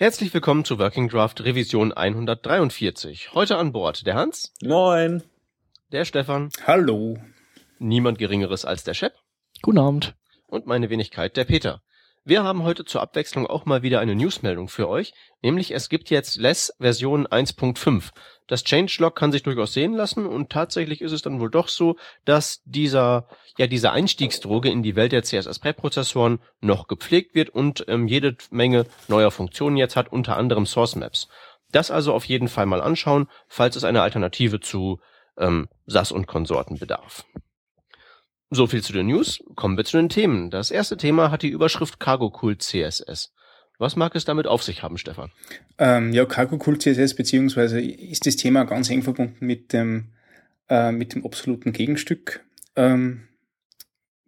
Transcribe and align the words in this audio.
Herzlich 0.00 0.32
willkommen 0.32 0.64
zu 0.64 0.78
Working 0.78 1.08
Draft 1.08 1.40
Revision 1.40 1.92
143. 1.92 3.34
Heute 3.34 3.56
an 3.56 3.72
Bord 3.72 4.06
der 4.06 4.14
Hans. 4.14 4.52
Moin. 4.62 5.24
Der 5.90 6.04
Stefan. 6.04 6.50
Hallo. 6.64 7.18
Niemand 7.80 8.16
Geringeres 8.16 8.64
als 8.64 8.84
der 8.84 8.94
Shep. 8.94 9.14
Guten 9.60 9.78
Abend. 9.78 10.14
Und 10.46 10.66
meine 10.66 10.88
Wenigkeit, 10.88 11.36
der 11.36 11.46
Peter. 11.46 11.82
Wir 12.28 12.44
haben 12.44 12.62
heute 12.62 12.84
zur 12.84 13.00
Abwechslung 13.00 13.46
auch 13.46 13.64
mal 13.64 13.80
wieder 13.80 14.00
eine 14.00 14.14
Newsmeldung 14.14 14.68
für 14.68 14.86
euch, 14.86 15.14
nämlich 15.40 15.70
es 15.70 15.88
gibt 15.88 16.10
jetzt 16.10 16.36
Less 16.36 16.74
Version 16.78 17.26
1.5. 17.26 18.10
Das 18.46 18.64
Changelog 18.64 19.16
kann 19.16 19.32
sich 19.32 19.44
durchaus 19.44 19.72
sehen 19.72 19.94
lassen 19.94 20.26
und 20.26 20.50
tatsächlich 20.50 21.00
ist 21.00 21.12
es 21.12 21.22
dann 21.22 21.40
wohl 21.40 21.50
doch 21.50 21.68
so, 21.68 21.96
dass 22.26 22.60
dieser, 22.66 23.28
ja, 23.56 23.66
diese 23.66 23.92
Einstiegsdroge 23.92 24.68
in 24.68 24.82
die 24.82 24.94
Welt 24.94 25.12
der 25.12 25.22
CSS-Präprozessoren 25.22 26.40
noch 26.60 26.86
gepflegt 26.86 27.34
wird 27.34 27.48
und 27.48 27.86
ähm, 27.88 28.08
jede 28.08 28.36
Menge 28.50 28.84
neuer 29.06 29.30
Funktionen 29.30 29.78
jetzt 29.78 29.96
hat, 29.96 30.12
unter 30.12 30.36
anderem 30.36 30.66
Source 30.66 30.96
Maps. 30.96 31.28
Das 31.72 31.90
also 31.90 32.12
auf 32.12 32.26
jeden 32.26 32.48
Fall 32.48 32.66
mal 32.66 32.82
anschauen, 32.82 33.28
falls 33.46 33.74
es 33.74 33.84
eine 33.84 34.02
Alternative 34.02 34.60
zu 34.60 35.00
ähm, 35.38 35.68
SAS 35.86 36.12
und 36.12 36.26
Konsorten 36.26 36.78
bedarf. 36.78 37.24
So 38.50 38.66
viel 38.66 38.82
zu 38.82 38.92
den 38.92 39.06
News. 39.06 39.42
Kommen 39.56 39.76
wir 39.76 39.84
zu 39.84 39.98
den 39.98 40.08
Themen. 40.08 40.50
Das 40.50 40.70
erste 40.70 40.96
Thema 40.96 41.30
hat 41.30 41.42
die 41.42 41.50
Überschrift 41.50 42.00
Cargo 42.00 42.32
Cool 42.42 42.56
CSS. 42.56 43.32
Was 43.78 43.94
mag 43.94 44.14
es 44.16 44.24
damit 44.24 44.46
auf 44.46 44.62
sich 44.62 44.82
haben, 44.82 44.98
Stefan? 44.98 45.30
Ähm, 45.78 46.12
ja, 46.12 46.24
Cargo 46.24 46.58
Cool 46.66 46.78
CSS 46.78 47.14
beziehungsweise 47.14 47.80
ist 47.80 48.26
das 48.26 48.36
Thema 48.36 48.64
ganz 48.64 48.90
eng 48.90 49.02
verbunden 49.02 49.36
mit 49.44 49.72
dem 49.72 50.12
äh, 50.68 50.90
mit 50.92 51.14
dem 51.14 51.24
absoluten 51.24 51.72
Gegenstück 51.72 52.44
ähm, 52.74 53.28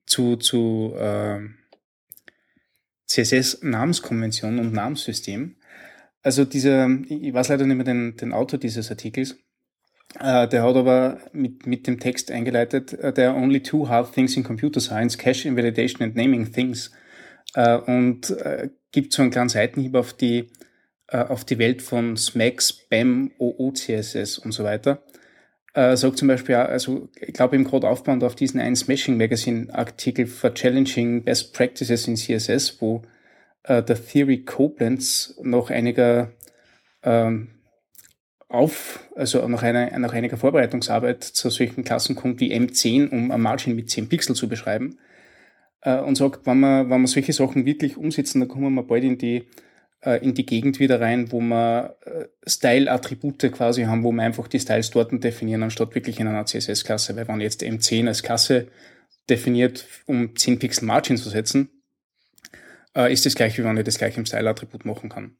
zu 0.06 0.36
zu 0.36 0.94
äh, 0.96 1.40
CSS 3.06 3.62
Namenskonvention 3.62 4.58
und 4.58 4.72
Namenssystem. 4.72 5.56
Also 6.22 6.44
dieser, 6.44 6.88
ich 7.08 7.32
weiß 7.32 7.48
leider 7.48 7.66
nicht 7.66 7.76
mehr 7.76 7.84
den, 7.84 8.16
den 8.16 8.32
Autor 8.32 8.60
dieses 8.60 8.90
Artikels, 8.90 9.36
Uh, 10.18 10.46
der 10.46 10.64
hat 10.64 10.74
aber 10.74 11.18
mit, 11.32 11.66
mit 11.66 11.86
dem 11.86 12.00
Text 12.00 12.32
eingeleitet, 12.32 12.92
uh, 12.94 13.12
there 13.12 13.30
are 13.30 13.36
only 13.36 13.62
two 13.62 13.88
hard 13.88 14.12
things 14.12 14.36
in 14.36 14.42
computer 14.42 14.80
science, 14.80 15.16
cache 15.16 15.46
invalidation 15.46 16.02
and 16.02 16.16
naming 16.16 16.50
things. 16.50 16.90
Uh, 17.56 17.80
und 17.86 18.32
gibt 18.92 19.12
so 19.12 19.22
einen 19.22 19.30
kleinen 19.30 19.48
Seitenhieb 19.48 19.94
auf 19.96 20.12
die, 20.12 20.50
auf 21.08 21.44
die 21.44 21.58
Welt 21.58 21.82
von 21.82 22.16
SMAC, 22.16 22.62
Spam, 22.62 23.32
OOCSS 23.38 24.38
und 24.38 24.52
so 24.52 24.62
weiter. 24.62 25.02
sagt 25.74 26.18
zum 26.18 26.28
Beispiel, 26.28 26.54
also 26.56 27.08
ich 27.20 27.32
glaube 27.32 27.56
im 27.56 27.64
Code 27.64 27.88
aufbauend 27.88 28.22
auf 28.22 28.36
diesen 28.36 28.60
einen 28.60 28.76
Smashing 28.76 29.16
Magazine 29.16 29.72
Artikel 29.72 30.26
for 30.26 30.54
Challenging 30.54 31.24
Best 31.24 31.52
Practices 31.54 32.06
in 32.06 32.16
CSS, 32.16 32.80
wo 32.80 33.02
der 33.68 33.84
Theory 33.84 34.44
Koblenz 34.44 35.36
noch 35.42 35.70
einiger 35.70 36.30
ähm, 37.02 37.59
auf, 38.50 39.08
also 39.14 39.46
nach, 39.46 39.62
einer, 39.62 39.96
nach 39.98 40.12
einiger 40.12 40.36
Vorbereitungsarbeit 40.36 41.22
zu 41.22 41.50
solchen 41.50 41.84
Klassen 41.84 42.16
kommt 42.16 42.40
wie 42.40 42.52
M10, 42.52 43.08
um 43.10 43.30
ein 43.30 43.40
Margin 43.40 43.76
mit 43.76 43.88
10 43.88 44.08
Pixel 44.08 44.34
zu 44.34 44.48
beschreiben. 44.48 44.98
Äh, 45.82 46.00
und 46.00 46.16
sagt, 46.16 46.46
wenn 46.46 46.58
wir, 46.58 46.90
wenn 46.90 47.00
wir 47.00 47.06
solche 47.06 47.32
Sachen 47.32 47.64
wirklich 47.64 47.96
umsetzen, 47.96 48.40
dann 48.40 48.48
kommen 48.48 48.74
wir 48.74 48.82
bald 48.82 49.04
in 49.04 49.18
die, 49.18 49.46
äh, 50.00 50.22
in 50.22 50.34
die 50.34 50.44
Gegend 50.44 50.80
wieder 50.80 51.00
rein, 51.00 51.30
wo 51.30 51.40
wir 51.40 51.96
äh, 52.04 52.24
Style-Attribute 52.44 53.52
quasi 53.52 53.84
haben, 53.84 54.02
wo 54.02 54.10
wir 54.10 54.22
einfach 54.22 54.48
die 54.48 54.58
Styles 54.58 54.90
dort 54.90 55.12
definieren, 55.22 55.62
anstatt 55.62 55.94
wirklich 55.94 56.18
in 56.18 56.26
einer 56.26 56.44
CSS-Klasse. 56.44 57.14
Weil 57.14 57.28
wenn 57.28 57.40
jetzt 57.40 57.62
M10 57.62 58.08
als 58.08 58.24
Klasse 58.24 58.66
definiert, 59.28 59.86
um 60.06 60.34
10 60.34 60.58
Pixel 60.58 60.86
Margin 60.86 61.16
zu 61.16 61.30
setzen, 61.30 61.70
äh, 62.96 63.12
ist 63.12 63.24
das 63.26 63.36
gleich, 63.36 63.56
wie 63.56 63.62
wenn 63.62 63.76
ich 63.76 63.84
das 63.84 63.98
gleich 63.98 64.16
im 64.16 64.26
Style-Attribut 64.26 64.84
machen 64.84 65.08
kann. 65.08 65.36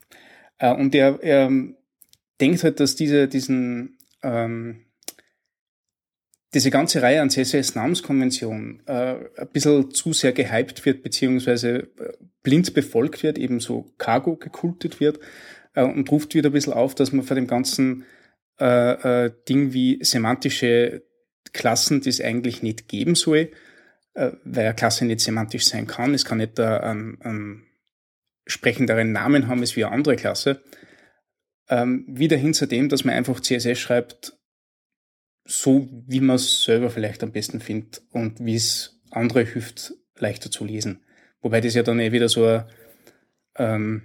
Äh, 0.58 0.72
und 0.75 0.94
er, 0.94 1.20
er 1.25 1.50
denkt 2.41 2.64
halt, 2.64 2.80
dass 2.80 2.96
diese, 2.96 3.28
diesen, 3.28 3.98
ähm, 4.22 4.86
diese 6.55 6.70
ganze 6.70 7.02
Reihe 7.02 7.22
an 7.22 7.30
CSS-Namenskonventionen 7.30 8.82
äh, 8.87 9.16
ein 9.37 9.48
bisschen 9.53 9.91
zu 9.92 10.12
sehr 10.12 10.32
gehypt 10.32 10.84
wird, 10.84 11.03
beziehungsweise 11.03 11.91
äh, 11.98 12.12
blind 12.42 12.75
befolgt 12.75 13.22
wird, 13.22 13.38
eben 13.38 13.60
so 13.60 13.92
Cargo 13.98 14.37
gekultet 14.37 15.00
wird 15.00 15.20
äh, 15.75 15.84
und 15.84 16.10
ruft 16.10 16.34
wieder 16.34 16.50
ein 16.50 16.53
bisschen 16.53 16.72
auf, 16.72 16.94
dass 16.94 17.12
man 17.12 17.25
vor 17.25 17.37
dem 17.37 17.47
ganzen 17.47 18.04
äh, 18.59 19.26
äh, 19.26 19.32
Ding 19.48 19.72
wie 19.72 20.03
semantische 20.03 21.03
Klassen, 21.53 22.00
die 22.00 22.10
es 22.10 22.20
eigentlich 22.20 22.62
nicht 22.62 22.88
geben 22.88 23.14
soll, 23.14 23.50
äh, 24.14 24.32
weil 24.44 24.66
eine 24.66 24.75
Klasse 24.75 25.04
nicht 25.04 25.20
semantisch 25.20 25.66
sein 25.66 25.87
kann. 25.87 26.14
Es 26.14 26.25
kann 26.25 26.38
nicht 26.38 26.59
einen, 26.59 27.20
einen 27.22 27.66
sprechenderen 28.47 29.12
Namen 29.12 29.47
haben 29.47 29.60
als 29.60 29.76
wie 29.76 29.84
eine 29.84 29.94
andere 29.94 30.16
Klasse 30.16 30.62
ähm, 31.70 32.04
wieder 32.08 32.36
hin 32.36 32.53
zu 32.53 32.66
dem, 32.66 32.88
dass 32.88 33.04
man 33.04 33.14
einfach 33.14 33.41
CSS 33.41 33.78
schreibt, 33.78 34.36
so 35.44 35.88
wie 36.06 36.20
man 36.20 36.36
es 36.36 36.64
selber 36.64 36.91
vielleicht 36.91 37.22
am 37.22 37.32
besten 37.32 37.60
findet 37.60 38.03
und 38.10 38.44
wie 38.44 38.56
es 38.56 39.00
andere 39.10 39.44
hilft, 39.44 39.94
leichter 40.16 40.50
zu 40.50 40.64
lesen. 40.64 41.04
Wobei 41.41 41.60
das 41.60 41.75
ja 41.75 41.82
dann 41.82 42.00
eh 42.00 42.12
wieder 42.12 42.28
so 42.28 42.44
ein, 42.44 42.64
ähm, 43.56 44.03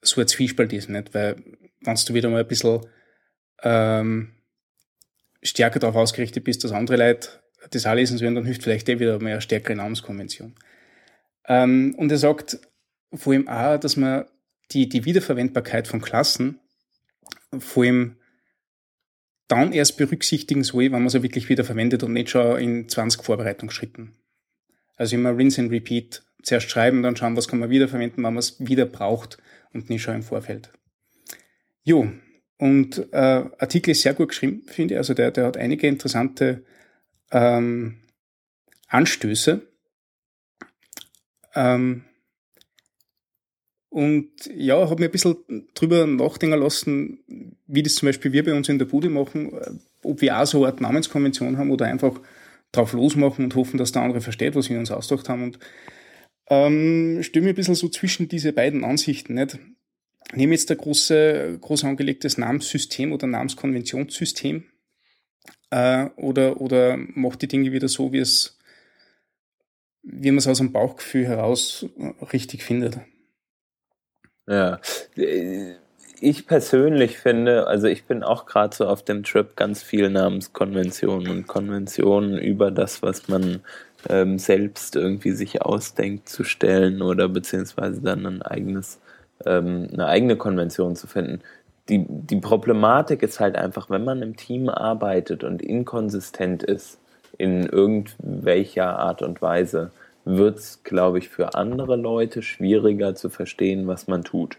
so 0.00 0.20
ein 0.20 0.26
Zwiespalt 0.26 0.72
ist, 0.72 0.88
nicht? 0.88 1.14
Weil 1.14 1.36
wenn 1.82 1.94
du 1.94 2.14
wieder 2.14 2.30
mal 2.30 2.40
ein 2.40 2.48
bisschen 2.48 2.80
ähm, 3.62 4.32
stärker 5.42 5.78
darauf 5.78 5.96
ausgerichtet 5.96 6.44
bist, 6.44 6.64
dass 6.64 6.72
andere 6.72 6.96
Leute 6.96 7.28
das 7.70 7.86
auch 7.86 7.94
lesen 7.94 8.18
sollen, 8.18 8.34
dann 8.34 8.46
hilft 8.46 8.62
vielleicht 8.62 8.88
eh 8.88 8.98
wieder 8.98 9.18
mehr 9.20 9.34
eine 9.34 9.42
stärkere 9.42 9.76
Namenskonvention. 9.76 10.54
Ähm, 11.46 11.94
und 11.98 12.10
er 12.10 12.18
sagt 12.18 12.58
vor 13.12 13.32
allem 13.32 13.48
auch, 13.48 13.78
dass 13.78 13.96
man 13.96 14.24
die, 14.72 14.88
die 14.88 15.04
Wiederverwendbarkeit 15.04 15.86
von 15.86 16.00
Klassen 16.00 16.60
vor 17.56 17.84
allem 17.84 18.16
dann 19.48 19.72
erst 19.72 19.96
berücksichtigen 19.96 20.62
soll, 20.62 20.84
wenn 20.84 21.02
man 21.02 21.08
sie 21.08 21.22
wirklich 21.22 21.48
wieder 21.48 21.64
verwendet 21.64 22.02
und 22.02 22.12
nicht 22.12 22.30
schon 22.30 22.58
in 22.58 22.88
20 22.88 23.22
Vorbereitungsschritten. 23.22 24.14
Also 24.96 25.16
immer 25.16 25.36
rinse 25.36 25.60
and 25.60 25.70
repeat. 25.70 26.22
Zuerst 26.42 26.70
schreiben, 26.70 27.02
dann 27.02 27.16
schauen, 27.16 27.36
was 27.36 27.48
kann 27.48 27.58
man 27.58 27.70
wieder 27.70 27.88
verwenden, 27.88 28.16
wenn 28.18 28.34
man 28.34 28.38
es 28.38 28.56
wieder 28.58 28.86
braucht 28.86 29.38
und 29.72 29.90
nicht 29.90 30.02
schon 30.02 30.16
im 30.16 30.22
Vorfeld. 30.22 30.70
Jo, 31.82 32.12
und 32.58 33.12
äh, 33.12 33.44
Artikel 33.58 33.90
ist 33.90 34.02
sehr 34.02 34.14
gut 34.14 34.28
geschrieben, 34.28 34.62
finde 34.66 34.94
ich. 34.94 34.98
Also 34.98 35.14
der, 35.14 35.30
der 35.30 35.46
hat 35.46 35.56
einige 35.56 35.86
interessante 35.86 36.64
ähm, 37.30 37.98
Anstöße. 38.88 39.62
Ähm, 41.54 42.04
und 43.90 44.28
ja, 44.54 44.88
habe 44.88 45.00
mir 45.00 45.08
ein 45.08 45.12
bisschen 45.12 45.36
drüber 45.74 46.06
nachdenken 46.06 46.58
lassen, 46.58 47.18
wie 47.66 47.82
das 47.82 47.94
zum 47.94 48.08
Beispiel 48.08 48.32
wir 48.32 48.44
bei 48.44 48.54
uns 48.54 48.68
in 48.68 48.78
der 48.78 48.86
Bude 48.86 49.08
machen, 49.08 49.52
ob 50.02 50.20
wir 50.20 50.38
auch 50.38 50.46
so 50.46 50.58
eine 50.58 50.66
Art 50.66 50.80
Namenskonvention 50.80 51.56
haben 51.56 51.70
oder 51.70 51.86
einfach 51.86 52.20
drauf 52.72 52.92
losmachen 52.92 53.44
und 53.44 53.54
hoffen, 53.54 53.78
dass 53.78 53.92
der 53.92 54.02
andere 54.02 54.20
versteht, 54.20 54.54
was 54.54 54.68
wir 54.68 54.78
uns 54.78 54.90
ausgedacht 54.90 55.28
haben. 55.28 55.42
Und 55.42 55.58
ähm, 56.50 57.22
stelle 57.22 57.44
mir 57.44 57.50
ein 57.52 57.56
bisschen 57.56 57.74
so 57.74 57.88
zwischen 57.88 58.28
diese 58.28 58.52
beiden 58.52 58.84
Ansichten. 58.84 59.34
Nicht? 59.34 59.58
Nehme 60.34 60.52
jetzt 60.52 60.70
ein 60.70 60.76
große, 60.76 61.58
groß 61.60 61.84
angelegtes 61.84 62.36
Namenssystem 62.36 63.12
oder 63.12 63.26
Namenskonventionssystem 63.26 64.64
äh, 65.70 66.06
oder, 66.16 66.60
oder 66.60 66.96
mache 66.96 67.38
die 67.38 67.48
Dinge 67.48 67.72
wieder 67.72 67.88
so, 67.88 68.12
wie 68.12 68.18
es, 68.18 68.58
wie 70.02 70.30
man 70.30 70.38
es 70.38 70.46
aus 70.46 70.58
dem 70.58 70.72
Bauchgefühl 70.72 71.26
heraus 71.26 71.86
richtig 72.32 72.62
findet. 72.62 72.98
Ja. 74.48 74.80
Ich 76.20 76.46
persönlich 76.46 77.18
finde, 77.18 77.68
also 77.68 77.86
ich 77.86 78.04
bin 78.04 78.24
auch 78.24 78.46
gerade 78.46 78.74
so 78.74 78.86
auf 78.88 79.02
dem 79.02 79.22
Trip 79.22 79.54
ganz 79.54 79.82
viel 79.82 80.10
Namenskonventionen 80.10 81.30
und 81.30 81.46
Konventionen 81.46 82.38
über 82.38 82.70
das, 82.72 83.02
was 83.02 83.28
man 83.28 83.60
ähm, 84.08 84.38
selbst 84.38 84.96
irgendwie 84.96 85.32
sich 85.32 85.62
ausdenkt 85.62 86.28
zu 86.28 86.42
stellen 86.44 87.02
oder 87.02 87.28
beziehungsweise 87.28 88.00
dann 88.00 88.26
ein 88.26 88.42
eigenes, 88.42 89.00
ähm, 89.44 89.88
eine 89.92 90.06
eigene 90.06 90.36
Konvention 90.36 90.96
zu 90.96 91.06
finden. 91.06 91.40
Die, 91.88 92.04
die 92.08 92.40
Problematik 92.40 93.22
ist 93.22 93.38
halt 93.38 93.56
einfach, 93.56 93.88
wenn 93.88 94.04
man 94.04 94.22
im 94.22 94.36
Team 94.36 94.68
arbeitet 94.68 95.44
und 95.44 95.62
inkonsistent 95.62 96.62
ist 96.62 96.98
in 97.38 97.64
irgendwelcher 97.64 98.98
Art 98.98 99.22
und 99.22 99.40
Weise, 99.40 99.92
wird 100.28 100.58
es, 100.58 100.82
glaube 100.82 101.18
ich, 101.18 101.28
für 101.28 101.54
andere 101.54 101.96
Leute 101.96 102.42
schwieriger 102.42 103.14
zu 103.14 103.30
verstehen, 103.30 103.86
was 103.86 104.08
man 104.08 104.24
tut. 104.24 104.58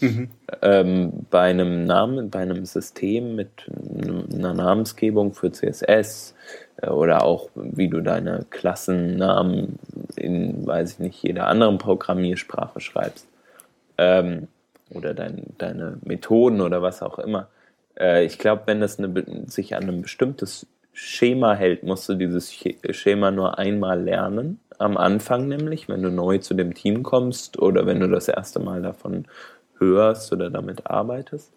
Mhm. 0.00 0.30
Ähm, 0.62 1.26
bei 1.30 1.50
einem 1.50 1.84
Namen, 1.84 2.30
bei 2.30 2.40
einem 2.40 2.64
System 2.64 3.34
mit 3.34 3.48
einer 4.32 4.54
Namensgebung 4.54 5.32
für 5.32 5.50
CSS 5.50 6.34
äh, 6.82 6.88
oder 6.88 7.24
auch 7.24 7.48
wie 7.54 7.88
du 7.88 8.00
deine 8.00 8.46
Klassennamen 8.50 9.78
in, 10.16 10.66
weiß 10.66 10.94
ich 10.94 10.98
nicht, 11.00 11.22
jeder 11.22 11.48
anderen 11.48 11.78
Programmiersprache 11.78 12.80
schreibst 12.80 13.26
ähm, 13.98 14.46
oder 14.90 15.14
dein, 15.14 15.42
deine 15.58 15.98
Methoden 16.04 16.60
oder 16.60 16.80
was 16.80 17.02
auch 17.02 17.18
immer. 17.18 17.48
Äh, 17.98 18.24
ich 18.24 18.38
glaube, 18.38 18.62
wenn 18.66 18.80
das 18.80 19.00
eine, 19.00 19.24
sich 19.46 19.74
an 19.74 19.88
ein 19.88 20.02
bestimmtes 20.02 20.66
Schema 20.92 21.54
hält, 21.54 21.82
musst 21.82 22.08
du 22.08 22.14
dieses 22.14 22.52
Schema 22.90 23.30
nur 23.30 23.58
einmal 23.58 24.00
lernen 24.00 24.60
am 24.78 24.96
Anfang 24.96 25.48
nämlich, 25.48 25.88
wenn 25.88 26.02
du 26.02 26.10
neu 26.10 26.38
zu 26.38 26.54
dem 26.54 26.74
Team 26.74 27.02
kommst 27.02 27.58
oder 27.58 27.86
wenn 27.86 28.00
du 28.00 28.08
das 28.08 28.28
erste 28.28 28.60
Mal 28.60 28.82
davon 28.82 29.26
hörst 29.78 30.32
oder 30.32 30.50
damit 30.50 30.86
arbeitest. 30.86 31.52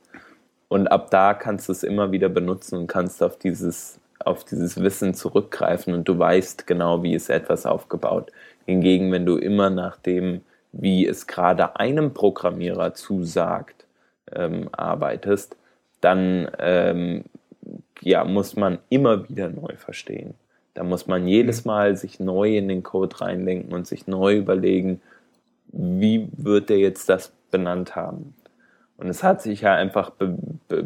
Und 0.67 0.87
ab 0.87 1.11
da 1.11 1.33
kannst 1.33 1.67
du 1.67 1.71
es 1.73 1.83
immer 1.83 2.11
wieder 2.11 2.29
benutzen 2.29 2.77
und 2.77 2.87
kannst 2.87 3.21
auf 3.21 3.37
dieses, 3.37 3.99
auf 4.19 4.43
dieses 4.45 4.81
Wissen 4.81 5.13
zurückgreifen 5.13 5.93
und 5.93 6.07
du 6.07 6.17
weißt 6.17 6.65
genau, 6.65 7.03
wie 7.03 7.13
ist 7.13 7.29
etwas 7.29 7.65
aufgebaut. 7.65 8.31
Hingegen, 8.65 9.11
wenn 9.11 9.25
du 9.25 9.37
immer 9.37 9.69
nach 9.69 9.97
dem, 9.97 10.41
wie 10.71 11.05
es 11.05 11.27
gerade 11.27 11.75
einem 11.75 12.13
Programmierer 12.13 12.93
zusagt, 12.93 13.85
ähm, 14.31 14.69
arbeitest, 14.71 15.57
dann 15.99 16.49
ähm, 16.59 17.25
ja, 18.01 18.23
muss 18.23 18.55
man 18.55 18.79
immer 18.89 19.27
wieder 19.29 19.49
neu 19.49 19.75
verstehen. 19.77 20.35
Da 20.73 20.83
muss 20.83 21.07
man 21.07 21.27
jedes 21.27 21.65
mhm. 21.65 21.69
Mal 21.69 21.97
sich 21.97 22.19
neu 22.19 22.57
in 22.57 22.67
den 22.67 22.83
Code 22.83 23.21
reindenken 23.21 23.73
und 23.73 23.87
sich 23.87 24.07
neu 24.07 24.37
überlegen, 24.37 25.01
wie 25.67 26.27
wird 26.37 26.69
der 26.69 26.79
jetzt 26.79 27.09
das 27.09 27.33
benannt 27.49 27.95
haben. 27.95 28.35
Und 28.97 29.09
es 29.09 29.23
hat 29.23 29.41
sich 29.41 29.61
ja 29.61 29.73
einfach 29.73 30.11
be, 30.11 30.37
be, 30.67 30.85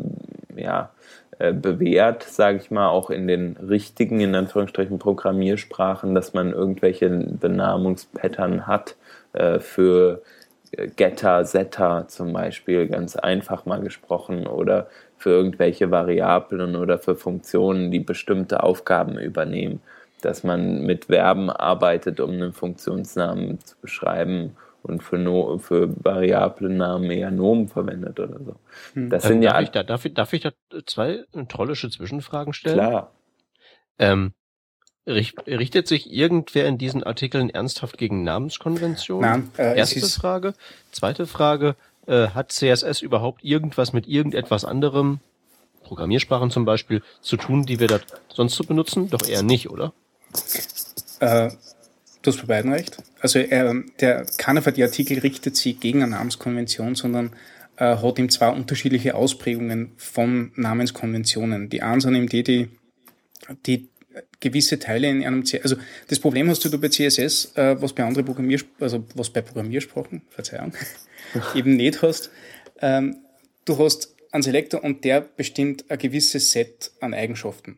ja, 0.55 0.91
äh, 1.37 1.51
bewährt, 1.51 2.23
sage 2.23 2.57
ich 2.57 2.71
mal, 2.71 2.87
auch 2.87 3.09
in 3.09 3.27
den 3.27 3.57
richtigen, 3.57 4.21
in 4.21 4.35
Anführungsstrichen, 4.35 4.99
Programmiersprachen, 4.99 6.15
dass 6.15 6.33
man 6.33 6.53
irgendwelche 6.53 7.09
Benamungspattern 7.09 8.67
hat 8.67 8.95
äh, 9.33 9.59
für 9.59 10.21
Getter, 10.95 11.45
Setter 11.45 12.05
zum 12.07 12.33
Beispiel, 12.33 12.88
ganz 12.88 13.15
einfach 13.15 13.65
mal 13.65 13.81
gesprochen, 13.81 14.47
oder 14.47 14.88
für 15.25 15.31
irgendwelche 15.31 15.89
Variablen 15.89 16.75
oder 16.75 17.00
für 17.00 17.16
Funktionen, 17.16 17.89
die 17.89 18.00
bestimmte 18.00 18.62
Aufgaben 18.62 19.18
übernehmen. 19.18 19.81
Dass 20.22 20.44
man 20.44 20.83
mit 20.83 21.06
Verben 21.06 21.50
arbeitet, 21.50 22.19
um 22.19 22.30
einen 22.30 22.54
Funktionsnamen 22.54 23.60
zu 23.60 23.75
beschreiben 23.81 24.56
und 24.83 25.01
für, 25.01 25.18
no 25.18 25.57
für 25.57 25.89
Variablennamen 26.04 27.10
eher 27.10 27.31
Nomen 27.31 27.68
verwendet 27.69 28.19
oder 28.19 28.38
so. 28.38 28.56
Hm. 28.94 29.10
Das 29.10 29.24
sind 29.24 29.38
ähm, 29.38 29.42
ja 29.42 29.54
darf, 29.54 29.63
ich 29.63 29.72
da, 29.72 29.81
darf, 29.81 30.06
ich, 30.06 30.13
darf 30.13 30.33
ich 30.33 30.42
da 30.42 30.51
zwei 30.86 31.24
trollische 31.48 31.89
Zwischenfragen 31.89 32.54
stellen? 32.54 32.77
Klar. 32.77 33.12
Ähm, 33.98 34.33
richtet 35.07 35.88
sich 35.88 36.13
irgendwer 36.13 36.68
in 36.68 36.77
diesen 36.77 37.01
Artikeln 37.01 37.50
ernsthaft 37.50 37.98
gegen 37.98 38.24
Namenskonventionen? 38.24 39.51
Nein, 39.57 39.66
äh, 39.66 39.75
Erste 39.75 40.01
Frage. 40.01 40.54
Zweite 40.92 41.25
Frage, 41.25 41.75
äh, 42.07 42.29
hat 42.29 42.51
CSS 42.51 43.01
überhaupt 43.01 43.43
irgendwas 43.43 43.93
mit 43.93 44.07
irgendetwas 44.07 44.65
anderem, 44.65 45.19
Programmiersprachen 45.83 46.49
zum 46.49 46.65
Beispiel, 46.65 47.01
zu 47.21 47.37
tun, 47.37 47.65
die 47.65 47.79
wir 47.79 47.87
da 47.87 47.99
sonst 48.33 48.55
so 48.55 48.63
benutzen? 48.63 49.09
Doch 49.09 49.27
eher 49.27 49.43
nicht, 49.43 49.69
oder? 49.69 49.93
Äh, 51.19 51.51
du 52.21 52.31
hast 52.31 52.41
bei 52.41 52.47
beiden 52.47 52.73
recht. 52.73 52.97
Also 53.21 53.39
äh, 53.39 53.83
der 53.99 54.25
die 54.75 54.83
Artikel 54.83 55.19
richtet 55.19 55.55
sich 55.55 55.79
gegen 55.79 56.01
eine 56.01 56.11
Namenskonvention, 56.11 56.95
sondern 56.95 57.31
äh, 57.77 57.97
hat 57.97 58.19
ihm 58.19 58.29
zwei 58.29 58.49
unterschiedliche 58.49 59.15
Ausprägungen 59.15 59.91
von 59.97 60.51
Namenskonventionen. 60.55 61.69
Die 61.69 61.81
einen 61.81 62.01
sind 62.01 62.15
eben 62.15 62.29
die, 62.29 62.43
die, 62.43 62.69
die 63.65 63.89
gewisse 64.39 64.79
Teile 64.79 65.09
in 65.09 65.25
einem 65.25 65.45
C 65.45 65.62
also 65.62 65.75
das 66.07 66.19
Problem 66.19 66.50
hast 66.50 66.63
du 66.63 66.79
bei 66.79 66.89
CSS, 66.89 67.56
äh, 67.56 67.81
was 67.81 67.94
bei 67.94 68.03
anderen 68.03 68.25
Programmier 68.25 68.62
also 68.79 69.06
was 69.15 69.29
bei 69.29 69.41
Programmiersprachen, 69.41 70.21
Verzeihung, 70.29 70.73
eben 71.56 71.75
nicht 71.75 72.01
hast. 72.01 72.31
Ähm, 72.81 73.17
du 73.65 73.77
hast 73.77 74.15
einen 74.31 74.44
Selektor 74.44 74.83
und 74.83 75.03
der 75.03 75.21
bestimmt 75.21 75.85
ein 75.89 75.97
gewisses 75.97 76.51
Set 76.51 76.91
an 77.00 77.13
Eigenschaften. 77.13 77.77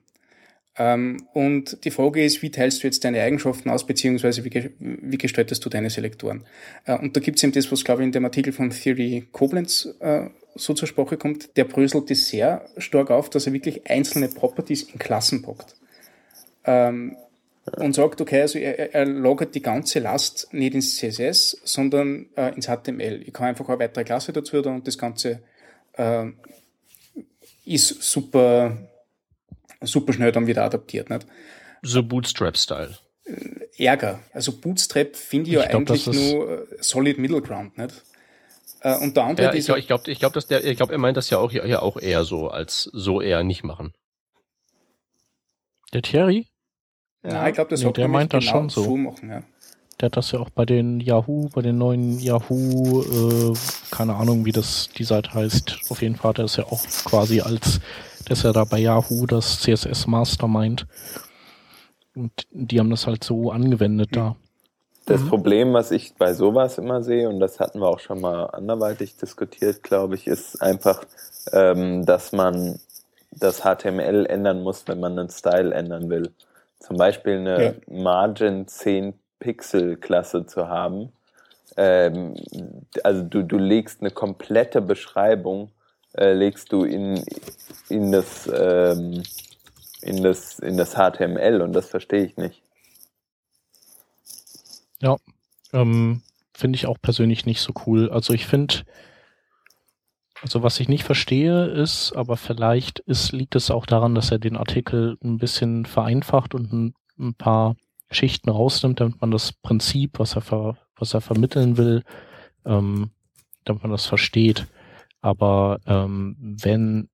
Ähm, 0.78 1.28
und 1.34 1.84
die 1.86 1.92
Frage 1.92 2.24
ist, 2.24 2.42
wie 2.42 2.52
teilst 2.52 2.84
du 2.84 2.88
jetzt 2.88 3.04
deine 3.04 3.22
Eigenschaften 3.22 3.70
aus, 3.70 3.86
beziehungsweise 3.86 4.46
wie, 4.46 4.72
wie 4.80 5.18
gestaltest 5.18 5.66
du 5.66 5.70
deine 5.70 5.90
Selektoren? 5.90 6.46
Äh, 6.86 6.98
und 6.98 7.16
da 7.16 7.20
gibt 7.20 7.38
es 7.38 7.44
eben 7.44 7.54
das, 7.54 7.72
was 7.72 7.84
glaube 7.84 8.02
ich 8.02 8.08
in 8.08 8.12
dem 8.12 8.26
Artikel 8.26 8.54
von 8.54 8.70
Theory 8.70 9.28
Koblenz 9.32 9.90
äh, 10.00 10.28
so 10.56 10.74
zur 10.74 10.88
Sprache 10.88 11.18
kommt, 11.18 11.56
der 11.58 11.66
bröselt 11.66 12.10
das 12.10 12.28
sehr 12.28 12.68
stark 12.78 13.12
auf, 13.12 13.30
dass 13.30 13.48
er 13.48 13.54
wirklich 13.54 13.90
einzelne 13.90 14.28
Properties 14.28 14.84
in 14.84 15.00
Klassen 15.00 15.42
packt 15.42 15.77
ähm, 16.68 17.18
und 17.76 17.94
sagt, 17.94 18.22
okay, 18.22 18.42
also 18.42 18.60
er, 18.60 18.94
er 18.94 19.06
lagert 19.06 19.56
die 19.56 19.62
ganze 19.62 20.00
Last 20.00 20.54
nicht 20.54 20.74
ins 20.74 20.98
CSS, 20.98 21.62
sondern 21.64 22.28
äh, 22.36 22.54
ins 22.54 22.68
HTML. 22.68 23.24
Ich 23.26 23.34
kann 23.34 23.48
einfach 23.48 23.68
eine 23.68 23.80
weitere 23.80 24.04
Klasse 24.04 24.32
dazu 24.32 24.62
tun 24.62 24.76
und 24.76 24.88
das 24.88 24.98
Ganze 24.98 25.42
äh, 25.94 26.28
ist 27.66 28.02
super, 28.02 28.78
super 29.82 30.14
schnell 30.14 30.32
dann 30.32 30.48
wieder 30.48 30.64
adaptiert. 30.64 31.10
Nicht? 31.10 31.26
So 31.82 32.04
Bootstrap-Style. 32.04 32.98
Äh, 33.26 33.86
Ärger. 33.86 34.20
Also 34.32 34.54
Bootstrap 34.54 35.16
finde 35.16 35.50
ich, 35.50 35.56
ich 35.56 35.62
ja 35.62 35.70
glaub, 35.70 35.90
eigentlich 35.90 36.08
nur 36.08 36.72
äh, 36.72 36.78
Solid 36.80 37.18
Middle 37.18 37.42
Ground, 37.42 37.78
nicht? 37.78 38.04
Äh, 38.82 38.98
und 38.98 39.18
der 39.18 39.26
andere 39.26 39.48
ja, 39.48 39.54
ich 39.54 39.66
glaube, 39.66 39.80
ich 39.80 39.88
glaube, 39.88 40.12
ich 40.12 40.20
glaub, 40.20 40.34
dass 40.34 40.48
der, 40.48 40.64
ich 40.64 40.78
glaube, 40.78 40.94
er 40.94 41.00
meint 41.00 41.18
das 41.18 41.30
ja 41.30 41.38
auch 41.38 41.52
hier, 41.52 41.82
auch 41.84 41.98
eher 41.98 42.24
so, 42.24 42.48
als 42.50 42.84
so 42.94 43.22
eher 43.22 43.44
nicht 43.44 43.64
machen. 43.64 43.94
Der 45.94 46.02
Thierry? 46.02 46.48
Ja, 47.24 47.48
ich 47.48 47.56
glaube, 47.56 47.70
das 47.70 47.84
nee, 47.84 47.92
der 47.92 48.08
meint 48.08 48.34
das 48.34 48.46
genau 48.46 48.54
schon 48.58 48.70
so. 48.70 48.98
Machen, 48.98 49.30
ja. 49.30 49.42
Der 50.00 50.08
hat 50.08 50.18
das 50.18 50.32
ja 50.32 50.40
auch 50.40 50.52
bei 50.52 50.66
den 50.66 51.00
Yahoo, 51.00 51.50
bei 51.50 51.62
den 51.62 51.80
neuen 51.80 52.20
Yahoo, 52.20 53.02
äh, 53.02 53.54
keine 53.90 54.16
Ahnung, 54.16 54.46
wie 54.46 54.52
das 54.52 54.90
die 54.96 55.04
Seite 55.04 55.34
heißt. 55.34 55.80
Auf 55.90 56.02
jeden 56.02 56.16
Fall 56.16 56.30
hat 56.30 56.40
er 56.40 56.46
es 56.46 56.56
ja 56.56 56.66
auch 56.66 56.84
quasi 57.06 57.42
als, 57.42 57.80
dass 58.28 58.44
er 58.44 58.54
da 58.54 58.64
bei 58.64 58.78
Yahoo 58.78 59.26
das 59.26 59.60
CSS 59.60 60.06
Mastermind. 60.06 60.86
Und 62.16 62.32
die 62.52 62.80
haben 62.80 62.92
das 62.92 63.08
halt 63.08 63.24
so 63.24 63.52
angewendet 63.52 64.10
da. 64.16 64.36
Das 65.08 65.22
mhm. 65.22 65.30
Problem, 65.30 65.74
was 65.74 65.92
ich 65.92 66.14
bei 66.16 66.34
sowas 66.34 66.78
immer 66.78 67.02
sehe, 67.02 67.30
und 67.30 67.40
das 67.40 67.60
hatten 67.60 67.80
wir 67.80 67.88
auch 67.88 68.00
schon 68.00 68.20
mal 68.20 68.46
anderweitig 68.48 69.16
diskutiert, 69.16 69.82
glaube 69.82 70.16
ich, 70.16 70.28
ist 70.28 70.62
einfach, 70.62 71.06
ähm, 71.54 72.06
dass 72.06 72.34
man 72.34 72.78
das 73.32 73.62
HTML 73.62 74.26
ändern 74.26 74.62
muss, 74.62 74.88
wenn 74.88 75.00
man 75.00 75.18
einen 75.18 75.30
Style 75.30 75.74
ändern 75.74 76.10
will. 76.10 76.34
Zum 76.80 76.98
Beispiel 76.98 77.38
eine 77.38 77.64
ja. 77.64 77.74
Margin 77.88 78.68
10 78.68 79.14
Pixel 79.40 79.98
Klasse 79.98 80.46
zu 80.46 80.68
haben. 80.68 81.12
Ähm, 81.76 82.36
also 83.04 83.24
du, 83.24 83.44
du 83.44 83.58
legst 83.58 84.02
eine 84.02 84.12
komplette 84.12 84.82
Beschreibung, 84.82 85.72
äh, 86.14 86.34
legst 86.34 86.72
du 86.72 86.84
in, 86.84 87.24
in, 87.90 88.12
das, 88.12 88.50
ähm, 88.54 89.24
in, 90.02 90.24
das, 90.24 90.60
in 90.60 90.78
das 90.78 90.96
HTML 90.96 91.62
und 91.62 91.74
das 91.74 91.88
verstehe 91.88 92.26
ich 92.26 92.38
nicht. 92.38 92.64
Ja, 95.00 95.18
ähm, 95.74 96.24
finde 96.54 96.78
ich 96.78 96.88
auch 96.88 96.98
persönlich 97.00 97.46
nicht 97.46 97.62
so 97.62 97.74
cool. 97.86 98.10
Also 98.10 98.34
ich 98.34 98.48
finde, 98.48 98.78
also 100.42 100.64
was 100.64 100.80
ich 100.80 100.88
nicht 100.88 101.04
verstehe 101.04 101.66
ist, 101.66 102.14
aber 102.14 102.38
vielleicht 102.38 103.00
ist, 103.00 103.32
liegt 103.32 103.56
es 103.56 103.72
auch 103.72 103.86
daran, 103.86 104.16
dass 104.16 104.32
er 104.32 104.40
den 104.40 104.58
Artikel 104.58 105.18
ein 105.24 105.38
bisschen 105.38 105.86
vereinfacht 105.86 106.54
und 106.54 106.72
ein, 106.72 106.94
ein 107.20 107.34
paar 107.34 107.76
Schichten 108.12 108.50
rausnimmt, 108.50 109.00
damit 109.00 109.20
man 109.20 109.32
das 109.32 109.52
Prinzip, 109.52 110.20
was 110.20 110.36
er, 110.36 110.42
ver, 110.42 110.78
was 110.96 111.14
er 111.14 111.22
vermitteln 111.22 111.78
will, 111.78 112.04
ähm, 112.66 113.12
damit 113.66 113.84
man 113.84 113.92
das 113.92 114.06
versteht. 114.06 114.68
Aber 115.22 115.80
ähm, 115.86 116.36
wenn, 116.62 117.10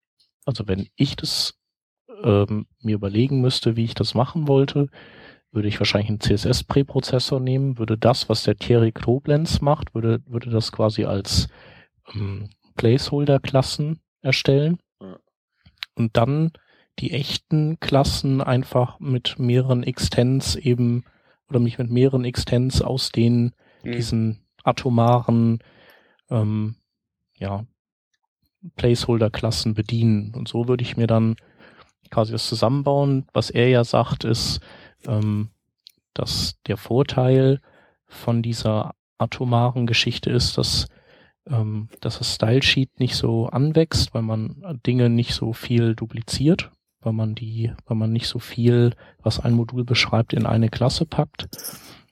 also 0.46 0.68
wenn 0.68 0.88
ich 0.96 1.16
das 1.16 1.56
ähm, 2.24 2.68
mir 2.82 2.96
überlegen 2.96 3.42
müsste, 3.42 3.76
wie 3.76 3.86
ich 3.86 3.96
das 3.96 4.14
machen 4.14 4.48
wollte, 4.48 4.90
würde 5.52 5.68
ich 5.68 5.80
wahrscheinlich 5.80 6.10
einen 6.10 6.20
CSS-Präprozessor 6.20 7.40
nehmen, 7.40 7.78
würde 7.78 7.98
das, 7.98 8.28
was 8.28 8.44
der 8.44 8.58
Thierry 8.58 8.92
Koblenz 8.92 9.62
macht, 9.62 9.94
würde, 9.96 10.22
würde 10.26 10.50
das 10.50 10.72
quasi 10.72 11.06
als 11.06 11.48
ähm, 12.14 12.50
Placeholder-Klassen 12.76 14.00
erstellen 14.22 14.80
ja. 15.02 15.18
und 15.96 16.18
dann 16.18 16.52
die 17.00 17.12
echten 17.12 17.80
Klassen 17.80 18.42
einfach 18.42 19.00
mit 19.00 19.40
mehreren 19.40 19.84
Extents 19.84 20.56
eben 20.56 21.06
oder 21.50 21.60
mich 21.60 21.78
mit 21.78 21.90
mehreren 21.90 22.26
Extents 22.26 22.82
aus 22.82 23.12
den 23.12 23.54
mhm. 23.84 23.92
diesen 23.92 24.40
atomaren 24.64 25.60
ähm, 26.30 26.76
ja, 27.38 27.66
Placeholder-Klassen 28.76 29.74
bedienen. 29.74 30.34
Und 30.34 30.48
so 30.48 30.68
würde 30.68 30.84
ich 30.84 30.98
mir 30.98 31.08
dann 31.08 31.36
quasi 32.10 32.32
das 32.32 32.48
zusammenbauen. 32.48 33.28
Was 33.34 33.50
er 33.50 33.70
ja 33.70 33.84
sagt, 33.84 34.24
ist, 34.24 34.62
ähm, 35.06 35.50
dass 36.14 36.62
der 36.68 36.78
Vorteil 36.78 37.60
von 38.06 38.42
dieser 38.42 38.96
atomaren 39.18 39.88
Geschichte 39.88 40.30
ist, 40.30 40.58
dass 40.58 40.88
ähm, 41.50 41.90
dass 42.02 42.20
das 42.20 42.36
Style 42.36 42.62
Sheet 42.64 43.00
nicht 43.00 43.16
so 43.16 43.48
anwächst, 43.48 44.14
weil 44.14 44.22
man 44.22 44.64
Dinge 44.86 45.10
nicht 45.10 45.34
so 45.34 45.54
viel 45.54 45.96
dupliziert, 45.96 46.72
weil 47.02 47.14
man 47.14 47.36
die, 47.36 47.72
weil 47.86 47.98
man 47.98 48.12
nicht 48.12 48.28
so 48.28 48.40
viel, 48.40 48.96
was 49.22 49.40
ein 49.40 49.54
Modul 49.54 49.84
beschreibt, 49.84 50.34
in 50.34 50.46
eine 50.46 50.70
Klasse 50.70 51.06
packt 51.06 51.48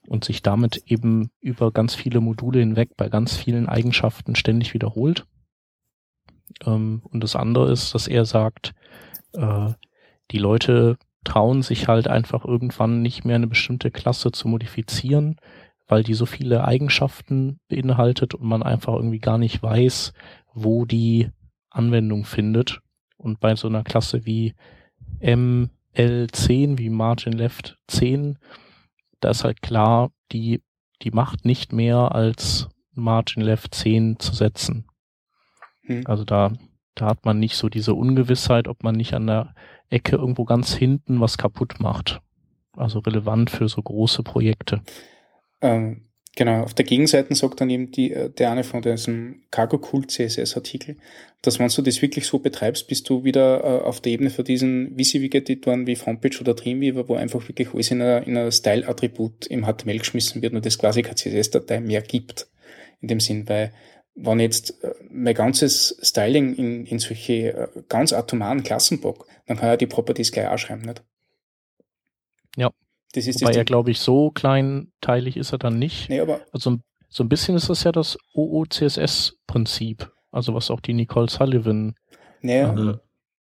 und 0.07 0.25
sich 0.25 0.41
damit 0.41 0.83
eben 0.85 1.31
über 1.39 1.71
ganz 1.71 1.95
viele 1.95 2.19
Module 2.19 2.59
hinweg 2.59 2.97
bei 2.97 3.09
ganz 3.09 3.35
vielen 3.35 3.67
Eigenschaften 3.67 4.35
ständig 4.35 4.73
wiederholt. 4.73 5.25
Ähm, 6.65 7.01
und 7.03 7.23
das 7.23 7.35
andere 7.35 7.71
ist, 7.71 7.95
dass 7.95 8.07
er 8.07 8.25
sagt, 8.25 8.73
äh, 9.33 9.69
die 10.31 10.39
Leute 10.39 10.97
trauen 11.23 11.61
sich 11.61 11.87
halt 11.87 12.07
einfach 12.07 12.45
irgendwann 12.45 13.01
nicht 13.01 13.25
mehr 13.25 13.35
eine 13.35 13.47
bestimmte 13.47 13.91
Klasse 13.91 14.31
zu 14.31 14.47
modifizieren, 14.47 15.37
weil 15.91 16.03
die 16.03 16.13
so 16.13 16.25
viele 16.25 16.63
Eigenschaften 16.63 17.59
beinhaltet 17.67 18.33
und 18.33 18.47
man 18.47 18.63
einfach 18.63 18.93
irgendwie 18.93 19.19
gar 19.19 19.37
nicht 19.37 19.61
weiß, 19.61 20.13
wo 20.53 20.85
die 20.85 21.29
Anwendung 21.69 22.23
findet. 22.23 22.79
Und 23.17 23.41
bei 23.41 23.57
so 23.57 23.67
einer 23.67 23.83
Klasse 23.83 24.25
wie 24.25 24.53
ML10, 25.19 26.77
wie 26.77 26.89
Margin 26.89 27.33
Left 27.33 27.77
10, 27.89 28.39
da 29.19 29.31
ist 29.31 29.43
halt 29.43 29.61
klar, 29.61 30.11
die, 30.31 30.63
die 31.01 31.11
macht 31.11 31.43
nicht 31.43 31.73
mehr 31.73 32.15
als 32.15 32.69
Margin 32.93 33.43
Left 33.43 33.75
10 33.75 34.17
zu 34.17 34.33
setzen. 34.33 34.85
Hm. 35.81 36.03
Also 36.05 36.23
da, 36.23 36.53
da 36.95 37.07
hat 37.07 37.25
man 37.25 37.37
nicht 37.37 37.57
so 37.57 37.67
diese 37.67 37.95
Ungewissheit, 37.95 38.69
ob 38.69 38.81
man 38.81 38.95
nicht 38.95 39.13
an 39.13 39.27
der 39.27 39.55
Ecke 39.89 40.15
irgendwo 40.15 40.45
ganz 40.45 40.73
hinten 40.73 41.19
was 41.19 41.37
kaputt 41.37 41.81
macht. 41.81 42.21
Also 42.77 42.99
relevant 42.99 43.49
für 43.49 43.67
so 43.67 43.81
große 43.81 44.23
Projekte. 44.23 44.81
Ähm, 45.61 46.07
genau, 46.35 46.63
auf 46.63 46.73
der 46.73 46.85
Gegenseite 46.85 47.33
sagt 47.35 47.61
dann 47.61 47.69
eben 47.69 47.91
die, 47.91 48.11
äh, 48.11 48.29
der 48.29 48.51
eine 48.51 48.63
von 48.63 48.81
diesem 48.81 49.43
Cargo 49.51 49.79
Cool 49.91 50.07
CSS 50.07 50.55
Artikel, 50.55 50.97
dass 51.41 51.59
wenn 51.59 51.69
du 51.69 51.81
das 51.81 52.01
wirklich 52.01 52.25
so 52.25 52.39
betreibst, 52.39 52.87
bist 52.87 53.09
du 53.09 53.23
wieder 53.23 53.63
äh, 53.63 53.83
auf 53.83 54.01
der 54.01 54.13
Ebene 54.13 54.29
für 54.29 54.43
diesen 54.43 54.97
WYSIWYG-Editoren 54.97 55.87
wie 55.87 55.95
Frontpage 55.95 56.41
oder 56.41 56.53
Dreamweaver, 56.53 57.07
wo 57.07 57.15
einfach 57.15 57.47
wirklich 57.47 57.73
alles 57.73 57.91
in 57.91 58.01
einer, 58.01 58.25
in 58.25 58.37
einer 58.37 58.51
Style-Attribut 58.51 59.47
im 59.47 59.65
HTML 59.65 59.99
geschmissen 59.99 60.41
wird 60.41 60.53
und 60.53 60.65
es 60.65 60.77
quasi 60.77 61.01
keine 61.01 61.15
CSS-Datei 61.15 61.79
mehr 61.79 62.01
gibt. 62.01 62.47
In 63.01 63.07
dem 63.07 63.19
Sinn, 63.19 63.49
weil 63.49 63.73
wenn 64.15 64.39
jetzt 64.39 64.83
äh, 64.83 64.93
mein 65.09 65.33
ganzes 65.33 65.97
Styling 66.01 66.55
in, 66.55 66.85
in 66.85 66.99
solche 66.99 67.53
äh, 67.53 67.67
ganz 67.87 68.13
atomaren 68.13 68.63
Klassen 68.63 69.01
pack, 69.01 69.25
dann 69.47 69.57
kann 69.57 69.69
er 69.69 69.77
die 69.77 69.87
Properties 69.87 70.31
gleich 70.31 70.47
auch 70.47 70.75
nicht? 70.75 71.03
Ja. 72.57 72.71
Das 73.11 73.27
ist 73.27 73.41
Wobei 73.41 73.53
er, 73.53 73.65
glaube 73.65 73.91
ich, 73.91 73.99
so 73.99 74.31
kleinteilig 74.31 75.37
ist 75.37 75.51
er 75.51 75.57
dann 75.57 75.77
nicht. 75.77 76.09
Nee, 76.09 76.21
aber 76.21 76.41
also 76.51 76.77
so 77.09 77.23
ein 77.23 77.29
bisschen 77.29 77.55
ist 77.55 77.69
das 77.69 77.83
ja 77.83 77.91
das 77.91 78.17
OOCSS-Prinzip, 78.33 80.11
also 80.31 80.53
was 80.53 80.71
auch 80.71 80.79
die 80.79 80.93
Nicole 80.93 81.29
Sullivan 81.29 81.95
naja. 82.41 82.73
äh, 82.73 82.97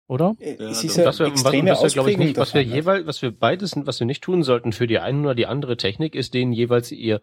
oder? 0.07 0.35
Es 0.39 0.83
ist 0.83 0.97
ja 0.97 1.05
was 1.05 1.19
wir, 1.19 1.27
extreme 1.27 1.71
was, 1.71 1.81
was, 1.81 1.95
wir, 1.95 2.17
nicht, 2.17 2.37
was 2.37 2.53
wir 2.53 2.61
jeweils, 2.61 3.07
was 3.07 3.21
wir 3.21 3.31
beides, 3.31 3.73
was 3.75 3.99
wir 3.99 4.07
nicht 4.07 4.23
tun 4.23 4.43
sollten 4.43 4.73
für 4.73 4.85
die 4.85 4.99
eine 4.99 5.21
oder 5.21 5.35
die 5.35 5.47
andere 5.47 5.77
Technik, 5.77 6.13
ist 6.13 6.33
denen 6.33 6.51
jeweils 6.51 6.91
ihr 6.91 7.21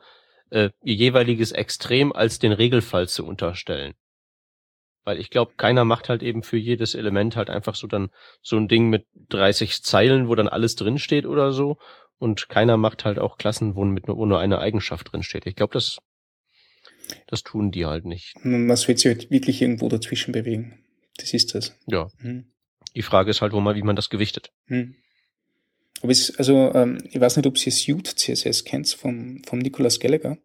äh, 0.51 0.71
ihr 0.83 0.95
jeweiliges 0.95 1.53
Extrem 1.53 2.13
als 2.13 2.39
den 2.39 2.53
Regelfall 2.53 3.09
zu 3.09 3.27
unterstellen. 3.27 3.95
Weil 5.05 5.19
ich 5.19 5.31
glaube, 5.31 5.53
keiner 5.57 5.85
macht 5.85 6.09
halt 6.09 6.23
eben 6.23 6.43
für 6.43 6.59
jedes 6.59 6.95
Element 6.95 7.37
halt 7.37 7.49
einfach 7.49 7.75
so 7.75 7.87
dann 7.87 8.11
so 8.43 8.57
ein 8.57 8.69
Ding 8.69 8.89
mit 8.91 9.07
30 9.31 9.83
Zeilen, 9.83 10.29
wo 10.29 10.35
dann 10.35 10.49
alles 10.49 10.77
drinsteht 10.77 11.27
oder 11.27 11.53
so. 11.53 11.79
Und 12.21 12.51
keiner 12.51 12.77
macht 12.77 13.07
halt 13.07 13.19
auch 13.19 13.39
Klassen, 13.39 13.77
wo, 13.77 13.85
mit, 13.87 14.07
wo 14.07 14.27
nur 14.27 14.39
eine 14.39 14.59
Eigenschaft 14.59 15.11
drinsteht. 15.11 15.47
Ich 15.47 15.57
glaube, 15.57 15.73
das, 15.73 15.99
das 17.27 17.43
tun 17.43 17.71
die 17.71 17.87
halt 17.87 18.05
nicht. 18.05 18.35
Man 18.45 18.69
wird 18.69 18.99
sich 18.99 19.07
halt 19.07 19.31
wirklich 19.31 19.63
irgendwo 19.63 19.89
dazwischen 19.89 20.33
bewegen. 20.33 20.85
Das 21.17 21.33
ist 21.33 21.55
das. 21.55 21.75
Ja. 21.87 22.09
Hm. 22.19 22.45
Die 22.95 23.01
Frage 23.01 23.31
ist 23.31 23.41
halt, 23.41 23.55
wo 23.55 23.61
man, 23.61 23.75
wie 23.75 23.83
man 23.83 23.97
das 23.97 24.11
gewichtet. 24.11 24.53
Hm. 24.67 24.97
Aber 26.03 26.13
es, 26.13 26.37
also, 26.37 26.75
ähm, 26.75 26.99
ich 27.11 27.19
weiß 27.19 27.39
nicht, 27.39 27.47
ob 27.47 27.57
Sie 27.57 27.71
Suit 27.71 28.07
CSS 28.07 28.65
kennt 28.65 28.91
vom, 28.91 29.43
vom 29.45 29.59
Nicolas 29.59 29.99
Gallagher. 29.99 30.37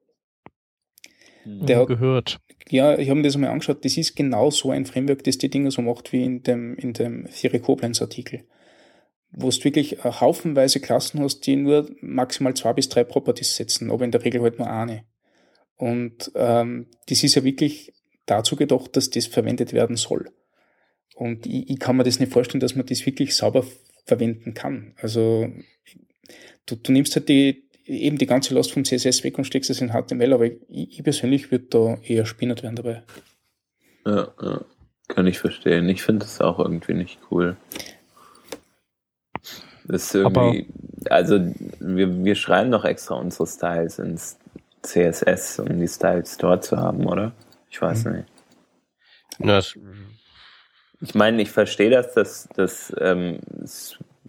Der 1.43 1.79
hat 1.79 1.87
gehört. 1.87 2.39
Ja, 2.69 2.97
ich 2.97 3.09
habe 3.09 3.17
mir 3.17 3.23
das 3.23 3.35
mal 3.35 3.49
angeschaut. 3.49 3.83
Das 3.83 3.97
ist 3.97 4.15
genau 4.15 4.49
so 4.49 4.71
ein 4.71 4.85
Framework, 4.85 5.25
das 5.25 5.37
die 5.37 5.49
Dinge 5.49 5.71
so 5.71 5.81
macht 5.81 6.13
wie 6.13 6.23
in 6.23 6.41
dem, 6.41 6.77
in 6.77 6.93
dem 6.93 7.27
Theory 7.29 7.59
Koblenz 7.59 8.01
Artikel. 8.01 8.45
Wo 9.37 9.49
du 9.49 9.63
wirklich 9.63 10.03
haufenweise 10.03 10.79
Klassen 10.79 11.19
hast, 11.21 11.41
die 11.41 11.57
nur 11.57 11.89
maximal 12.01 12.53
zwei 12.53 12.73
bis 12.73 12.87
drei 12.87 13.03
Properties 13.03 13.55
setzen, 13.55 13.91
aber 13.91 14.05
in 14.05 14.11
der 14.11 14.23
Regel 14.23 14.41
halt 14.41 14.59
nur 14.59 14.69
eine. 14.69 15.03
Und 15.75 16.31
ähm, 16.35 16.87
das 17.09 17.23
ist 17.23 17.35
ja 17.35 17.43
wirklich 17.43 17.93
dazu 18.25 18.55
gedacht, 18.55 18.95
dass 18.95 19.09
das 19.09 19.27
verwendet 19.27 19.73
werden 19.73 19.97
soll. 19.97 20.31
Und 21.15 21.45
ich, 21.45 21.69
ich 21.69 21.79
kann 21.79 21.97
mir 21.97 22.03
das 22.03 22.19
nicht 22.19 22.31
vorstellen, 22.31 22.61
dass 22.61 22.75
man 22.75 22.85
das 22.85 23.05
wirklich 23.05 23.35
sauber 23.35 23.65
verwenden 24.05 24.53
kann. 24.53 24.93
Also 25.01 25.49
du, 26.65 26.75
du 26.75 26.91
nimmst 26.91 27.15
halt 27.15 27.29
die, 27.29 27.65
eben 27.85 28.17
die 28.17 28.25
ganze 28.25 28.53
Last 28.53 28.71
vom 28.71 28.85
CSS 28.85 29.23
weg 29.23 29.37
und 29.37 29.45
steckst 29.45 29.69
es 29.69 29.81
in 29.81 29.91
HTML, 29.91 30.33
aber 30.33 30.45
ich, 30.45 30.59
ich 30.69 31.03
persönlich 31.03 31.51
würde 31.51 31.65
da 31.69 31.97
eher 32.03 32.25
spinnert 32.25 32.63
werden 32.63 32.75
dabei. 32.75 33.03
Ja, 34.05 34.31
ja, 34.41 34.65
kann 35.07 35.27
ich 35.27 35.39
verstehen. 35.39 35.89
Ich 35.89 36.03
finde 36.03 36.25
das 36.25 36.41
auch 36.41 36.59
irgendwie 36.59 36.93
nicht 36.93 37.19
cool. 37.31 37.57
Das 39.87 40.03
ist 40.03 40.15
irgendwie, 40.15 40.67
aber 41.05 41.13
also 41.13 41.39
wir, 41.79 42.23
wir 42.23 42.35
schreiben 42.35 42.71
doch 42.71 42.85
extra 42.85 43.15
unsere 43.15 43.47
Styles 43.47 43.99
ins 43.99 44.39
CSS, 44.81 45.59
um 45.59 45.79
die 45.79 45.87
Styles 45.87 46.37
dort 46.37 46.63
zu 46.63 46.77
haben, 46.77 47.05
oder? 47.05 47.33
Ich 47.69 47.81
weiß 47.81 48.05
mhm. 48.05 48.11
nicht. 48.13 48.27
Das 49.39 49.75
ich 51.01 51.15
meine, 51.15 51.41
ich 51.41 51.51
verstehe 51.51 51.89
das, 51.89 52.13
dass 52.13 52.49
das 52.55 52.93
ähm, 52.99 53.39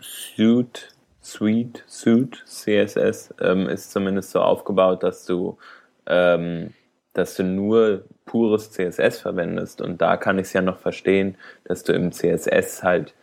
Suit, 0.00 0.88
Suite, 1.22 1.84
Suit, 1.86 2.44
CSS 2.46 3.34
ähm, 3.40 3.68
ist 3.68 3.92
zumindest 3.92 4.30
so 4.30 4.40
aufgebaut, 4.40 5.02
dass 5.02 5.24
du, 5.24 5.58
ähm, 6.06 6.74
dass 7.12 7.34
du 7.36 7.44
nur 7.44 8.04
pures 8.24 8.72
CSS 8.72 9.20
verwendest. 9.20 9.80
Und 9.80 10.00
da 10.02 10.16
kann 10.16 10.38
ich 10.38 10.48
es 10.48 10.52
ja 10.52 10.62
noch 10.62 10.78
verstehen, 10.78 11.36
dass 11.64 11.82
du 11.82 11.92
im 11.92 12.12
CSS 12.12 12.82
halt 12.82 13.14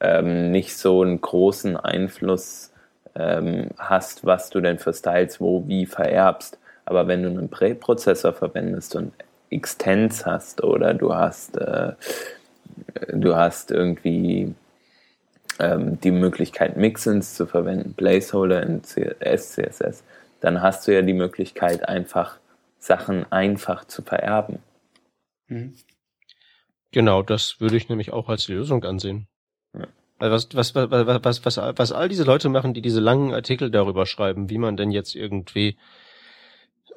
ähm, 0.00 0.50
nicht 0.50 0.76
so 0.76 1.02
einen 1.02 1.20
großen 1.20 1.76
Einfluss 1.76 2.72
ähm, 3.14 3.70
hast, 3.78 4.24
was 4.24 4.50
du 4.50 4.60
denn 4.60 4.78
für 4.78 4.92
Styles 4.92 5.40
wo 5.40 5.66
wie 5.66 5.86
vererbst. 5.86 6.58
Aber 6.84 7.06
wenn 7.06 7.22
du 7.22 7.28
einen 7.28 7.48
Präprozessor 7.48 8.32
verwendest 8.32 8.96
und 8.96 9.12
Extends 9.50 10.26
hast 10.26 10.62
oder 10.62 10.94
du 10.94 11.14
hast 11.14 11.56
äh, 11.56 11.92
du 13.12 13.36
hast 13.36 13.70
irgendwie 13.70 14.54
ähm, 15.58 16.00
die 16.00 16.10
Möglichkeit, 16.10 16.76
Mixins 16.76 17.34
zu 17.34 17.46
verwenden, 17.46 17.94
Placeholder 17.94 18.62
in 18.62 18.82
SCSS, 18.82 20.04
dann 20.40 20.62
hast 20.62 20.86
du 20.86 20.94
ja 20.94 21.02
die 21.02 21.14
Möglichkeit, 21.14 21.88
einfach 21.88 22.38
Sachen 22.78 23.30
einfach 23.32 23.84
zu 23.84 24.02
vererben. 24.02 24.60
Mhm. 25.48 25.74
Genau, 26.92 27.22
das 27.22 27.60
würde 27.60 27.76
ich 27.76 27.88
nämlich 27.88 28.12
auch 28.12 28.28
als 28.28 28.48
Lösung 28.48 28.84
ansehen. 28.84 29.28
Ja. 29.74 29.86
Was, 30.18 30.48
was, 30.54 30.74
was, 30.74 30.90
was, 30.90 31.44
was, 31.44 31.56
was 31.56 31.92
all 31.92 32.08
diese 32.08 32.24
Leute 32.24 32.48
machen, 32.48 32.74
die 32.74 32.82
diese 32.82 33.00
langen 33.00 33.32
Artikel 33.32 33.70
darüber 33.70 34.04
schreiben, 34.04 34.50
wie 34.50 34.58
man 34.58 34.76
denn 34.76 34.90
jetzt 34.90 35.14
irgendwie 35.14 35.76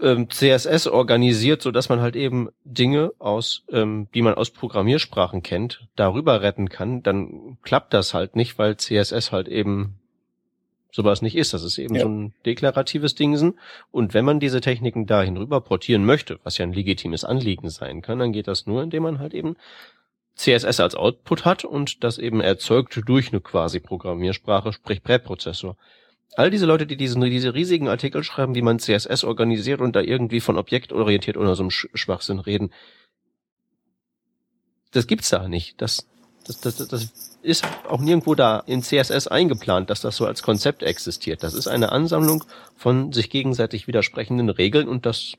ähm, 0.01 0.29
CSS 0.29 0.87
organisiert, 0.87 1.61
so 1.61 1.71
dass 1.71 1.89
man 1.89 2.01
halt 2.01 2.15
eben 2.15 2.49
Dinge 2.63 3.11
aus, 3.19 3.63
ähm, 3.71 4.07
die 4.13 4.21
man 4.21 4.33
aus 4.33 4.49
Programmiersprachen 4.49 5.43
kennt, 5.43 5.87
darüber 5.95 6.41
retten 6.41 6.69
kann, 6.69 7.03
dann 7.03 7.57
klappt 7.61 7.93
das 7.93 8.13
halt 8.13 8.35
nicht, 8.35 8.57
weil 8.57 8.77
CSS 8.77 9.31
halt 9.31 9.47
eben 9.47 9.99
sowas 10.91 11.21
nicht 11.21 11.35
ist. 11.35 11.53
Das 11.53 11.63
ist 11.63 11.77
eben 11.77 11.95
ja. 11.95 12.01
so 12.01 12.09
ein 12.09 12.33
deklaratives 12.45 13.15
Dingsen. 13.15 13.59
Und 13.91 14.13
wenn 14.13 14.25
man 14.25 14.39
diese 14.39 14.61
Techniken 14.61 15.05
dahin 15.05 15.37
rüber 15.37 15.61
portieren 15.61 16.05
möchte, 16.05 16.39
was 16.43 16.57
ja 16.57 16.65
ein 16.65 16.73
legitimes 16.73 17.23
Anliegen 17.23 17.69
sein 17.69 18.01
kann, 18.01 18.19
dann 18.19 18.33
geht 18.33 18.47
das 18.47 18.65
nur, 18.65 18.83
indem 18.83 19.03
man 19.03 19.19
halt 19.19 19.33
eben 19.33 19.55
CSS 20.41 20.79
als 20.79 20.95
Output 20.95 21.45
hat 21.45 21.65
und 21.65 22.03
das 22.03 22.17
eben 22.17 22.41
erzeugt 22.41 22.99
durch 23.05 23.29
eine 23.31 23.41
quasi 23.41 23.79
Programmiersprache, 23.79 24.73
sprich 24.73 25.03
Präprozessor 25.03 25.77
all 26.35 26.49
diese 26.49 26.65
Leute, 26.65 26.87
die 26.87 26.97
diesen, 26.97 27.21
diese 27.21 27.53
riesigen 27.53 27.87
Artikel 27.87 28.23
schreiben, 28.23 28.55
wie 28.55 28.61
man 28.61 28.79
CSS 28.79 29.23
organisiert 29.23 29.81
und 29.81 29.95
da 29.95 30.01
irgendwie 30.01 30.39
von 30.39 30.57
objektorientiert 30.57 31.37
oder 31.37 31.55
so 31.55 31.63
einem 31.63 31.71
Schwachsinn 31.71 32.39
reden, 32.39 32.71
das 34.91 35.07
gibt's 35.07 35.29
da 35.29 35.47
nicht. 35.47 35.81
Das, 35.81 36.07
das, 36.45 36.59
das, 36.61 36.87
das 36.87 37.37
ist 37.41 37.65
auch 37.87 38.01
nirgendwo 38.01 38.35
da 38.35 38.59
in 38.65 38.81
CSS 38.81 39.27
eingeplant, 39.27 39.89
dass 39.89 40.01
das 40.01 40.15
so 40.17 40.25
als 40.25 40.43
Konzept 40.43 40.83
existiert. 40.83 41.43
Das 41.43 41.53
ist 41.53 41.67
eine 41.67 41.91
Ansammlung 41.91 42.43
von 42.75 43.11
sich 43.13 43.29
gegenseitig 43.29 43.87
widersprechenden 43.87 44.49
Regeln 44.49 44.87
und 44.87 45.05
das 45.05 45.33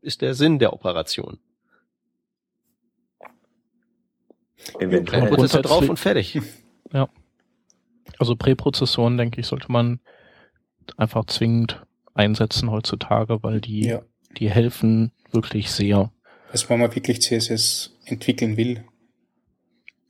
ist 0.00 0.20
der 0.20 0.34
Sinn 0.34 0.58
der 0.58 0.72
Operation. 0.72 1.38
Eventuell. 4.78 5.28
Prozessor 5.28 5.62
drauf 5.62 5.88
und 5.88 5.98
fertig. 5.98 6.40
Ja. 6.90 7.10
Also 8.18 8.34
Präprozessoren, 8.34 9.18
denke 9.18 9.42
ich, 9.42 9.46
sollte 9.46 9.70
man 9.70 10.00
einfach 10.96 11.26
zwingend 11.26 11.84
einsetzen 12.14 12.70
heutzutage, 12.70 13.42
weil 13.42 13.60
die, 13.60 13.88
ja. 13.88 14.00
die 14.38 14.48
helfen 14.48 15.12
wirklich 15.30 15.70
sehr. 15.70 16.10
Also 16.50 16.70
wenn 16.70 16.80
man 16.80 16.94
wirklich 16.94 17.20
CSS 17.20 17.94
entwickeln 18.06 18.56
will, 18.56 18.84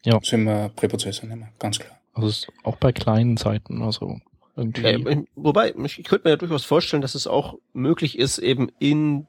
ja. 0.05 0.21
soll 0.23 0.39
man 0.39 0.73
Präprozessor 0.77 1.29
nehmen, 1.29 1.49
ganz 1.59 1.81
klar. 1.81 1.99
Also 2.15 2.53
auch 2.63 2.77
bei 2.77 2.93
kleinen 2.93 3.37
Seiten, 3.37 3.83
also 3.83 4.21
irgendwie. 4.57 4.83
Ja, 4.83 5.23
wobei, 5.35 5.75
ich 5.85 6.05
könnte 6.05 6.29
mir 6.29 6.31
ja 6.31 6.37
durchaus 6.37 6.65
vorstellen, 6.65 7.03
dass 7.03 7.15
es 7.15 7.27
auch 7.27 7.59
möglich 7.73 8.19
ist, 8.19 8.39
eben 8.39 8.71
in 8.79 9.27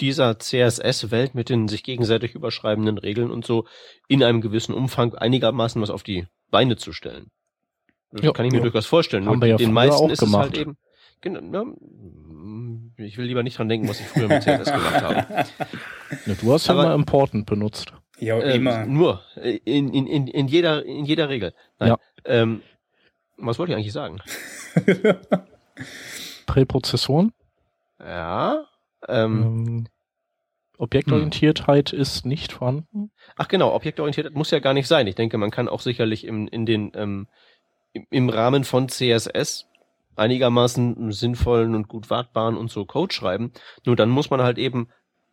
dieser 0.00 0.38
CSS-Welt 0.38 1.34
mit 1.34 1.48
den 1.48 1.68
sich 1.68 1.82
gegenseitig 1.82 2.34
überschreibenden 2.34 2.98
Regeln 2.98 3.30
und 3.30 3.44
so 3.46 3.66
in 4.08 4.22
einem 4.22 4.40
gewissen 4.40 4.74
Umfang 4.74 5.14
einigermaßen 5.14 5.80
was 5.80 5.90
auf 5.90 6.02
die 6.02 6.26
Beine 6.50 6.76
zu 6.76 6.92
stellen. 6.92 7.30
Das 8.12 8.24
ja, 8.24 8.32
kann 8.32 8.46
ich 8.46 8.52
mir 8.52 8.58
ja. 8.58 8.62
durchaus 8.64 8.86
vorstellen. 8.86 9.26
Haben 9.26 9.40
wir 9.40 9.48
ja 9.48 9.56
den 9.56 9.72
meisten 9.72 10.10
ist 10.10 10.20
gemacht. 10.20 10.52
es 10.52 10.58
halt 10.58 10.58
eben. 10.58 10.76
Genau, 11.22 11.40
ne? 11.40 12.94
Ich 12.98 13.16
will 13.18 13.24
lieber 13.26 13.42
nicht 13.42 13.58
dran 13.58 13.68
denken, 13.68 13.88
was 13.88 14.00
ich 14.00 14.06
früher 14.06 14.28
mit 14.28 14.42
CSS 14.42 14.70
gemacht 14.72 15.02
habe. 15.02 15.26
Ja, 16.26 16.34
du 16.40 16.52
hast 16.52 16.66
ja 16.68 16.74
Aber- 16.74 16.84
mal 16.84 16.94
Important 16.94 17.46
benutzt. 17.46 17.92
Ja, 18.18 18.38
Ähm, 18.40 18.56
immer. 18.56 18.86
Nur. 18.86 19.22
äh, 19.36 19.58
In, 19.64 19.92
in, 19.92 20.06
in, 20.06 20.26
in, 20.28 20.46
jeder, 20.48 20.84
in 20.84 21.04
jeder 21.04 21.28
Regel. 21.28 21.52
Nein. 21.78 21.88
Ja. 21.90 21.98
Ähm, 22.24 22.62
was 23.36 23.58
wollte 23.58 23.72
ich 23.72 23.76
eigentlich 23.76 23.92
sagen? 23.92 24.20
Präprozessoren. 26.46 27.32
Ja. 28.00 28.64
Ähm, 29.08 29.42
Ähm, 29.42 29.86
Objektorientiertheit 30.78 31.92
ist 31.92 32.26
nicht 32.26 32.52
vorhanden. 32.52 33.10
Ach 33.36 33.48
genau, 33.48 33.74
objektorientiert 33.74 34.34
muss 34.34 34.50
ja 34.50 34.58
gar 34.58 34.74
nicht 34.74 34.88
sein. 34.88 35.06
Ich 35.06 35.14
denke, 35.14 35.38
man 35.38 35.50
kann 35.50 35.68
auch 35.68 35.80
sicherlich 35.80 36.24
im, 36.24 36.48
in 36.48 36.66
den, 36.66 36.92
ähm, 36.94 37.28
im 38.10 38.28
Rahmen 38.28 38.64
von 38.64 38.88
CSS 38.88 39.66
einigermaßen 40.16 41.12
sinnvollen 41.12 41.74
und 41.74 41.88
gut 41.88 42.10
wartbaren 42.10 42.56
und 42.56 42.70
so 42.70 42.84
Code 42.84 43.14
schreiben. 43.14 43.52
Nur 43.84 43.96
dann 43.96 44.10
muss 44.10 44.30
man 44.30 44.42
halt 44.42 44.58
eben 44.58 44.88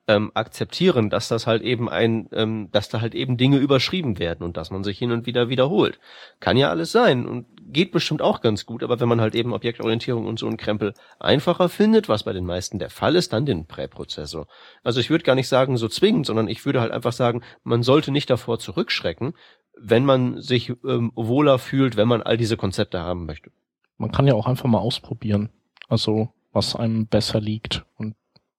ähm, 0.07 0.31
akzeptieren, 0.33 1.09
dass 1.09 1.29
das 1.29 1.47
halt 1.47 1.61
eben 1.61 1.89
ein, 1.89 2.29
ähm, 2.33 2.69
dass 2.71 2.89
da 2.89 2.99
halt 2.99 3.15
eben 3.15 3.37
Dinge 3.37 3.57
überschrieben 3.57 4.19
werden 4.19 4.43
und 4.43 4.57
dass 4.57 4.69
man 4.69 4.83
sich 4.83 4.97
hin 4.97 5.11
und 5.11 5.25
wieder 5.25 5.47
wiederholt. 5.49 5.99
Kann 6.39 6.57
ja 6.57 6.69
alles 6.69 6.91
sein 6.91 7.25
und 7.25 7.45
geht 7.71 7.91
bestimmt 7.91 8.21
auch 8.21 8.41
ganz 8.41 8.65
gut, 8.65 8.83
aber 8.83 8.99
wenn 8.99 9.07
man 9.07 9.21
halt 9.21 9.33
eben 9.33 9.53
Objektorientierung 9.53 10.25
und 10.27 10.39
so 10.39 10.47
einen 10.47 10.57
Krempel 10.57 10.93
einfacher 11.19 11.69
findet, 11.69 12.09
was 12.09 12.23
bei 12.23 12.33
den 12.33 12.45
meisten 12.45 12.79
der 12.79 12.89
Fall 12.89 13.15
ist, 13.15 13.31
dann 13.31 13.45
den 13.45 13.65
Präprozessor. 13.65 14.47
Also 14.83 14.99
ich 14.99 15.09
würde 15.09 15.23
gar 15.23 15.35
nicht 15.35 15.47
sagen 15.47 15.77
so 15.77 15.87
zwingend, 15.87 16.25
sondern 16.25 16.49
ich 16.49 16.65
würde 16.65 16.81
halt 16.81 16.91
einfach 16.91 17.13
sagen, 17.13 17.41
man 17.63 17.81
sollte 17.81 18.11
nicht 18.11 18.29
davor 18.29 18.59
zurückschrecken, 18.59 19.33
wenn 19.79 20.05
man 20.05 20.41
sich 20.41 20.69
ähm, 20.85 21.11
wohler 21.15 21.59
fühlt, 21.59 21.95
wenn 21.95 22.07
man 22.07 22.21
all 22.21 22.37
diese 22.37 22.57
Konzepte 22.57 22.99
haben 22.99 23.25
möchte. 23.25 23.51
Man 23.97 24.11
kann 24.11 24.27
ja 24.27 24.33
auch 24.33 24.47
einfach 24.47 24.67
mal 24.67 24.79
ausprobieren. 24.79 25.49
Also, 25.87 26.29
was 26.51 26.75
einem 26.75 27.07
besser 27.07 27.39
liegt. 27.39 27.85
Und 27.97 28.15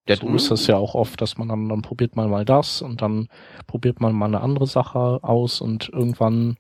Der 0.09 0.17
so 0.17 0.29
ist 0.35 0.51
das 0.51 0.67
ja 0.67 0.77
auch 0.77 0.95
oft, 0.95 1.21
dass 1.21 1.39
man 1.39 1.49
dann, 1.49 1.69
dann 1.69 1.83
probiert 1.83 2.15
man 2.15 2.29
mal 2.29 2.45
das 2.45 2.83
und 2.83 3.01
dann 3.01 3.29
probiert 3.67 4.01
man 4.01 4.15
mal 4.15 4.27
eine 4.27 4.41
andere 4.41 4.67
Sache 4.67 5.21
aus 5.23 5.61
und 5.61 5.89
irgendwann 5.89 6.57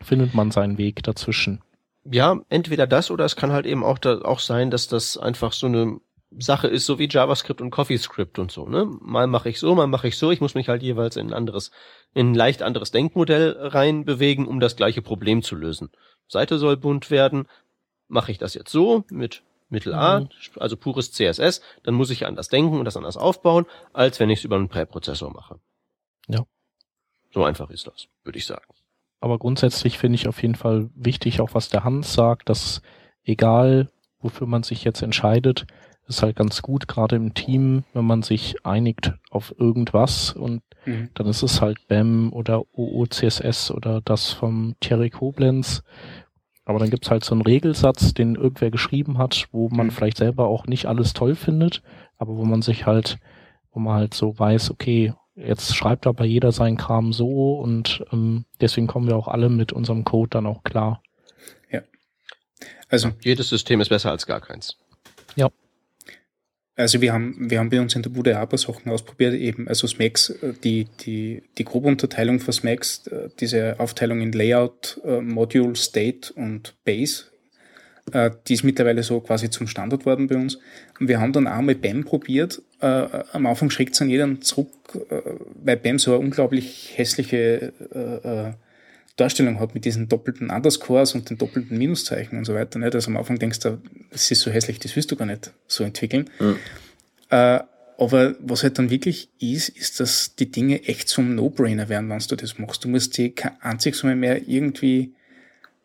findet 0.00 0.34
man 0.34 0.50
seinen 0.50 0.78
Weg 0.78 1.02
dazwischen. 1.02 1.60
Ja, 2.04 2.40
entweder 2.48 2.86
das 2.86 3.10
oder 3.10 3.24
es 3.24 3.36
kann 3.36 3.52
halt 3.52 3.66
eben 3.66 3.84
auch, 3.84 3.98
da, 3.98 4.20
auch 4.22 4.40
sein, 4.40 4.70
dass 4.70 4.88
das 4.88 5.16
einfach 5.16 5.52
so 5.52 5.66
eine 5.66 6.00
Sache 6.36 6.68
ist, 6.68 6.86
so 6.86 6.98
wie 6.98 7.08
JavaScript 7.08 7.60
und 7.60 7.70
CoffeeScript 7.70 8.38
und 8.38 8.50
so. 8.50 8.66
Ne? 8.66 8.86
Mal 9.00 9.26
mache 9.26 9.48
ich 9.48 9.58
so, 9.58 9.74
mal 9.74 9.86
mache 9.86 10.08
ich 10.08 10.18
so. 10.18 10.30
Ich 10.30 10.40
muss 10.40 10.54
mich 10.54 10.68
halt 10.68 10.82
jeweils 10.82 11.16
in 11.16 11.28
ein 11.28 11.34
anderes, 11.34 11.70
in 12.14 12.30
ein 12.30 12.34
leicht 12.34 12.62
anderes 12.62 12.90
Denkmodell 12.90 13.56
rein 13.58 14.04
bewegen, 14.04 14.46
um 14.46 14.60
das 14.60 14.76
gleiche 14.76 15.02
Problem 15.02 15.42
zu 15.42 15.54
lösen. 15.54 15.90
Seite 16.26 16.58
soll 16.58 16.76
bunt 16.76 17.10
werden. 17.10 17.46
Mache 18.08 18.32
ich 18.32 18.38
das 18.38 18.54
jetzt 18.54 18.70
so 18.70 19.04
mit 19.10 19.42
Mittel 19.68 19.94
A, 19.94 20.20
Mhm. 20.20 20.28
also 20.56 20.76
pures 20.76 21.12
CSS, 21.12 21.60
dann 21.82 21.94
muss 21.94 22.10
ich 22.10 22.26
anders 22.26 22.48
denken 22.48 22.78
und 22.78 22.84
das 22.84 22.96
anders 22.96 23.16
aufbauen, 23.16 23.66
als 23.92 24.18
wenn 24.20 24.30
ich 24.30 24.40
es 24.40 24.44
über 24.44 24.56
einen 24.56 24.68
Präprozessor 24.68 25.30
mache. 25.32 25.58
Ja. 26.28 26.44
So 27.32 27.44
einfach 27.44 27.70
ist 27.70 27.86
das, 27.86 28.08
würde 28.24 28.38
ich 28.38 28.46
sagen. 28.46 28.64
Aber 29.20 29.38
grundsätzlich 29.38 29.98
finde 29.98 30.14
ich 30.16 30.28
auf 30.28 30.40
jeden 30.42 30.54
Fall 30.54 30.88
wichtig, 30.94 31.40
auch 31.40 31.52
was 31.54 31.68
der 31.68 31.84
Hans 31.84 32.14
sagt, 32.14 32.48
dass 32.48 32.82
egal, 33.24 33.90
wofür 34.20 34.46
man 34.46 34.62
sich 34.62 34.84
jetzt 34.84 35.02
entscheidet, 35.02 35.66
ist 36.06 36.22
halt 36.22 36.36
ganz 36.36 36.62
gut, 36.62 36.88
gerade 36.88 37.16
im 37.16 37.34
Team, 37.34 37.84
wenn 37.92 38.06
man 38.06 38.22
sich 38.22 38.64
einigt 38.64 39.12
auf 39.30 39.54
irgendwas 39.58 40.32
und 40.32 40.62
Mhm. 40.86 41.10
dann 41.14 41.26
ist 41.26 41.42
es 41.42 41.60
halt 41.60 41.86
BAM 41.88 42.32
oder 42.32 42.62
OOCSS 42.72 43.72
oder 43.72 44.00
das 44.00 44.32
vom 44.32 44.74
Thierry 44.80 45.10
Koblenz. 45.10 45.82
Aber 46.68 46.78
dann 46.78 46.90
gibt's 46.90 47.10
halt 47.10 47.24
so 47.24 47.34
einen 47.34 47.40
Regelsatz, 47.40 48.12
den 48.12 48.34
irgendwer 48.34 48.70
geschrieben 48.70 49.16
hat, 49.16 49.48
wo 49.52 49.70
man 49.70 49.86
Mhm. 49.86 49.90
vielleicht 49.90 50.18
selber 50.18 50.48
auch 50.48 50.66
nicht 50.66 50.84
alles 50.84 51.14
toll 51.14 51.34
findet, 51.34 51.82
aber 52.18 52.36
wo 52.36 52.44
man 52.44 52.60
sich 52.60 52.84
halt, 52.84 53.16
wo 53.72 53.80
man 53.80 53.94
halt 53.94 54.12
so 54.12 54.38
weiß, 54.38 54.70
okay, 54.70 55.14
jetzt 55.34 55.74
schreibt 55.74 56.06
aber 56.06 56.26
jeder 56.26 56.52
seinen 56.52 56.76
Kram 56.76 57.14
so 57.14 57.54
und 57.54 58.04
ähm, 58.12 58.44
deswegen 58.60 58.86
kommen 58.86 59.08
wir 59.08 59.16
auch 59.16 59.28
alle 59.28 59.48
mit 59.48 59.72
unserem 59.72 60.04
Code 60.04 60.28
dann 60.28 60.46
auch 60.46 60.62
klar. 60.62 61.02
Also, 62.90 63.12
Jedes 63.22 63.48
System 63.50 63.80
ist 63.80 63.88
besser 63.90 64.10
als 64.10 64.26
gar 64.26 64.40
keins. 64.40 64.76
Also 66.78 67.00
wir 67.00 67.12
haben, 67.12 67.50
wir 67.50 67.58
haben 67.58 67.70
bei 67.70 67.80
uns 67.80 67.94
in 67.96 68.02
der 68.02 68.10
Bude 68.10 68.38
ein 68.38 68.48
paar 68.48 68.58
Sachen 68.58 68.90
ausprobiert, 68.90 69.34
eben, 69.34 69.66
also 69.66 69.86
Smacks, 69.86 70.30
äh, 70.30 70.54
die, 70.62 70.86
die, 71.00 71.42
die 71.58 71.64
grobe 71.64 71.88
Unterteilung 71.88 72.38
von 72.38 72.54
Smacks, 72.54 73.06
äh, 73.08 73.28
diese 73.40 73.78
Aufteilung 73.80 74.20
in 74.20 74.32
Layout, 74.32 75.00
äh, 75.04 75.20
Module, 75.20 75.74
State 75.74 76.32
und 76.34 76.74
Base, 76.84 77.24
die 78.46 78.54
ist 78.54 78.64
mittlerweile 78.64 79.02
so 79.02 79.20
quasi 79.20 79.50
zum 79.50 79.66
Standard 79.66 80.06
worden 80.06 80.28
bei 80.28 80.36
uns. 80.36 80.58
Und 80.98 81.08
wir 81.08 81.20
haben 81.20 81.34
dann 81.34 81.46
auch 81.46 81.60
mal 81.60 81.74
BAM 81.74 82.04
probiert. 82.04 82.62
Am 82.80 83.44
Anfang 83.44 83.68
schreckt 83.68 83.92
es 83.92 84.00
an 84.00 84.08
jeden 84.08 84.40
zurück, 84.40 84.70
weil 85.62 85.76
BAM 85.76 85.98
so 85.98 86.12
eine 86.12 86.20
unglaublich 86.20 86.94
hässliche 86.96 87.74
Darstellung 89.18 89.60
hat 89.60 89.74
mit 89.74 89.84
diesen 89.84 90.08
doppelten 90.08 90.48
Underscores 90.48 91.14
und 91.14 91.28
den 91.28 91.36
doppelten 91.36 91.76
Minuszeichen 91.76 92.38
und 92.38 92.44
so 92.46 92.54
weiter. 92.54 92.78
Nicht? 92.78 92.94
Also 92.94 93.10
am 93.10 93.16
Anfang 93.18 93.38
denkst 93.38 93.58
du, 93.60 93.78
das 94.10 94.30
ist 94.30 94.40
so 94.40 94.50
hässlich, 94.50 94.78
das 94.78 94.96
willst 94.96 95.10
du 95.10 95.16
gar 95.16 95.26
nicht 95.26 95.52
so 95.66 95.84
entwickeln. 95.84 96.30
Mhm. 96.40 96.56
Äh, 97.30 97.60
aber 97.98 98.36
was 98.38 98.62
halt 98.62 98.78
dann 98.78 98.90
wirklich 98.90 99.28
ist, 99.40 99.70
ist, 99.70 99.98
dass 99.98 100.36
die 100.36 100.50
Dinge 100.50 100.84
echt 100.84 101.08
zum 101.08 101.34
No-Brainer 101.34 101.88
werden, 101.88 102.08
wenn 102.08 102.18
du 102.20 102.36
das 102.36 102.58
machst. 102.58 102.84
Du 102.84 102.88
musst 102.88 103.18
dir 103.18 103.34
kein 103.34 103.60
einziges 103.60 104.04
Mal 104.04 104.14
mehr 104.14 104.48
irgendwie 104.48 105.14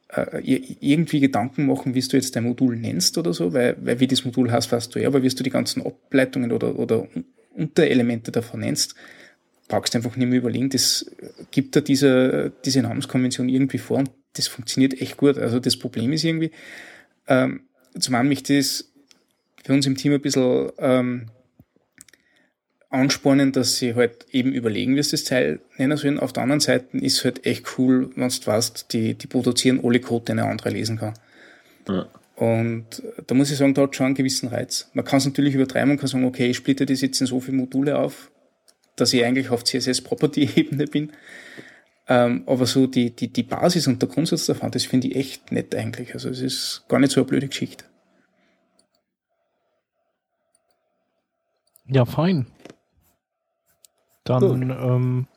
äh, 0.09 0.37
ir- 0.41 0.77
irgendwie 0.79 1.19
Gedanken 1.19 1.65
machen, 1.65 1.95
wie 1.95 2.01
du 2.01 2.15
jetzt 2.15 2.35
dein 2.35 2.43
Modul 2.43 2.75
nennst 2.75 3.17
oder 3.17 3.33
so, 3.33 3.51
weil, 3.51 3.75
weil 3.81 3.99
wie 3.99 4.05
das 4.07 4.25
Modul 4.25 4.51
heißt, 4.51 4.71
weißt 4.71 4.93
du 4.93 4.99
ja, 4.99 5.07
aber 5.07 5.23
wie 5.23 5.29
du 5.29 5.41
die 5.41 5.49
ganzen 5.49 5.83
Ableitungen 5.83 6.51
oder, 6.51 6.77
oder 6.77 7.01
Un- 7.01 7.25
Unterelemente 7.55 8.31
davon 8.31 8.59
nennst, 8.59 8.93
brauchst 9.73 9.95
einfach 9.95 10.15
nicht 10.15 10.27
mehr 10.27 10.37
überlegen, 10.37 10.69
das 10.69 11.09
gibt 11.49 11.75
da 11.75 11.81
diese, 11.81 12.51
diese 12.63 12.83
Namenskonvention 12.83 13.49
irgendwie 13.49 13.79
vor 13.79 13.97
und 13.97 14.11
das 14.33 14.47
funktioniert 14.47 15.01
echt 15.01 15.17
gut. 15.17 15.39
Also 15.39 15.59
das 15.59 15.77
Problem 15.77 16.13
ist 16.13 16.23
irgendwie, 16.23 16.51
ähm, 17.27 17.61
zum 17.97 18.13
einen 18.13 18.29
möchte 18.29 18.53
ich 18.53 18.67
das 18.67 18.91
für 19.65 19.73
uns 19.73 19.87
im 19.87 19.97
Team 19.97 20.13
ein 20.13 20.21
bisschen 20.21 20.71
ähm, 20.77 21.25
anspornen, 22.89 23.51
dass 23.51 23.77
sie 23.77 23.95
halt 23.95 24.27
eben 24.31 24.53
überlegen, 24.53 24.95
wie 24.95 25.01
sie 25.01 25.11
das 25.11 25.23
Teil 25.23 25.59
nennen 25.77 25.97
sollen. 25.97 26.19
Auf 26.19 26.33
der 26.33 26.43
anderen 26.43 26.59
Seite 26.59 26.95
ist 26.97 27.17
es 27.17 27.25
halt 27.25 27.45
echt 27.47 27.79
cool, 27.79 28.11
wenn 28.15 28.29
du 28.29 28.45
weißt, 28.45 28.93
die, 28.93 29.15
die 29.15 29.27
produzieren 29.27 29.81
alle 29.83 29.99
Code, 29.99 30.25
den 30.25 30.39
ein 30.39 30.49
anderer 30.49 30.69
lesen 30.69 30.99
kann. 30.99 31.15
Ja. 31.87 32.07
Und 32.35 33.01
da 33.25 33.33
muss 33.33 33.49
ich 33.49 33.57
sagen, 33.57 33.73
da 33.73 33.83
hat 33.83 33.95
schon 33.95 34.07
einen 34.07 34.15
gewissen 34.15 34.49
Reiz. 34.49 34.89
Man 34.93 35.05
kann 35.05 35.17
es 35.17 35.25
natürlich 35.25 35.55
übertreiben 35.55 35.91
und 35.91 35.97
kann 35.97 36.07
sagen, 36.07 36.25
okay, 36.25 36.47
ich 36.47 36.57
splitte 36.57 36.85
das 36.85 37.01
jetzt 37.01 37.21
in 37.21 37.27
so 37.27 37.39
viele 37.39 37.57
Module 37.57 37.97
auf, 37.97 38.29
dass 38.95 39.13
ich 39.13 39.23
eigentlich 39.23 39.49
auf 39.49 39.63
CSS-Property-Ebene 39.63 40.85
bin. 40.85 41.11
Ähm, 42.07 42.43
aber 42.47 42.65
so 42.65 42.85
die, 42.87 43.15
die, 43.15 43.31
die 43.31 43.43
Basis 43.43 43.87
und 43.87 44.01
der 44.01 44.09
Grundsatz 44.09 44.45
davon, 44.45 44.71
das 44.71 44.83
finde 44.85 45.07
ich 45.07 45.15
echt 45.15 45.51
nett 45.51 45.73
eigentlich. 45.73 46.13
Also 46.13 46.29
es 46.29 46.41
ist 46.41 46.85
gar 46.89 46.99
nicht 46.99 47.11
so 47.13 47.21
eine 47.21 47.27
blöde 47.27 47.47
Geschichte. 47.47 47.85
Ja, 51.85 52.05
fein. 52.05 52.47
Dann, 54.23 54.69
ähm, 54.71 55.27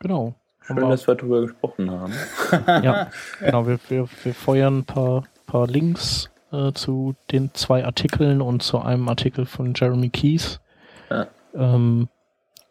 genau. 0.00 0.34
Schön, 0.60 0.76
wir- 0.76 0.88
dass 0.88 1.06
wir 1.06 1.14
darüber 1.14 1.42
gesprochen 1.42 1.90
haben. 1.90 2.12
ja, 2.84 3.10
genau, 3.40 3.66
wir, 3.66 3.78
wir, 3.88 4.08
wir 4.24 4.34
feuern 4.34 4.78
ein 4.78 4.84
paar, 4.84 5.24
paar 5.46 5.68
Links 5.68 6.30
äh, 6.52 6.72
zu 6.72 7.14
den 7.30 7.54
zwei 7.54 7.84
Artikeln 7.84 8.40
und 8.42 8.62
zu 8.62 8.80
einem 8.80 9.08
Artikel 9.08 9.46
von 9.46 9.74
Jeremy 9.74 10.08
Keys. 10.10 10.60
Ja. 11.10 11.28
Ähm, 11.54 12.08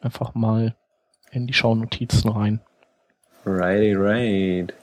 einfach 0.01 0.33
mal 0.35 0.75
in 1.31 1.47
die 1.47 1.53
Shownotizen 1.53 2.31
rein. 2.31 2.61
Righty, 3.45 3.93
right. 3.93 4.73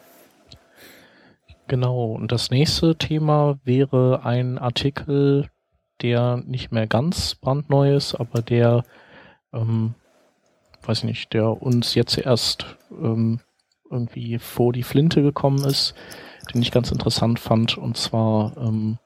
Genau, 1.69 2.13
und 2.13 2.31
das 2.31 2.51
nächste 2.51 2.97
Thema 2.97 3.59
wäre 3.65 4.25
ein 4.25 4.59
Artikel, 4.59 5.49
der 6.03 6.37
nicht 6.37 6.73
mehr 6.73 6.87
ganz 6.87 7.35
brandneu 7.35 7.95
ist, 7.95 8.15
aber 8.15 8.43
der, 8.43 8.85
ähm, 9.53 9.95
weiß 10.83 10.99
ich 10.99 11.05
nicht, 11.05 11.33
der 11.33 11.63
uns 11.63 11.95
jetzt 11.95 12.19
erst 12.19 12.77
ähm, 12.91 13.41
irgendwie 13.91 14.39
vor 14.39 14.73
die 14.73 14.83
Flinte 14.83 15.23
gekommen 15.23 15.65
ist, 15.65 15.95
den 16.53 16.63
ich 16.63 16.73
ganz 16.73 16.91
interessant 16.91 17.39
fand. 17.39 17.79
Und 17.79 17.97
zwar 17.97 18.57
ähm, 18.57 18.99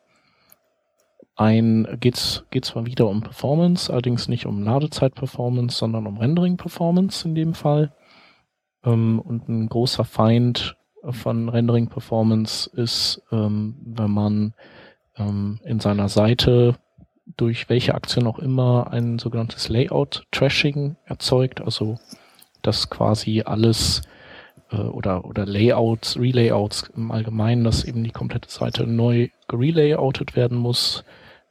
ein 1.36 1.86
geht's 2.00 2.44
geht's 2.50 2.68
zwar 2.68 2.86
wieder 2.86 3.08
um 3.08 3.20
Performance, 3.20 3.92
allerdings 3.92 4.26
nicht 4.26 4.46
um 4.46 4.62
Ladezeit-Performance, 4.62 5.76
sondern 5.76 6.06
um 6.06 6.16
Rendering-Performance 6.16 7.28
in 7.28 7.34
dem 7.34 7.54
Fall. 7.54 7.92
Ähm, 8.84 9.20
und 9.20 9.48
ein 9.48 9.68
großer 9.68 10.04
Feind 10.04 10.76
von 11.10 11.48
Rendering 11.48 11.88
Performance 11.88 12.68
ist, 12.74 13.22
ähm, 13.30 13.76
wenn 13.84 14.10
man 14.10 14.54
ähm, 15.16 15.60
in 15.64 15.78
seiner 15.78 16.08
Seite 16.08 16.76
durch 17.36 17.68
welche 17.68 17.94
Aktion 17.94 18.26
auch 18.26 18.38
immer 18.38 18.90
ein 18.92 19.18
sogenanntes 19.18 19.68
Layout-Trashing 19.68 20.96
erzeugt, 21.04 21.60
also 21.60 21.98
dass 22.62 22.88
quasi 22.88 23.42
alles 23.44 24.02
äh, 24.70 24.76
oder, 24.76 25.24
oder 25.24 25.44
Layouts, 25.44 26.18
Relayouts 26.18 26.90
im 26.96 27.10
Allgemeinen, 27.10 27.64
dass 27.64 27.84
eben 27.84 28.04
die 28.04 28.10
komplette 28.10 28.50
Seite 28.50 28.86
neu 28.86 29.28
gerelayoutet 29.48 30.36
werden 30.36 30.56
muss, 30.56 31.04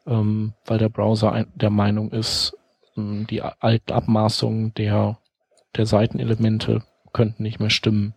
ähm, 0.05 0.53
weil 0.65 0.77
der 0.77 0.89
Browser 0.89 1.31
ein, 1.31 1.47
der 1.55 1.69
Meinung 1.69 2.11
ist, 2.11 2.57
ähm, 2.97 3.27
die 3.27 3.41
alten 3.41 3.91
Abmaßungen 3.91 4.73
der, 4.75 5.17
der 5.75 5.85
Seitenelemente 5.85 6.83
könnten 7.13 7.43
nicht 7.43 7.59
mehr 7.59 7.69
stimmen. 7.69 8.13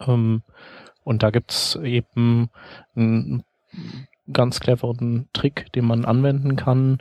Ähm, 0.00 0.42
und 1.02 1.22
da 1.22 1.30
gibt's 1.30 1.76
eben 1.76 2.50
einen 2.96 3.44
ganz 4.32 4.60
cleveren 4.60 5.28
Trick, 5.32 5.70
den 5.72 5.84
man 5.84 6.04
anwenden 6.04 6.56
kann. 6.56 6.98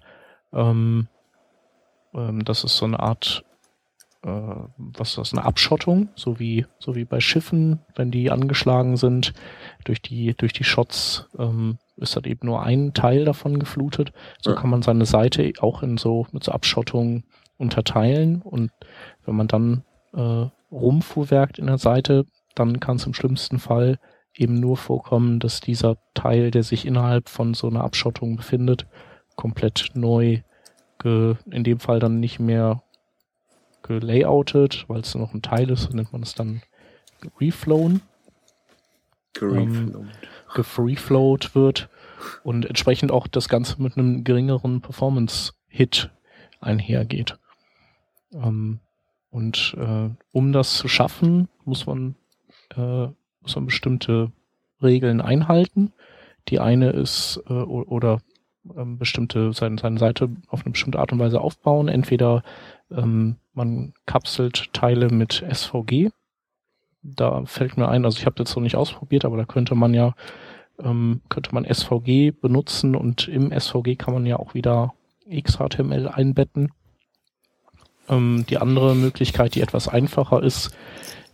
Ähm, 0.52 1.08
ähm, 2.14 2.44
das 2.44 2.64
ist 2.64 2.78
so 2.78 2.86
eine 2.86 3.00
Art, 3.00 3.46
äh, 4.24 4.30
was 4.78 5.10
ist 5.10 5.18
das, 5.18 5.34
eine 5.34 5.46
Abschottung, 5.46 6.10
so 6.16 6.40
wie, 6.40 6.66
so 6.80 6.96
wie 6.96 7.06
bei 7.06 7.20
Schiffen, 7.20 7.80
wenn 7.96 8.12
die 8.12 8.32
angeschlagen 8.32 8.98
sind, 8.98 9.34
durch 9.84 10.02
die, 10.02 10.34
durch 10.36 10.54
die 10.54 10.64
Shots 10.64 11.30
ähm, 11.38 11.78
ist 11.98 12.16
dann 12.16 12.24
eben 12.24 12.48
nur 12.48 12.64
ein 12.64 12.94
Teil 12.94 13.26
davon 13.26 13.60
geflutet. 13.60 14.14
So 14.42 14.52
ja. 14.52 14.56
kann 14.56 14.70
man 14.70 14.82
seine 14.82 15.06
Seite 15.06 15.52
auch 15.60 15.84
in 15.84 15.98
so, 15.98 16.28
mit 16.32 16.44
so 16.44 16.52
Abschottung 16.52 17.24
unterteilen 17.58 18.42
und 18.42 18.72
wenn 19.26 19.36
man 19.36 19.48
dann 19.48 19.84
äh, 20.14 20.48
rumfuhrwerkt 20.72 21.60
in 21.60 21.68
der 21.68 21.78
Seite, 21.78 22.26
dann 22.56 22.80
kann 22.80 22.98
es 22.98 23.06
im 23.06 23.14
schlimmsten 23.14 23.60
Fall 23.60 24.00
eben 24.36 24.60
nur 24.60 24.78
vorkommen, 24.78 25.40
dass 25.40 25.60
dieser 25.60 25.98
Teil, 26.14 26.50
der 26.50 26.64
sich 26.64 26.86
innerhalb 26.86 27.30
von 27.30 27.54
so 27.54 27.68
einer 27.68 27.84
Abschottung 27.84 28.36
befindet, 28.36 28.88
komplett 29.36 29.92
neu, 29.94 30.42
in 31.04 31.64
dem 31.64 31.80
Fall 31.80 32.00
dann 32.00 32.20
nicht 32.20 32.40
mehr 32.40 32.83
gelayoutet, 33.84 34.86
weil 34.88 35.02
es 35.02 35.16
noch 35.16 35.34
ein 35.34 35.42
Teil 35.42 35.70
ist, 35.70 35.94
nennt 35.94 36.12
man 36.12 36.24
es 36.24 36.34
dann 36.34 36.62
reflown. 37.40 38.02
Ähm, 39.42 40.10
gefreeflowed 40.54 41.56
wird 41.56 41.90
und 42.44 42.66
entsprechend 42.66 43.12
auch 43.12 43.28
das 43.28 43.50
Ganze 43.50 43.82
mit 43.82 43.98
einem 43.98 44.24
geringeren 44.24 44.82
Performance-Hit 44.82 46.12
einhergeht. 46.62 47.38
Ähm, 48.34 48.80
und 49.32 49.76
äh, 49.80 50.10
um 50.32 50.52
das 50.52 50.78
zu 50.78 50.88
schaffen, 50.88 51.50
muss 51.66 51.88
man 51.88 52.16
äh, 52.76 53.08
muss 53.42 53.56
man 53.56 53.66
bestimmte 53.66 54.32
Regeln 54.82 55.22
einhalten. 55.22 55.92
Die 56.50 56.60
eine 56.60 56.92
ist 56.92 57.42
äh, 57.48 57.54
oder 57.54 58.20
ähm, 58.76 58.98
bestimmte 58.98 59.54
seine, 59.54 59.78
seine 59.78 60.00
Seite 60.00 60.30
auf 60.48 60.64
eine 60.64 60.72
bestimmte 60.72 61.00
Art 61.00 61.12
und 61.12 61.20
Weise 61.20 61.42
aufbauen. 61.42 61.88
Entweder 61.88 62.44
ähm, 62.96 63.38
man 63.54 63.94
kapselt 64.06 64.74
Teile 64.74 65.10
mit 65.10 65.44
SVG. 65.52 66.10
Da 67.02 67.46
fällt 67.46 67.78
mir 67.78 67.90
ein, 67.90 68.06
also 68.06 68.18
ich 68.18 68.26
habe 68.26 68.36
das 68.36 68.56
noch 68.56 68.64
nicht 68.64 68.76
ausprobiert, 68.76 69.26
aber 69.26 69.38
da 69.38 69.46
könnte 69.46 69.76
man 69.76 69.94
ja 69.94 70.14
ähm, 70.80 71.22
könnte 71.30 71.54
man 71.54 71.66
SVG 71.72 72.32
benutzen 72.32 72.96
und 72.96 73.28
im 73.28 73.52
SVG 73.52 73.96
kann 73.96 74.14
man 74.14 74.26
ja 74.26 74.38
auch 74.38 74.54
wieder 74.54 74.94
XHTML 75.30 76.08
einbetten. 76.08 76.72
Ähm, 78.10 78.46
die 78.50 78.58
andere 78.58 78.96
Möglichkeit, 78.96 79.56
die 79.56 79.62
etwas 79.62 79.88
einfacher 79.88 80.42
ist, 80.42 80.76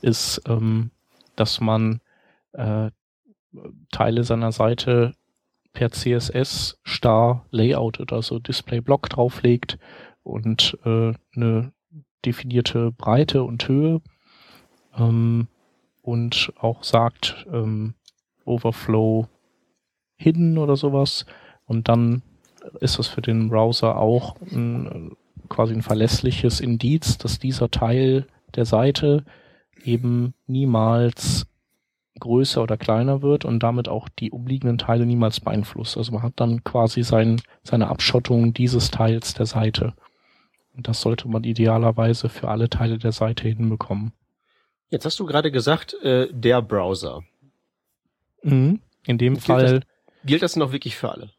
ist 0.01 0.41
ähm, 0.47 0.91
dass 1.35 1.61
man 1.61 2.01
äh, 2.53 2.91
Teile 3.91 4.23
seiner 4.23 4.51
Seite 4.51 5.13
per 5.73 5.91
CSS 5.91 6.79
star 6.85 7.45
layoutet, 7.51 8.11
also 8.11 8.39
Display 8.39 8.81
Block 8.81 9.09
drauflegt 9.09 9.79
und 10.29 10.77
äh, 10.85 11.13
eine 11.35 11.71
definierte 12.25 12.91
Breite 12.91 13.43
und 13.43 13.67
Höhe 13.67 14.01
ähm, 14.97 15.47
und 16.01 16.53
auch 16.59 16.83
sagt 16.83 17.45
ähm, 17.51 17.93
Overflow 18.45 19.27
hidden 20.17 20.57
oder 20.57 20.75
sowas 20.75 21.25
und 21.65 21.87
dann 21.87 22.21
ist 22.81 22.99
das 22.99 23.07
für 23.07 23.21
den 23.21 23.49
Browser 23.49 23.97
auch 23.97 24.35
ein, 24.51 25.15
quasi 25.47 25.73
ein 25.73 25.81
verlässliches 25.81 26.59
Indiz, 26.59 27.17
dass 27.17 27.39
dieser 27.39 27.71
Teil 27.71 28.27
der 28.55 28.65
Seite 28.65 29.23
eben 29.83 30.33
niemals 30.47 31.47
größer 32.19 32.61
oder 32.61 32.77
kleiner 32.77 33.21
wird 33.21 33.45
und 33.45 33.63
damit 33.63 33.87
auch 33.87 34.09
die 34.09 34.31
umliegenden 34.31 34.77
Teile 34.77 35.05
niemals 35.05 35.39
beeinflusst. 35.39 35.97
Also 35.97 36.11
man 36.11 36.23
hat 36.23 36.33
dann 36.35 36.63
quasi 36.63 37.03
sein, 37.03 37.41
seine 37.63 37.87
Abschottung 37.87 38.53
dieses 38.53 38.91
Teils 38.91 39.33
der 39.33 39.45
Seite. 39.45 39.93
Und 40.79 40.87
das 40.87 41.01
sollte 41.01 41.27
man 41.27 41.43
idealerweise 41.43 42.29
für 42.29 42.47
alle 42.47 42.69
Teile 42.69 42.97
der 42.97 43.11
Seite 43.11 43.49
hinbekommen. 43.49 44.13
Jetzt 44.89 45.03
hast 45.03 45.19
du 45.19 45.25
gerade 45.25 45.51
gesagt, 45.51 45.93
äh, 46.03 46.29
der 46.31 46.61
Browser. 46.61 47.21
Mhm. 48.43 48.79
In 49.05 49.17
dem 49.17 49.33
gilt 49.33 49.43
Fall. 49.43 49.79
Das, 49.81 49.89
gilt 50.23 50.41
das 50.41 50.55
noch 50.55 50.71
wirklich 50.71 50.95
für 50.95 51.11
alle? 51.11 51.31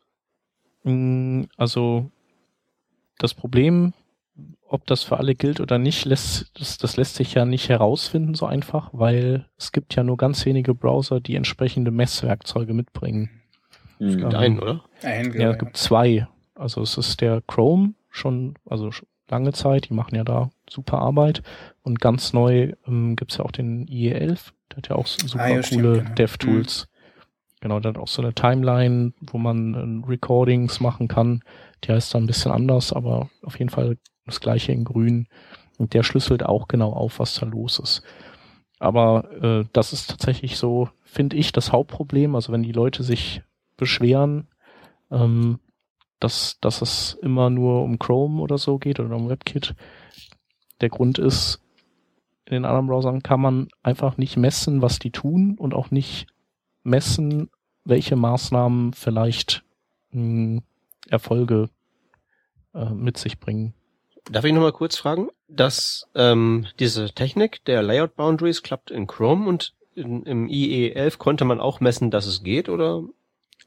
Mm, 0.82 1.44
also 1.56 2.10
das 3.16 3.32
Problem 3.32 3.94
ob 4.68 4.86
das 4.86 5.02
für 5.02 5.16
alle 5.16 5.34
gilt 5.34 5.58
oder 5.58 5.78
nicht, 5.78 6.04
lässt, 6.04 6.52
das, 6.60 6.76
das 6.76 6.96
lässt 6.96 7.14
sich 7.14 7.34
ja 7.34 7.44
nicht 7.44 7.68
herausfinden 7.70 8.34
so 8.34 8.46
einfach, 8.46 8.90
weil 8.92 9.46
es 9.58 9.72
gibt 9.72 9.96
ja 9.96 10.04
nur 10.04 10.16
ganz 10.16 10.44
wenige 10.44 10.74
Browser, 10.74 11.20
die 11.20 11.34
entsprechende 11.34 11.90
Messwerkzeuge 11.90 12.74
mitbringen. 12.74 13.30
Es 13.98 14.16
gibt 14.16 14.34
einen, 14.34 14.60
oder? 14.60 14.84
Ein, 15.02 15.32
ja, 15.32 15.50
es 15.50 15.58
gibt 15.58 15.76
zwei. 15.76 16.28
Also 16.54 16.82
es 16.82 16.96
ist 16.96 17.20
der 17.20 17.42
Chrome 17.42 17.94
schon, 18.10 18.54
also 18.64 18.90
lange 19.30 19.52
Zeit, 19.52 19.88
die 19.88 19.94
machen 19.94 20.14
ja 20.14 20.24
da 20.24 20.50
super 20.68 20.98
Arbeit. 20.98 21.42
Und 21.82 22.00
ganz 22.00 22.32
neu 22.32 22.72
ähm, 22.86 23.16
gibt 23.16 23.36
ja 23.36 23.44
auch 23.44 23.52
den 23.52 23.86
IE11, 23.86 24.50
der 24.70 24.76
hat 24.76 24.88
ja 24.88 24.96
auch 24.96 25.06
super 25.06 25.44
ah, 25.44 25.48
ja, 25.48 25.62
coole 25.62 26.02
genau. 26.02 26.14
DevTools. 26.14 26.86
Mhm. 26.86 26.90
Genau, 27.62 27.80
der 27.80 27.90
hat 27.90 27.98
auch 27.98 28.08
so 28.08 28.22
eine 28.22 28.32
Timeline, 28.32 29.12
wo 29.20 29.38
man 29.38 30.02
äh, 30.04 30.08
Recordings 30.08 30.80
machen 30.80 31.08
kann. 31.08 31.42
Die 31.84 31.92
heißt 31.92 32.14
dann 32.14 32.24
ein 32.24 32.26
bisschen 32.26 32.52
anders, 32.52 32.92
aber 32.92 33.28
auf 33.42 33.58
jeden 33.58 33.70
Fall 33.70 33.98
das 34.26 34.40
gleiche 34.40 34.72
in 34.72 34.84
grün. 34.84 35.28
Und 35.78 35.94
der 35.94 36.02
schlüsselt 36.02 36.44
auch 36.44 36.68
genau 36.68 36.92
auf, 36.92 37.18
was 37.18 37.34
da 37.34 37.46
los 37.46 37.78
ist. 37.78 38.02
Aber 38.78 39.30
äh, 39.42 39.66
das 39.72 39.92
ist 39.92 40.10
tatsächlich 40.10 40.56
so, 40.56 40.88
finde 41.04 41.36
ich, 41.36 41.52
das 41.52 41.72
Hauptproblem. 41.72 42.34
Also 42.34 42.52
wenn 42.52 42.62
die 42.62 42.72
Leute 42.72 43.02
sich 43.02 43.42
beschweren, 43.76 44.48
ähm, 45.10 45.58
dass, 46.20 46.58
dass 46.60 46.82
es 46.82 47.18
immer 47.22 47.50
nur 47.50 47.82
um 47.82 47.98
Chrome 47.98 48.40
oder 48.40 48.58
so 48.58 48.78
geht 48.78 49.00
oder 49.00 49.16
um 49.16 49.28
WebKit. 49.28 49.74
Der 50.80 50.88
Grund 50.88 51.18
ist, 51.18 51.60
in 52.44 52.54
den 52.54 52.64
anderen 52.64 52.86
Browsern 52.86 53.22
kann 53.22 53.40
man 53.40 53.68
einfach 53.82 54.16
nicht 54.16 54.36
messen, 54.36 54.82
was 54.82 54.98
die 54.98 55.10
tun 55.10 55.56
und 55.58 55.74
auch 55.74 55.90
nicht 55.90 56.26
messen, 56.82 57.50
welche 57.84 58.16
Maßnahmen 58.16 58.92
vielleicht 58.92 59.62
mh, 60.10 60.20
hm, 60.20 60.62
Erfolge 61.08 61.70
äh, 62.74 62.90
mit 62.90 63.18
sich 63.18 63.38
bringen. 63.38 63.74
Darf 64.30 64.44
ich 64.44 64.52
nochmal 64.52 64.72
kurz 64.72 64.96
fragen? 64.96 65.28
Dass 65.48 66.08
ähm, 66.14 66.66
diese 66.78 67.10
Technik 67.12 67.64
der 67.64 67.82
Layout 67.82 68.16
Boundaries 68.16 68.62
klappt 68.62 68.90
in 68.90 69.06
Chrome 69.06 69.48
und 69.48 69.74
in, 69.94 70.22
im 70.24 70.46
IE11 70.46 71.18
konnte 71.18 71.44
man 71.44 71.60
auch 71.60 71.80
messen, 71.80 72.10
dass 72.10 72.26
es 72.26 72.42
geht, 72.42 72.68
oder? 72.68 73.02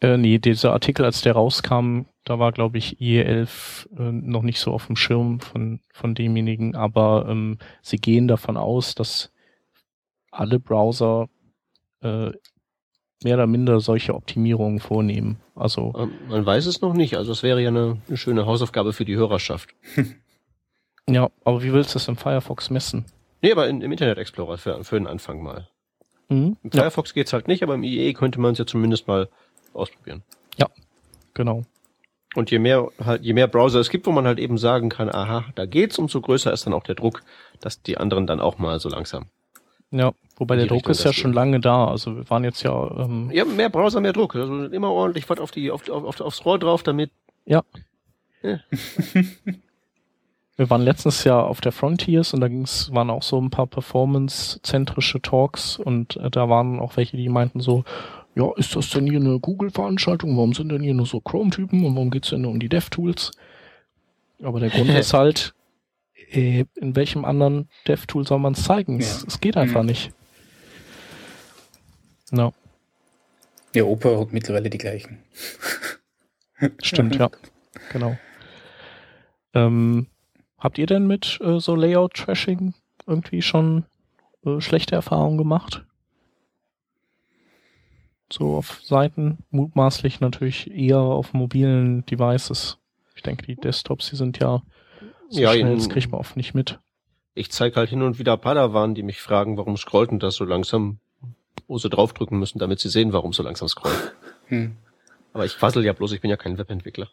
Äh, 0.03 0.17
nee, 0.17 0.37
dieser 0.37 0.73
Artikel, 0.73 1.05
als 1.05 1.21
der 1.21 1.31
rauskam, 1.33 2.01
da 2.25 2.37
war, 2.37 2.51
glaube 2.51 2.77
ich, 2.77 2.97
IE11 2.99 3.87
äh, 3.97 4.11
noch 4.11 4.43
nicht 4.43 4.59
so 4.59 4.73
auf 4.73 4.87
dem 4.87 4.97
Schirm 4.97 5.39
von, 5.39 5.79
von 5.93 6.13
demjenigen, 6.13 6.75
aber 6.75 7.25
ähm, 7.29 7.57
sie 7.81 7.97
gehen 7.97 8.27
davon 8.27 8.57
aus, 8.57 8.95
dass 8.95 9.31
alle 10.29 10.59
Browser 10.59 11.29
äh, 12.01 12.31
mehr 13.23 13.35
oder 13.35 13.47
minder 13.47 13.79
solche 13.79 14.13
Optimierungen 14.13 14.81
vornehmen. 14.81 15.39
Also 15.55 15.93
ähm, 15.97 16.11
man 16.27 16.45
weiß 16.45 16.65
es 16.65 16.81
noch 16.81 16.93
nicht. 16.93 17.15
Also 17.15 17.31
es 17.31 17.41
wäre 17.41 17.61
ja 17.61 17.69
eine, 17.69 18.01
eine 18.05 18.17
schöne 18.17 18.45
Hausaufgabe 18.45 18.91
für 18.91 19.05
die 19.05 19.15
Hörerschaft. 19.15 19.73
Ja, 21.09 21.29
aber 21.43 21.61
wie 21.61 21.73
willst 21.73 21.89
du 21.89 21.95
das 21.95 22.07
im 22.07 22.15
Firefox 22.15 22.69
messen? 22.69 23.03
Nee, 23.41 23.51
aber 23.51 23.67
in, 23.67 23.81
im 23.81 23.91
Internet 23.91 24.17
Explorer 24.17 24.57
für, 24.57 24.85
für 24.85 24.95
den 24.95 25.05
Anfang 25.05 25.43
mal. 25.43 25.67
Mhm. 26.29 26.55
Im 26.63 26.71
Firefox 26.71 27.09
ja. 27.09 27.15
geht's 27.15 27.33
halt 27.33 27.49
nicht, 27.49 27.61
aber 27.61 27.75
im 27.75 27.83
IE 27.83 28.13
könnte 28.13 28.39
man 28.39 28.53
es 28.53 28.59
ja 28.59 28.65
zumindest 28.65 29.05
mal 29.05 29.27
ausprobieren. 29.73 30.23
Ja, 30.57 30.67
genau. 31.33 31.63
Und 32.35 32.49
je 32.49 32.59
mehr 32.59 32.89
halt, 33.03 33.23
je 33.23 33.33
mehr 33.33 33.47
Browser 33.47 33.79
es 33.79 33.89
gibt, 33.89 34.07
wo 34.07 34.11
man 34.11 34.25
halt 34.25 34.39
eben 34.39 34.57
sagen 34.57 34.89
kann, 34.89 35.09
aha, 35.09 35.45
da 35.55 35.65
geht's, 35.65 35.99
umso 35.99 36.19
größer 36.19 36.51
ist 36.51 36.65
dann 36.65 36.73
auch 36.73 36.83
der 36.83 36.95
Druck, 36.95 37.21
dass 37.59 37.81
die 37.81 37.97
anderen 37.97 38.25
dann 38.25 38.39
auch 38.39 38.57
mal 38.57 38.79
so 38.79 38.89
langsam. 38.89 39.25
Ja, 39.91 40.11
wobei 40.37 40.55
der 40.55 40.65
Druck 40.65 40.89
Richtung 40.89 40.91
ist 40.91 41.03
ja 41.03 41.13
schon 41.13 41.33
lange 41.33 41.59
da. 41.59 41.87
Also 41.87 42.15
wir 42.15 42.29
waren 42.29 42.43
jetzt 42.43 42.63
ja. 42.63 42.89
Ähm 42.97 43.29
ja, 43.31 43.45
mehr 43.45 43.69
Browser, 43.69 44.01
mehr 44.01 44.13
Druck. 44.13 44.35
Also 44.35 44.65
immer 44.65 44.89
ordentlich 44.89 45.29
was 45.29 45.39
auf 45.39 45.51
die, 45.51 45.69
auf, 45.69 45.87
auf, 45.87 46.19
aufs 46.19 46.43
Rohr 46.45 46.57
drauf, 46.57 46.81
damit. 46.81 47.11
Ja. 47.45 47.61
ja. 48.41 48.59
Wir 50.55 50.69
waren 50.69 50.81
letztes 50.81 51.23
Jahr 51.23 51.45
auf 51.45 51.61
der 51.61 51.71
Frontiers 51.71 52.33
und 52.33 52.41
da 52.41 52.47
ging's, 52.47 52.91
waren 52.93 53.09
auch 53.09 53.23
so 53.23 53.39
ein 53.39 53.49
paar 53.49 53.65
performance-zentrische 53.65 55.21
Talks 55.21 55.77
und 55.77 56.17
äh, 56.17 56.29
da 56.29 56.47
waren 56.47 56.79
auch 56.79 56.95
welche, 56.95 57.17
die 57.17 57.29
meinten 57.29 57.59
so, 57.59 57.83
ja, 58.35 58.51
ist 58.55 58.75
das 58.75 58.89
denn 58.89 59.07
hier 59.07 59.19
eine 59.19 59.39
Google-Veranstaltung? 59.39 60.35
Warum 60.35 60.53
sind 60.53 60.69
denn 60.69 60.81
hier 60.81 60.95
nur 60.95 61.05
so 61.05 61.19
Chrome-Typen 61.19 61.85
und 61.85 61.95
warum 61.95 62.09
geht's 62.09 62.29
denn 62.29 62.41
nur 62.41 62.51
um 62.51 62.59
die 62.59 62.69
DevTools? 62.69 63.31
Aber 64.41 64.59
der 64.59 64.69
Grund 64.69 64.89
ist 64.89 65.13
halt, 65.13 65.53
äh, 66.31 66.65
in 66.75 66.95
welchem 66.95 67.25
anderen 67.25 67.69
DevTool 67.87 68.25
soll 68.25 68.39
man 68.39 68.53
es 68.53 68.63
zeigen? 68.63 68.99
Ja. 68.99 69.05
Es, 69.05 69.23
es, 69.27 69.39
geht 69.39 69.55
einfach 69.55 69.81
mhm. 69.81 69.89
nicht. 69.89 70.11
No. 72.31 72.53
Ja, 73.75 73.83
Opera 73.83 74.19
hat 74.19 74.33
mittlerweile 74.33 74.69
die 74.69 74.77
gleichen. 74.77 75.19
Stimmt, 76.81 77.15
ja. 77.15 77.29
Genau. 77.91 78.17
Ähm, 79.53 80.07
habt 80.57 80.77
ihr 80.77 80.87
denn 80.87 81.05
mit 81.05 81.39
äh, 81.41 81.59
so 81.59 81.75
Layout-Trashing 81.75 82.73
irgendwie 83.05 83.41
schon 83.41 83.85
äh, 84.45 84.59
schlechte 84.59 84.95
Erfahrungen 84.95 85.37
gemacht? 85.37 85.85
So 88.33 88.55
auf 88.57 88.81
Seiten, 88.83 89.37
mutmaßlich 89.51 90.19
natürlich 90.19 90.71
eher 90.71 90.97
auf 90.97 91.33
mobilen 91.33 92.03
Devices. 92.07 92.79
Ich 93.15 93.21
denke, 93.21 93.45
die 93.45 93.55
Desktops, 93.55 94.09
die 94.09 94.15
sind 94.15 94.39
ja 94.39 94.63
so 95.29 95.39
Ja, 95.39 95.53
schnell, 95.53 95.73
in- 95.73 95.77
das 95.77 95.87
kriegt 95.87 96.09
man 96.11 96.19
oft 96.19 96.35
nicht 96.35 96.55
mit. 96.55 96.79
Ich 97.35 97.51
zeige 97.51 97.75
halt 97.75 97.89
hin 97.91 98.01
und 98.01 98.17
wieder 98.17 98.35
Padawan, 98.37 98.95
die 98.95 99.03
mich 99.03 99.21
fragen, 99.21 99.55
warum 99.57 99.77
scrollt 99.77 100.09
denn 100.09 100.17
das 100.17 100.33
so 100.33 100.45
langsam, 100.45 100.97
wo 101.67 101.77
sie 101.77 101.89
draufdrücken 101.91 102.39
müssen, 102.39 102.57
damit 102.57 102.79
sie 102.79 102.89
sehen, 102.89 103.13
warum 103.13 103.33
so 103.33 103.43
langsam 103.43 103.67
scrollt. 103.67 104.15
Hm. 104.47 104.77
Aber 105.31 105.45
ich 105.45 105.55
quassel 105.57 105.85
ja 105.85 105.93
bloß, 105.93 106.11
ich 106.11 106.21
bin 106.21 106.29
ja 106.31 106.35
kein 106.37 106.57
Webentwickler. 106.57 107.09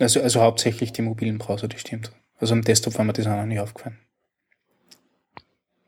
Also, 0.00 0.20
also 0.22 0.40
hauptsächlich 0.40 0.92
die 0.92 1.02
mobilen 1.02 1.38
Browser, 1.38 1.66
das 1.68 1.80
stimmt. 1.80 2.12
Also 2.38 2.54
am 2.54 2.62
Desktop 2.62 2.96
war 2.96 3.04
mir 3.04 3.12
das 3.12 3.26
auch 3.26 3.36
noch 3.36 3.44
nicht 3.44 3.60
aufgefallen. 3.60 3.98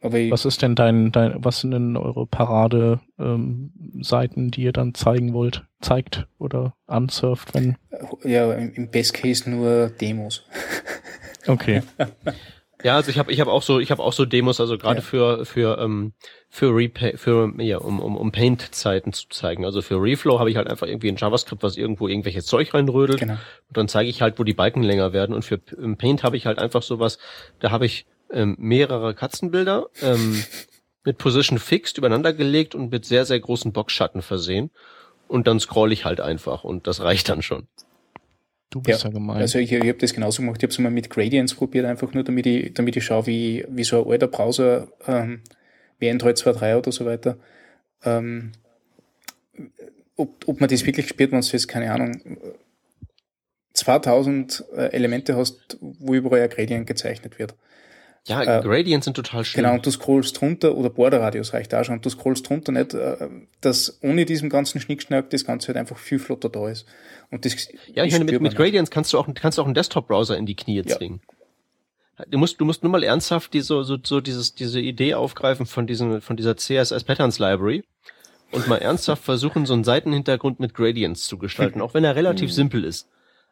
Aber 0.01 0.17
Was 0.31 0.45
ist 0.45 0.63
denn 0.63 0.75
dein, 0.77 1.11
dein 1.11 1.45
was 1.45 1.61
sind 1.61 1.73
denn 1.73 1.97
eure 1.97 2.27
Parade 2.27 3.01
ähm, 3.19 3.73
Seiten, 4.01 4.51
die 4.51 4.63
ihr 4.63 4.73
dann 4.73 4.95
zeigen 4.95 5.33
wollt, 5.33 5.65
zeigt 5.81 6.29
oder 6.39 6.75
ansurft, 6.87 7.53
wenn 7.55 7.77
ja, 8.25 8.53
im 8.53 8.91
Best 8.91 9.15
Case 9.15 9.49
nur 9.51 9.89
Demos. 9.91 10.45
Okay. 11.47 11.83
Ja, 12.85 12.97
also 12.97 13.11
ich 13.11 13.19
habe 13.19 13.33
ich 13.33 13.41
hab 13.41 13.49
auch 13.49 13.63
so 13.63 13.81
ich 13.81 13.91
habe 13.91 14.03
auch 14.03 14.13
so 14.13 14.25
Demos, 14.27 14.61
also 14.61 14.77
gerade 14.77 14.97
Ja. 14.99 15.03
für 15.03 15.45
für 15.47 15.79
ähm, 15.79 16.13
für 16.51 16.75
Repa 16.77 17.17
für 17.17 17.51
ja, 17.59 17.79
um 17.79 18.01
um, 18.01 18.17
um 18.17 18.31
Paint 18.33 18.75
Zeiten 18.75 19.13
zu 19.15 19.29
zeigen. 19.31 19.65
Also 19.65 19.81
für 19.81 19.97
Reflow 20.01 20.39
habe 20.39 20.51
ich 20.51 20.57
halt 20.57 20.69
einfach 20.69 20.87
irgendwie 20.87 21.09
ein 21.09 21.17
JavaScript, 21.17 21.63
was 21.63 21.77
irgendwo 21.79 22.07
irgendwelches 22.07 22.45
Zeug 22.47 22.75
reinrödelt 22.75 23.19
Genau. 23.21 23.33
und 23.33 23.77
dann 23.77 23.89
zeige 23.89 24.11
ich 24.11 24.21
halt, 24.23 24.39
wo 24.39 24.45
die 24.45 24.53
Balken 24.53 24.83
länger 24.83 25.13
werden 25.15 25.35
und 25.35 25.43
für 25.45 25.57
Paint 25.59 26.23
habe 26.23 26.37
ich 26.37 26.45
halt 26.47 26.59
einfach 26.59 26.83
sowas, 26.83 27.19
da 27.61 27.71
habe 27.71 27.87
ich 27.87 28.05
ähm, 28.31 28.57
mehrere 28.59 29.15
Katzenbilder 29.15 29.89
ähm, 30.03 30.43
mit 31.05 31.19
Position 31.19 31.59
Fixed 31.59 31.99
übereinander 31.99 32.33
gelegt 32.33 32.75
und 32.75 32.91
mit 32.91 33.05
sehr 33.05 33.25
sehr 33.25 33.41
großen 33.41 33.73
Boxschatten 33.73 34.23
versehen 34.23 34.71
und 35.29 35.47
dann 35.47 35.61
scroll 35.61 35.93
ich 35.93 36.05
halt 36.05 36.21
einfach 36.21 36.65
und 36.65 36.87
das 36.87 37.01
reicht 37.01 37.29
dann 37.29 37.43
schon. 37.43 37.69
Du 38.71 38.83
bist 38.83 39.05
ja, 39.05 39.11
gemein. 39.11 39.39
Also 39.39 39.59
ich, 39.59 39.73
ich 39.73 39.81
habe 39.81 39.95
das 39.95 40.13
genauso 40.13 40.43
gemacht. 40.43 40.57
Ich 40.59 40.65
habe 40.65 40.73
es 40.73 40.79
mal 40.79 40.91
mit 40.91 41.09
Gradients 41.09 41.55
probiert, 41.55 41.87
einfach 41.87 42.13
nur 42.13 42.23
damit 42.23 42.47
ich, 42.47 42.75
damit 42.75 42.97
ich 42.97 43.05
schaue, 43.05 43.27
wie, 43.27 43.65
wie 43.69 43.85
so 43.85 44.05
ein 44.05 44.11
alter 44.11 44.27
Browser, 44.27 44.89
ähm, 45.07 45.41
wie 45.99 46.11
Android 46.11 46.37
2.3 46.37 46.77
oder 46.77 46.93
so 46.93 47.07
weiter, 47.07 47.39
ähm, 48.05 48.53
ob, 50.17 50.47
ob 50.47 50.61
man 50.61 50.69
das 50.69 50.85
wirklich 50.85 51.09
spielt, 51.09 51.33
wenn 51.33 51.41
du 51.41 51.47
jetzt, 51.47 51.69
keine 51.69 51.93
Ahnung, 51.93 52.39
2000 53.73 54.65
äh, 54.77 54.93
Elemente 54.93 55.37
hast, 55.37 55.79
wo 55.81 56.15
überall 56.15 56.43
ein 56.43 56.51
Gradient 56.51 56.87
gezeichnet 56.87 57.39
wird. 57.39 57.55
Ja, 58.29 58.43
Äh, 58.43 58.63
Gradients 58.63 59.05
sind 59.05 59.15
total 59.15 59.45
schön. 59.45 59.63
Genau, 59.63 59.75
und 59.75 59.87
du 59.87 59.91
scrollst 59.91 60.41
drunter, 60.41 60.77
oder 60.77 60.91
Borderradius 60.91 61.53
reicht 61.55 61.75
auch 61.75 61.85
schon, 61.85 61.97
und 61.97 62.05
du 62.05 62.11
scrollst 62.11 62.49
drunter 62.49 62.73
nicht, 62.73 62.95
äh, 62.95 63.29
dass 63.61 63.99
ohne 64.03 64.25
diesen 64.25 64.51
ganzen 64.51 64.81
Schnickschnack 64.81 65.31
das 65.31 65.45
Ganze 65.45 65.69
halt 65.69 65.77
einfach 65.79 65.97
viel 65.97 66.19
flotter 66.19 66.49
da 66.49 66.69
ist. 66.69 66.87
Und 67.31 67.45
das 67.45 67.69
Ja, 67.95 68.05
ich 68.05 68.13
meine, 68.13 68.25
mit, 68.25 68.41
mit 68.41 68.57
Gradients 68.57 68.91
kannst 68.91 69.13
du 69.13 69.19
auch, 69.19 69.29
kannst 69.35 69.59
du 69.59 69.63
auch 69.63 69.67
einen 69.67 69.75
Desktop-Browser 69.75 70.37
in 70.37 70.47
die 70.47 70.55
Knie 70.57 70.83
Ja. 70.85 70.97
zwingen. 70.97 71.21
Du 72.29 72.37
musst, 72.39 72.61
du 72.61 72.65
musst 72.65 72.83
nur 72.83 72.91
mal 72.91 73.05
ernsthaft 73.05 73.55
die, 73.55 73.61
so, 73.61 73.85
so, 73.85 73.97
so 74.03 74.21
dieses, 74.21 74.55
diese 74.55 74.81
Idee 74.81 75.15
aufgreifen 75.15 75.67
von 75.67 75.87
diesen, 75.87 76.21
von 76.21 76.37
dieser 76.37 76.57
CSS 76.57 77.05
Patterns 77.05 77.39
Library 77.39 77.85
und 78.51 78.67
mal 78.67 78.79
ernsthaft 78.79 79.23
versuchen, 79.23 79.67
so 79.67 79.75
einen 79.75 79.85
Seitenhintergrund 79.85 80.59
mit 80.59 80.75
Gradients 80.75 81.27
zu 81.29 81.39
gestalten, 81.39 81.81
auch 81.83 81.95
wenn 81.95 82.03
er 82.05 82.17
relativ 82.17 82.53
simpel 82.53 82.85
ist. 82.85 83.09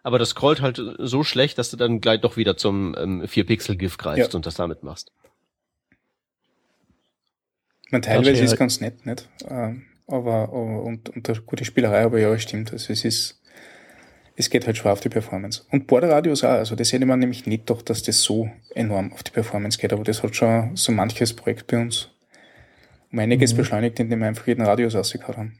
Aber 0.06 0.20
das 0.20 0.28
scrollt 0.30 0.60
halt 0.62 0.80
so 0.98 1.24
schlecht, 1.24 1.58
dass 1.58 1.68
du 1.72 1.76
dann 1.76 2.00
gleich 2.00 2.20
doch 2.20 2.36
wieder 2.36 2.56
zum 2.56 2.94
ähm, 2.96 3.22
4-Pixel-GIF 3.24 3.98
greifst 3.98 4.32
Ja. 4.32 4.36
und 4.36 4.46
das 4.46 4.54
damit 4.54 4.84
machst. 4.84 5.10
Man 7.90 8.02
teilweise 8.02 8.44
ist 8.44 8.56
ganz 8.56 8.80
nett, 8.80 9.04
nicht? 9.04 9.28
Ähm, 9.48 9.82
aber, 10.06 10.44
aber 10.44 10.82
und, 10.84 11.08
und 11.08 11.28
eine 11.28 11.40
gute 11.40 11.64
Spielerei, 11.64 12.02
aber 12.04 12.20
ja, 12.20 12.32
es 12.32 12.42
stimmt. 12.42 12.72
Also 12.72 12.92
es 12.92 13.04
ist, 13.04 13.40
es 14.36 14.48
geht 14.48 14.64
halt 14.68 14.76
schwer 14.76 14.92
auf 14.92 15.00
die 15.00 15.08
Performance. 15.08 15.62
Und 15.72 15.88
Borderradius 15.88 16.44
auch, 16.44 16.50
also 16.50 16.76
das 16.76 16.92
hätte 16.92 17.04
man 17.04 17.18
nämlich 17.18 17.44
nicht 17.46 17.68
doch, 17.68 17.82
dass 17.82 18.04
das 18.04 18.22
so 18.22 18.48
enorm 18.76 19.12
auf 19.12 19.24
die 19.24 19.32
Performance 19.32 19.76
geht, 19.76 19.92
aber 19.92 20.04
das 20.04 20.22
hat 20.22 20.36
schon 20.36 20.76
so 20.76 20.92
manches 20.92 21.34
Projekt 21.34 21.66
bei 21.66 21.78
uns 21.80 22.10
um 23.10 23.18
einiges 23.18 23.54
Mhm. 23.54 23.56
beschleunigt, 23.56 23.98
indem 23.98 24.20
wir 24.20 24.28
einfach 24.28 24.46
jeden 24.46 24.64
Radius 24.64 24.94
ausgehauen 24.94 25.36
haben. 25.36 25.58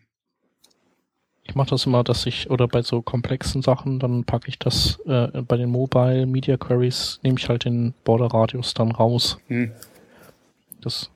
Ich 1.49 1.55
mache 1.55 1.71
das 1.71 1.87
immer, 1.87 2.03
dass 2.05 2.27
ich, 2.27 2.51
oder 2.51 2.67
bei 2.69 2.83
so 2.83 3.03
komplexen 3.03 3.63
Sachen, 3.63 3.99
dann 3.99 4.25
packe 4.25 4.49
ich 4.49 4.59
das 4.59 4.99
äh, 5.07 5.29
bei 5.43 5.57
den 5.57 5.71
Mobile 5.71 6.27
Media 6.27 6.57
Queries, 6.57 7.21
nehme 7.23 7.39
ich 7.39 7.49
halt 7.49 7.65
den 7.65 7.95
Border 8.05 8.27
Radius 8.27 8.75
dann 8.75 8.91
raus. 8.91 9.39
Hm. 9.49 9.73
Das 10.81 11.11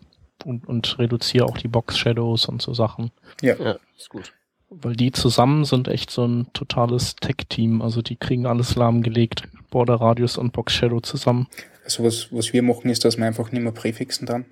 und, 0.45 0.67
und 0.67 0.99
reduziere 0.99 1.45
auch 1.45 1.59
die 1.59 1.69
Box 1.69 1.99
Shadows 1.99 2.47
und 2.47 2.63
so 2.63 2.75
Sachen. 2.75 3.11
Ja. 3.43 3.55
Ja, 3.57 3.77
ist 3.97 4.09
gut. 4.09 4.33
Weil 4.71 4.95
die 4.95 5.13
zusammen 5.13 5.65
sind 5.65 5.89
echt 5.89 6.11
so 6.11 6.25
ein 6.25 6.47
totales 6.53 7.17
Tech-Team. 7.17 7.83
Also 7.83 8.03
die 8.03 8.17
kriegen 8.17 8.47
alles 8.47 8.77
lahmgelegt. 8.77 9.43
Border 9.71 9.97
Radius 9.97 10.39
und 10.39 10.53
Box 10.53 10.73
Shadow 10.73 11.01
zusammen. 11.01 11.49
Also 11.85 12.05
was, 12.05 12.33
was 12.33 12.53
wir 12.53 12.63
machen, 12.63 12.91
ist, 12.91 13.05
dass 13.05 13.19
wir 13.19 13.27
einfach 13.27 13.51
nicht 13.53 13.63
mehr 13.63 13.73
präfixen 13.73 14.27
dann, 14.27 14.45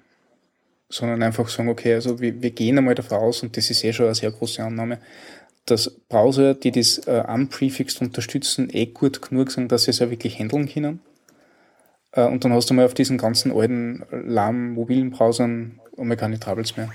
sondern 0.88 1.22
einfach 1.22 1.48
sagen, 1.48 1.68
okay, 1.68 1.94
also 1.94 2.20
wir, 2.20 2.42
wir 2.42 2.50
gehen 2.50 2.78
einmal 2.78 2.94
davon 2.94 3.18
aus, 3.18 3.42
und 3.42 3.56
das 3.56 3.70
ist 3.70 3.84
eh 3.84 3.92
schon 3.92 4.06
eine 4.06 4.14
sehr 4.14 4.30
große 4.30 4.62
Annahme, 4.62 4.98
dass 5.70 5.90
Browser, 6.08 6.54
die 6.54 6.70
das 6.72 6.98
äh, 7.06 7.24
unprefixed 7.26 8.00
unterstützen, 8.00 8.68
eh 8.72 8.86
gut 8.86 9.22
genug 9.22 9.50
sind, 9.50 9.70
dass 9.72 9.84
sie 9.84 9.90
es 9.90 10.00
auch 10.02 10.10
wirklich 10.10 10.38
handeln 10.38 10.68
können. 10.68 11.00
Äh, 12.12 12.26
und 12.26 12.44
dann 12.44 12.52
hast 12.52 12.70
du 12.70 12.74
mal 12.74 12.84
auf 12.86 12.94
diesen 12.94 13.18
ganzen 13.18 13.52
alten, 13.52 14.04
lahmen 14.10 14.72
mobilen 14.72 15.10
Browsern 15.10 15.80
einmal 15.96 16.16
keine 16.16 16.38
Troubles 16.40 16.76
mehr. 16.76 16.90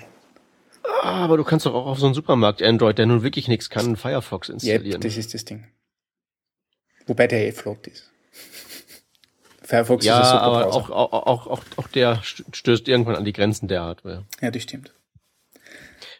Ah, 1.01 1.23
aber 1.23 1.37
du 1.37 1.43
kannst 1.43 1.65
doch 1.65 1.73
auch 1.73 1.85
auf 1.87 1.99
so 1.99 2.05
einen 2.05 2.15
Supermarkt 2.15 2.61
Android, 2.61 2.97
der 2.97 3.05
nun 3.05 3.23
wirklich 3.23 3.47
nichts 3.47 3.69
kann, 3.69 3.95
Firefox 3.95 4.47
Ja, 4.47 4.53
installieren. 4.55 5.01
das 5.01 5.17
ist 5.17 5.33
das 5.33 5.45
Ding. 5.45 5.65
Wobei 7.07 7.27
der 7.27 7.47
eh 7.47 7.51
flott 7.51 7.87
ist. 7.87 8.09
Firefox 9.61 10.05
ja, 10.05 10.19
ist 10.21 10.27
ein 10.27 10.31
super 10.33 10.41
aber 10.43 10.63
Browser. 10.63 10.77
auch, 10.77 10.89
auch, 11.13 11.47
auch, 11.47 11.63
auch, 11.77 11.87
der 11.87 12.17
st- 12.21 12.43
stößt 12.53 12.87
irgendwann 12.87 13.15
an 13.15 13.25
die 13.25 13.33
Grenzen 13.33 13.67
der 13.67 13.81
Hardware. 13.81 14.25
Ja, 14.41 14.51
das 14.51 14.63
stimmt. 14.63 14.93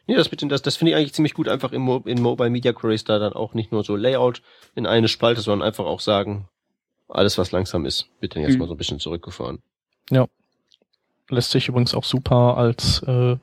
Nee, 0.07 0.15
das, 0.15 0.29
mit 0.31 0.41
den- 0.41 0.49
das, 0.49 0.61
das 0.61 0.75
finde 0.75 0.91
ich 0.91 0.97
eigentlich 0.97 1.13
ziemlich 1.13 1.33
gut, 1.33 1.47
einfach 1.47 1.71
in, 1.71 1.81
Mo 1.81 1.97
in 2.05 2.21
Mobile 2.21 2.49
Media 2.49 2.73
Queries 2.73 3.03
da 3.05 3.19
dann 3.19 3.33
auch 3.33 3.53
nicht 3.53 3.71
nur 3.71 3.83
so 3.83 3.95
Layout 3.95 4.41
in 4.75 4.85
eine 4.85 5.07
Spalte, 5.07 5.41
sondern 5.41 5.65
einfach 5.67 5.85
auch 5.85 6.01
sagen, 6.01 6.47
alles 7.07 7.37
was 7.37 7.51
langsam 7.51 7.85
ist, 7.85 8.07
wird 8.19 8.35
dann 8.35 8.43
jetzt 8.43 8.53
Mhm. 8.53 8.59
mal 8.59 8.67
so 8.67 8.73
ein 8.73 8.77
bisschen 8.77 8.99
zurückgefahren. 8.99 9.59
Lässt 11.29 11.51
sich 11.51 11.67
übrigens 11.69 11.95
auch 11.95 12.03
super 12.03 12.57
als 12.57 13.01
äh, 13.03 13.37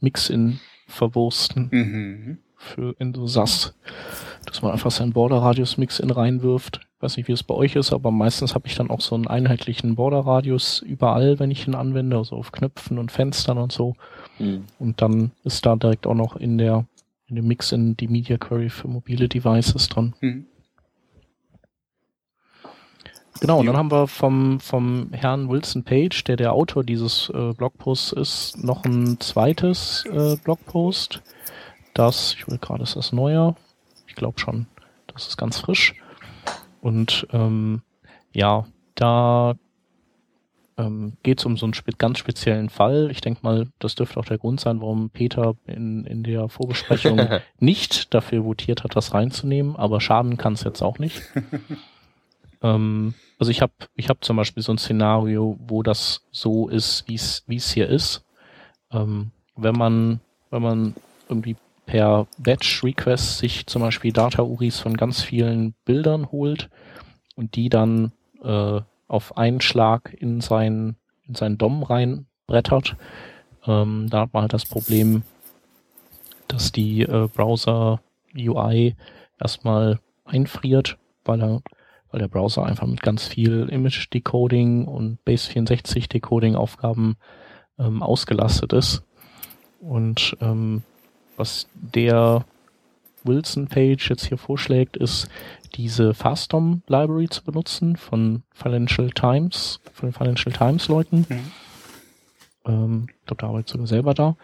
Mix-In 0.00 0.58
verwursten 0.88 1.68
Mhm. 1.70 2.38
für 2.56 2.94
in 2.98 3.14
so 3.14 3.26
SAS. 3.26 3.74
Dass 4.46 4.60
man 4.60 4.72
einfach 4.72 4.90
seinen 4.90 5.12
Border-Radius 5.12 5.78
Mix-In 5.78 6.10
reinwirft. 6.10 6.80
Weiß 7.00 7.16
nicht, 7.16 7.28
wie 7.28 7.32
es 7.32 7.42
bei 7.44 7.54
euch 7.54 7.76
ist, 7.76 7.92
aber 7.92 8.10
meistens 8.10 8.54
habe 8.54 8.66
ich 8.66 8.74
dann 8.74 8.90
auch 8.90 9.00
so 9.00 9.14
einen 9.14 9.28
einheitlichen 9.28 9.94
Border-Radius 9.94 10.80
überall, 10.80 11.38
wenn 11.38 11.50
ich 11.50 11.66
ihn 11.66 11.74
anwende, 11.76 12.16
also 12.16 12.36
auf 12.36 12.50
Knöpfen 12.52 12.98
und 12.98 13.12
Fenstern 13.12 13.58
und 13.58 13.72
so. 13.72 13.94
Hm. 14.38 14.64
Und 14.78 15.00
dann 15.02 15.32
ist 15.44 15.64
da 15.66 15.76
direkt 15.76 16.06
auch 16.06 16.14
noch 16.14 16.36
in 16.36 16.58
der 16.58 16.86
in 17.32 17.36
dem 17.36 17.46
Mix-In 17.46 17.96
die 17.96 18.08
Media 18.08 18.36
Query 18.36 18.68
für 18.68 18.88
mobile 18.88 19.26
Devices 19.26 19.88
dran. 19.88 20.14
Mhm. 20.20 20.46
Genau, 23.40 23.58
und 23.58 23.66
dann 23.66 23.76
haben 23.76 23.90
wir 23.90 24.06
vom, 24.06 24.60
vom 24.60 25.08
Herrn 25.12 25.48
Wilson 25.48 25.82
Page, 25.82 26.22
der 26.24 26.36
der 26.36 26.52
Autor 26.52 26.84
dieses 26.84 27.30
äh, 27.30 27.54
Blogposts 27.54 28.12
ist, 28.12 28.62
noch 28.62 28.84
ein 28.84 29.18
zweites 29.18 30.04
äh, 30.04 30.36
Blogpost. 30.44 31.22
Das, 31.94 32.34
ich 32.34 32.46
will 32.46 32.58
gerade, 32.58 32.82
ist 32.82 32.96
das 32.96 33.12
neuer? 33.12 33.56
Ich 34.06 34.14
glaube 34.14 34.38
schon, 34.38 34.66
das 35.06 35.26
ist 35.26 35.38
ganz 35.38 35.58
frisch. 35.58 35.94
Und 36.82 37.26
ähm, 37.32 37.80
ja, 38.32 38.66
da 38.94 39.54
ähm, 40.82 41.14
geht 41.22 41.38
es 41.38 41.46
um 41.46 41.56
so 41.56 41.66
einen 41.66 41.74
ganz 41.98 42.18
speziellen 42.18 42.68
Fall. 42.68 43.10
Ich 43.10 43.20
denke 43.20 43.40
mal, 43.42 43.68
das 43.78 43.94
dürfte 43.94 44.18
auch 44.18 44.24
der 44.24 44.38
Grund 44.38 44.60
sein, 44.60 44.80
warum 44.80 45.10
Peter 45.10 45.54
in, 45.66 46.04
in 46.04 46.22
der 46.22 46.48
Vorbesprechung 46.48 47.20
nicht 47.58 48.12
dafür 48.14 48.44
votiert 48.44 48.84
hat, 48.84 48.96
das 48.96 49.14
reinzunehmen, 49.14 49.76
aber 49.76 50.00
schaden 50.00 50.36
kann 50.36 50.54
es 50.54 50.64
jetzt 50.64 50.82
auch 50.82 50.98
nicht. 50.98 51.22
ähm, 52.62 53.14
also 53.38 53.50
ich 53.50 53.62
habe 53.62 53.72
ich 53.94 54.08
hab 54.08 54.24
zum 54.24 54.36
Beispiel 54.36 54.62
so 54.62 54.72
ein 54.72 54.78
Szenario, 54.78 55.58
wo 55.60 55.82
das 55.82 56.26
so 56.30 56.68
ist, 56.68 57.04
wie 57.08 57.14
es 57.56 57.72
hier 57.72 57.88
ist. 57.88 58.24
Ähm, 58.90 59.30
wenn 59.56 59.76
man 59.76 60.20
wenn 60.50 60.62
man 60.62 60.94
irgendwie 61.28 61.56
per 61.86 62.26
Batch 62.38 62.84
Request 62.84 63.38
sich 63.38 63.66
zum 63.66 63.82
Beispiel 63.82 64.12
Data 64.12 64.42
URIs 64.42 64.78
von 64.78 64.96
ganz 64.96 65.22
vielen 65.22 65.74
Bildern 65.84 66.30
holt 66.30 66.70
und 67.34 67.56
die 67.56 67.68
dann 67.68 68.12
äh, 68.42 68.80
auf 69.12 69.36
einen 69.36 69.60
Schlag 69.60 70.14
in 70.18 70.40
sein 70.40 70.96
in 71.28 71.34
seinen 71.34 71.58
DOM 71.58 71.82
reinbrettert, 71.82 72.96
ähm, 73.66 74.08
da 74.10 74.22
hat 74.22 74.32
man 74.32 74.42
halt 74.42 74.52
das 74.52 74.66
Problem, 74.66 75.22
dass 76.48 76.72
die 76.72 77.02
äh, 77.02 77.28
Browser 77.32 78.00
UI 78.36 78.96
erstmal 79.38 80.00
einfriert, 80.24 80.98
weil 81.24 81.42
er 81.42 81.62
weil 82.10 82.20
der 82.20 82.28
Browser 82.28 82.64
einfach 82.66 82.86
mit 82.86 83.02
ganz 83.02 83.26
viel 83.26 83.68
Image 83.70 84.12
Decoding 84.12 84.86
und 84.86 85.18
Base64 85.26 86.10
Decoding 86.10 86.56
Aufgaben 86.56 87.16
ähm, 87.78 88.02
ausgelastet 88.02 88.74
ist. 88.74 89.02
Und 89.80 90.36
ähm, 90.40 90.82
was 91.36 91.68
der 91.74 92.44
Wilson 93.24 93.68
Page 93.68 94.08
jetzt 94.10 94.26
hier 94.26 94.38
vorschlägt, 94.38 94.96
ist 94.96 95.28
diese 95.74 96.14
FastDOM 96.14 96.82
Library 96.86 97.28
zu 97.28 97.42
benutzen 97.42 97.96
von 97.96 98.42
Financial 98.52 99.10
Times, 99.10 99.80
von 99.92 100.08
den 100.10 100.14
Financial 100.14 100.52
Times 100.52 100.88
Leuten. 100.88 101.26
Mhm. 101.28 101.52
Ähm, 102.66 103.06
ich 103.08 103.26
glaube, 103.26 103.40
der 103.40 103.48
arbeitet 103.48 103.68
sogar 103.68 103.86
selber 103.86 104.14
da. 104.14 104.36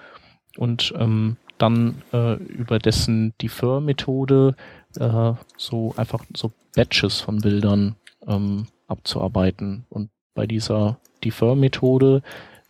Und 0.56 0.92
ähm, 0.96 1.36
dann 1.58 2.02
äh, 2.12 2.34
über 2.34 2.78
dessen 2.78 3.34
Defer-Methode 3.42 4.54
äh, 4.98 5.32
so 5.56 5.94
einfach 5.96 6.24
so 6.34 6.52
Batches 6.74 7.20
von 7.20 7.40
Bildern 7.40 7.96
ähm, 8.26 8.66
abzuarbeiten. 8.86 9.84
Und 9.90 10.10
bei 10.34 10.46
dieser 10.46 10.98
Defer-Methode, 11.24 12.22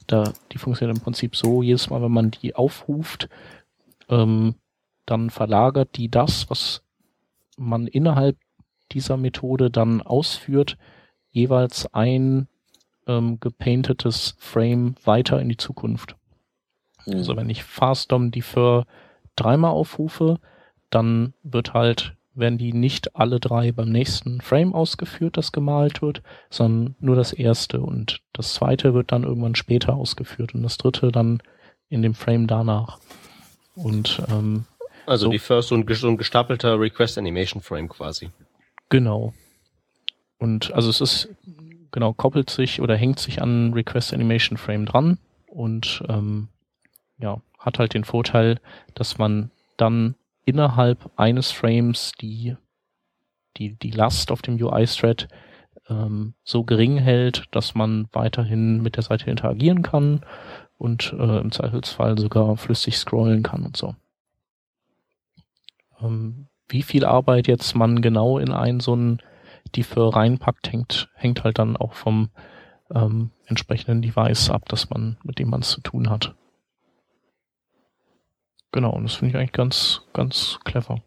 da, 0.07 0.33
die 0.53 0.59
funktioniert 0.59 0.97
im 0.97 1.05
Prinzip 1.05 1.37
so, 1.37 1.62
jedes 1.62 1.90
Mal, 1.90 2.03
wenn 2.03 2.12
man 2.12 2.31
die 2.31 2.55
aufruft, 2.55 3.29
ähm, 4.09 4.55
dann 5.11 5.31
verlagert 5.31 5.97
die 5.97 6.11
das, 6.11 6.51
was 6.51 6.83
man 7.57 7.87
innerhalb 7.87 8.37
dieser 8.92 9.16
Methode 9.16 9.71
dann 9.71 10.03
ausführt, 10.03 10.77
jeweils 11.31 11.92
ein 11.92 12.49
ähm, 13.07 13.40
gepaintetes 13.40 14.37
Frame 14.38 14.94
weiter 15.05 15.40
in 15.40 15.49
die 15.49 15.57
Zukunft. 15.57 16.16
Mhm. 17.07 17.14
Also 17.14 17.37
wenn 17.37 17.51
ich 17.51 17.64
FastDOM 17.64 18.31
Defer 18.31 18.87
dreimal 19.37 19.73
aufrufe, 19.73 20.38
dann 20.90 21.35
wird 21.42 21.75
halt, 21.75 22.16
werden 22.35 22.59
die 22.59 22.73
nicht 22.73 23.16
alle 23.16 23.40
drei 23.40 23.73
beim 23.73 23.90
nächsten 23.90 24.40
Frame 24.40 24.75
ausgeführt, 24.75 25.37
das 25.37 25.53
gemalt 25.53 26.03
wird, 26.03 26.23
sondern 26.51 26.97
nur 27.01 27.16
das 27.16 27.33
erste 27.33 27.81
und 27.81 28.23
das 28.33 28.55
zweite 28.55 28.94
wird 28.94 29.12
dann 29.12 29.25
irgendwann 29.25 29.55
später 29.55 29.94
ausgeführt 29.94 30.55
und 30.55 30.62
das 30.62 30.77
dritte 30.77 31.12
dann 31.12 31.42
in 31.88 32.03
dem 32.03 32.14
Frame 32.14 32.47
danach. 32.47 32.99
Und 33.75 34.23
ähm, 34.29 34.64
also 35.09 35.27
so, 35.27 35.31
die 35.31 35.38
First 35.38 35.68
so 35.68 35.75
ein, 35.75 35.87
so 35.88 36.09
ein 36.09 36.16
gestapelter 36.16 36.79
Request 36.79 37.18
Animation 37.18 37.62
Frame 37.62 37.88
quasi. 37.88 38.31
Genau. 38.88 39.35
Und 40.38 40.73
also 40.73 40.90
es 40.90 41.01
ist 41.01 41.29
genau 41.90 42.12
koppelt 42.12 42.51
sich 42.51 42.81
oder 42.81 42.97
hängt 42.97 43.18
sich 43.18 43.42
an 43.42 43.73
Request 43.73 44.12
Animation 44.12 44.59
Frame 44.59 44.87
dran 44.87 45.18
und 45.47 46.03
ähm, 46.09 46.49
ja 47.18 47.40
hat 47.59 47.79
halt 47.79 47.94
den 47.94 48.05
Vorteil, 48.05 48.61
dass 48.94 49.18
man 49.18 49.51
dann 49.77 50.14
innerhalb 50.44 51.11
eines 51.16 51.51
Frames 51.51 52.12
die 52.21 52.57
die 53.57 53.75
die 53.75 53.90
Last 53.90 54.31
auf 54.31 54.42
dem 54.42 54.62
UI-Thread 54.62 55.29
ähm, 55.88 56.35
so 56.44 56.64
gering 56.64 56.99
hält, 56.99 57.44
dass 57.51 57.75
man 57.75 58.09
weiterhin 58.12 58.83
mit 58.83 58.97
der 58.97 59.03
Seite 59.03 59.31
interagieren 59.31 59.83
kann 59.83 60.21
und 60.77 61.12
äh, 61.18 61.38
im 61.38 61.51
Zweifelsfall 61.51 62.18
sogar 62.18 62.57
flüssig 62.57 62.97
scrollen 62.97 63.42
kann 63.42 63.64
und 63.64 63.77
so. 63.77 63.97
Ähm, 66.00 66.46
wie 66.68 66.82
viel 66.82 67.04
Arbeit 67.04 67.48
jetzt 67.48 67.74
man 67.74 68.02
genau 68.02 68.38
in 68.38 68.52
einen 68.52 68.80
so 68.80 68.94
ein 68.94 69.22
Defer 69.76 70.14
reinpackt, 70.14 70.72
hängt, 70.72 71.08
hängt 71.14 71.44
halt 71.44 71.58
dann 71.58 71.76
auch 71.76 71.94
vom 71.94 72.30
ähm, 72.94 73.30
entsprechenden 73.46 74.02
Device 74.02 74.50
ab, 74.50 74.68
dass 74.68 74.90
man, 74.90 75.18
mit 75.22 75.38
dem 75.38 75.50
man 75.50 75.61
es 75.61 75.70
zu 75.70 75.80
tun 75.80 76.11
hat. 76.11 76.34
Genau, 78.72 78.90
und 78.90 79.04
das 79.04 79.14
finde 79.14 79.30
ich 79.30 79.37
eigentlich 79.37 79.52
ganz, 79.52 80.02
ganz 80.12 80.58
clever. 80.64 81.02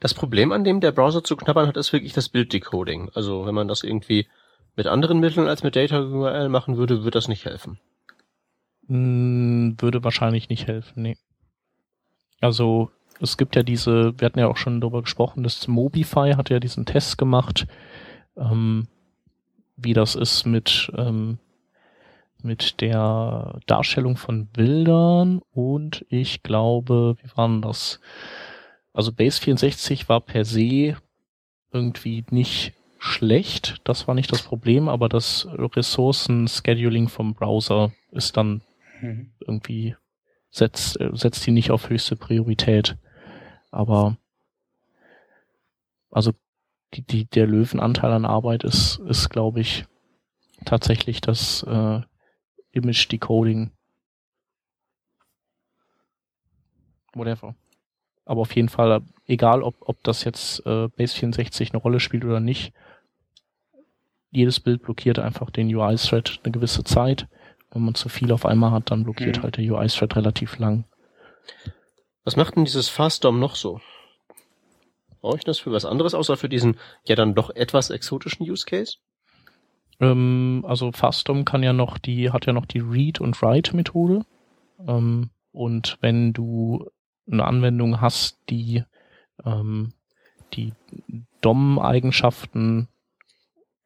Das 0.00 0.14
Problem, 0.14 0.50
an 0.50 0.64
dem 0.64 0.80
der 0.80 0.92
Browser 0.92 1.22
zu 1.22 1.36
knabbern 1.36 1.68
hat, 1.68 1.76
ist 1.76 1.92
wirklich 1.92 2.12
das 2.12 2.28
Bilddecoding. 2.28 3.10
Also 3.14 3.46
wenn 3.46 3.54
man 3.54 3.68
das 3.68 3.84
irgendwie 3.84 4.26
mit 4.74 4.86
anderen 4.86 5.20
Mitteln 5.20 5.46
als 5.46 5.62
mit 5.62 5.76
Data 5.76 6.00
URL 6.00 6.48
machen 6.48 6.76
würde, 6.76 7.04
würde 7.04 7.12
das 7.12 7.28
nicht 7.28 7.44
helfen. 7.44 7.78
Hm, 8.88 9.76
würde 9.78 10.02
wahrscheinlich 10.02 10.48
nicht 10.48 10.66
helfen, 10.66 11.02
nee. 11.02 11.16
Also 12.40 12.90
es 13.22 13.36
gibt 13.36 13.56
ja 13.56 13.62
diese, 13.62 14.18
wir 14.18 14.26
hatten 14.26 14.38
ja 14.38 14.48
auch 14.48 14.56
schon 14.56 14.80
darüber 14.80 15.02
gesprochen, 15.02 15.42
das 15.42 15.68
Mobify 15.68 16.32
hat 16.36 16.50
ja 16.50 16.58
diesen 16.58 16.84
Test 16.84 17.18
gemacht, 17.18 17.66
ähm, 18.36 18.88
wie 19.76 19.94
das 19.94 20.14
ist 20.14 20.44
mit, 20.44 20.90
ähm, 20.96 21.38
mit 22.42 22.80
der 22.80 23.60
Darstellung 23.66 24.16
von 24.16 24.46
Bildern 24.46 25.40
und 25.52 26.04
ich 26.08 26.42
glaube, 26.42 27.16
wie 27.22 27.36
war 27.36 27.48
denn 27.48 27.62
das? 27.62 28.00
Also 28.92 29.12
Base 29.12 29.40
64 29.40 30.08
war 30.08 30.20
per 30.20 30.44
se 30.44 30.96
irgendwie 31.72 32.24
nicht 32.30 32.74
schlecht, 32.98 33.80
das 33.84 34.06
war 34.06 34.14
nicht 34.14 34.32
das 34.32 34.42
Problem, 34.42 34.88
aber 34.88 35.08
das 35.08 35.48
Ressourcen-Scheduling 35.50 37.08
vom 37.08 37.34
Browser 37.34 37.92
ist 38.10 38.36
dann 38.36 38.62
mhm. 39.00 39.30
irgendwie 39.40 39.96
setzt, 40.50 40.98
setzt 41.12 41.46
die 41.46 41.50
nicht 41.50 41.70
auf 41.70 41.88
höchste 41.88 42.16
Priorität. 42.16 42.96
Aber 43.72 44.16
also 46.12 46.32
die, 46.94 47.02
die, 47.02 47.24
der 47.24 47.46
Löwenanteil 47.46 48.12
an 48.12 48.26
Arbeit 48.26 48.62
ist, 48.62 49.00
ist 49.00 49.30
glaube 49.30 49.60
ich, 49.60 49.86
tatsächlich 50.64 51.20
das 51.20 51.64
äh, 51.64 52.00
Image 52.70 53.10
Decoding. 53.10 53.72
Whatever. 57.14 57.54
Aber 58.24 58.42
auf 58.42 58.54
jeden 58.54 58.68
Fall, 58.68 59.02
egal 59.26 59.62
ob, 59.62 59.76
ob 59.80 60.02
das 60.04 60.24
jetzt 60.24 60.64
äh, 60.66 60.88
Base 60.88 61.16
64 61.16 61.72
eine 61.72 61.82
Rolle 61.82 61.98
spielt 61.98 62.24
oder 62.24 62.40
nicht, 62.40 62.72
jedes 64.30 64.60
Bild 64.60 64.82
blockiert 64.82 65.18
einfach 65.18 65.50
den 65.50 65.74
UI-Thread 65.74 66.40
eine 66.42 66.52
gewisse 66.52 66.84
Zeit. 66.84 67.26
Wenn 67.70 67.84
man 67.84 67.94
zu 67.94 68.08
viel 68.08 68.32
auf 68.32 68.46
einmal 68.46 68.70
hat, 68.70 68.90
dann 68.90 69.04
blockiert 69.04 69.38
mhm. 69.38 69.42
halt 69.42 69.56
der 69.56 69.64
UI-Thread 69.64 70.16
relativ 70.16 70.58
lang. 70.58 70.84
Was 72.24 72.36
macht 72.36 72.56
denn 72.56 72.64
dieses 72.64 72.88
FastDOM 72.88 73.38
noch 73.38 73.56
so? 73.56 73.80
Brauche 75.20 75.38
ich 75.38 75.44
das 75.44 75.58
für 75.58 75.72
was 75.72 75.84
anderes, 75.84 76.14
außer 76.14 76.36
für 76.36 76.48
diesen 76.48 76.78
ja 77.04 77.14
dann 77.16 77.34
doch 77.34 77.50
etwas 77.50 77.90
exotischen 77.90 78.48
Use 78.48 78.66
Case? 78.66 78.96
Ähm, 80.00 80.64
also 80.66 80.92
FastDOM 80.92 81.44
kann 81.44 81.62
ja 81.62 81.72
noch 81.72 81.98
die, 81.98 82.30
hat 82.30 82.46
ja 82.46 82.52
noch 82.52 82.66
die 82.66 82.80
Read- 82.80 83.20
und 83.20 83.40
Write-Methode. 83.40 84.24
Ähm, 84.86 85.30
und 85.52 85.98
wenn 86.00 86.32
du 86.32 86.90
eine 87.30 87.44
Anwendung 87.44 88.00
hast, 88.00 88.38
die 88.50 88.84
ähm, 89.44 89.92
die 90.54 90.72
DOM-Eigenschaften 91.40 92.88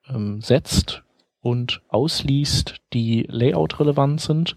ähm, 0.08 0.40
setzt 0.40 1.02
und 1.40 1.82
ausliest, 1.88 2.76
die 2.92 3.26
Layout-relevant 3.28 4.20
sind, 4.20 4.56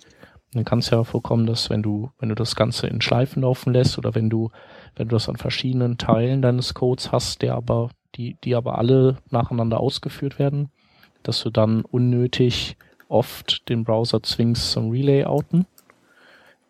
dann 0.53 0.65
kann 0.65 0.79
es 0.79 0.89
ja 0.89 1.03
vorkommen, 1.03 1.45
dass 1.45 1.69
wenn 1.69 1.83
du, 1.83 2.11
wenn 2.19 2.29
du 2.29 2.35
das 2.35 2.55
Ganze 2.55 2.87
in 2.87 3.01
Schleifen 3.01 3.43
laufen 3.43 3.73
lässt 3.73 3.97
oder 3.97 4.15
wenn 4.15 4.29
du, 4.29 4.49
wenn 4.95 5.07
du 5.07 5.15
das 5.15 5.29
an 5.29 5.35
verschiedenen 5.35 5.97
Teilen 5.97 6.41
deines 6.41 6.73
Codes 6.73 7.11
hast, 7.11 7.41
der 7.41 7.55
aber, 7.55 7.89
die, 8.15 8.37
die 8.43 8.55
aber 8.55 8.77
alle 8.77 9.17
nacheinander 9.29 9.79
ausgeführt 9.79 10.39
werden, 10.39 10.71
dass 11.21 11.43
du 11.43 11.51
dann 11.51 11.83
unnötig 11.83 12.77
oft 13.09 13.67
den 13.69 13.83
Browser 13.83 14.23
zwingst 14.23 14.71
zum 14.71 14.89
Relayouten. 14.89 15.67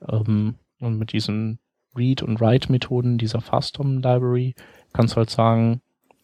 Ähm, 0.08 0.56
und 0.80 0.98
mit 0.98 1.14
diesen 1.14 1.60
Read- 1.96 2.24
und 2.24 2.40
Write-Methoden 2.40 3.18
dieser 3.18 3.42
FastDOM-Library 3.42 4.56
kannst 4.94 5.16
du 5.16 5.18
halt 5.18 5.30
sagen, 5.30 5.82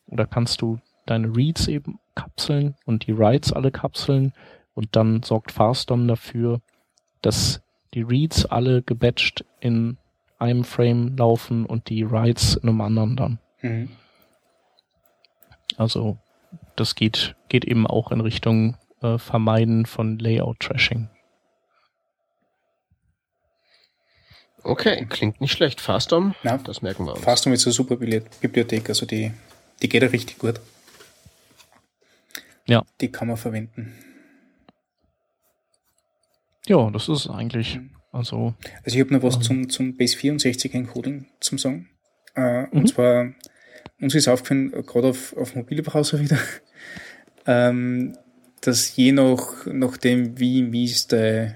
oder 0.07 0.25
kannst 0.25 0.61
du 0.61 0.79
deine 1.05 1.35
Reads 1.35 1.67
eben 1.67 1.99
kapseln 2.15 2.75
und 2.85 3.07
die 3.07 3.17
Writes 3.17 3.53
alle 3.53 3.71
kapseln 3.71 4.33
und 4.73 4.95
dann 4.95 5.23
sorgt 5.23 5.51
FastDOM 5.51 6.07
dafür, 6.07 6.61
dass 7.21 7.61
die 7.93 8.01
Reads 8.01 8.45
alle 8.45 8.81
gebatcht 8.81 9.45
in 9.59 9.97
einem 10.37 10.63
Frame 10.63 11.15
laufen 11.17 11.65
und 11.65 11.89
die 11.89 12.09
Writes 12.09 12.55
in 12.55 12.69
einem 12.69 12.81
anderen 12.81 13.15
dann. 13.15 13.39
Mhm. 13.61 13.89
Also 15.77 16.17
das 16.75 16.95
geht, 16.95 17.35
geht 17.49 17.65
eben 17.65 17.87
auch 17.87 18.11
in 18.11 18.21
Richtung 18.21 18.77
äh, 19.01 19.17
Vermeiden 19.17 19.85
von 19.85 20.19
Layout-Trashing. 20.19 21.09
Okay, 24.63 25.05
klingt 25.07 25.41
nicht 25.41 25.51
schlecht. 25.51 25.79
FastDOM, 25.79 26.33
ja, 26.43 26.57
das 26.57 26.81
merken 26.81 27.05
wir 27.05 27.13
uns. 27.13 27.23
FastDOM 27.23 27.53
ist 27.53 27.67
eine 27.67 27.73
super 27.73 27.97
Bibliothek, 27.97 28.89
also 28.89 29.05
die, 29.05 29.31
die 29.81 29.89
geht 29.89 30.01
ja 30.01 30.09
richtig 30.09 30.39
gut. 30.39 30.59
Ja. 32.65 32.83
Die 32.99 33.11
kann 33.11 33.27
man 33.27 33.37
verwenden. 33.37 33.93
Ja, 36.67 36.89
das 36.89 37.09
ist 37.09 37.29
eigentlich. 37.29 37.77
Mhm. 37.77 37.91
Also, 38.11 38.53
also 38.83 38.95
ich 38.95 39.01
habe 39.01 39.13
noch 39.13 39.23
was 39.23 39.35
ähm, 39.35 39.41
zum, 39.41 39.69
zum 39.69 39.97
Base 39.97 40.15
64 40.15 40.73
Encoding 40.73 41.25
zum 41.41 41.57
sagen. 41.57 41.89
Äh, 42.35 42.61
mhm. 42.61 42.67
Und 42.71 42.87
zwar, 42.87 43.33
uns 43.99 44.15
ist 44.15 44.27
aufgefallen, 44.27 44.71
gerade 44.71 45.09
auf, 45.09 45.35
auf 45.35 45.53
mobile 45.55 45.83
Browser 45.83 46.19
wieder, 46.19 46.37
ähm, 47.45 48.17
dass 48.61 48.95
je 48.95 49.11
nach, 49.11 49.65
nachdem, 49.65 50.39
wie 50.39 50.63
mies 50.63 51.07
der, 51.07 51.55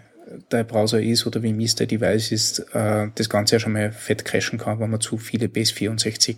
der 0.51 0.66
Browser 0.66 1.01
ist 1.01 1.26
oder 1.26 1.41
wie 1.43 1.53
mies 1.53 1.76
der 1.76 1.88
Device 1.88 2.32
ist, 2.34 2.60
äh, 2.74 3.07
das 3.16 3.30
Ganze 3.30 3.55
ja 3.55 3.60
schon 3.60 3.72
mal 3.72 3.93
fett 3.93 4.26
crashen 4.26 4.60
kann, 4.60 4.80
wenn 4.80 4.91
man 4.91 4.99
zu 5.01 5.18
viele 5.18 5.47
Base 5.47 5.74
64 5.74 6.38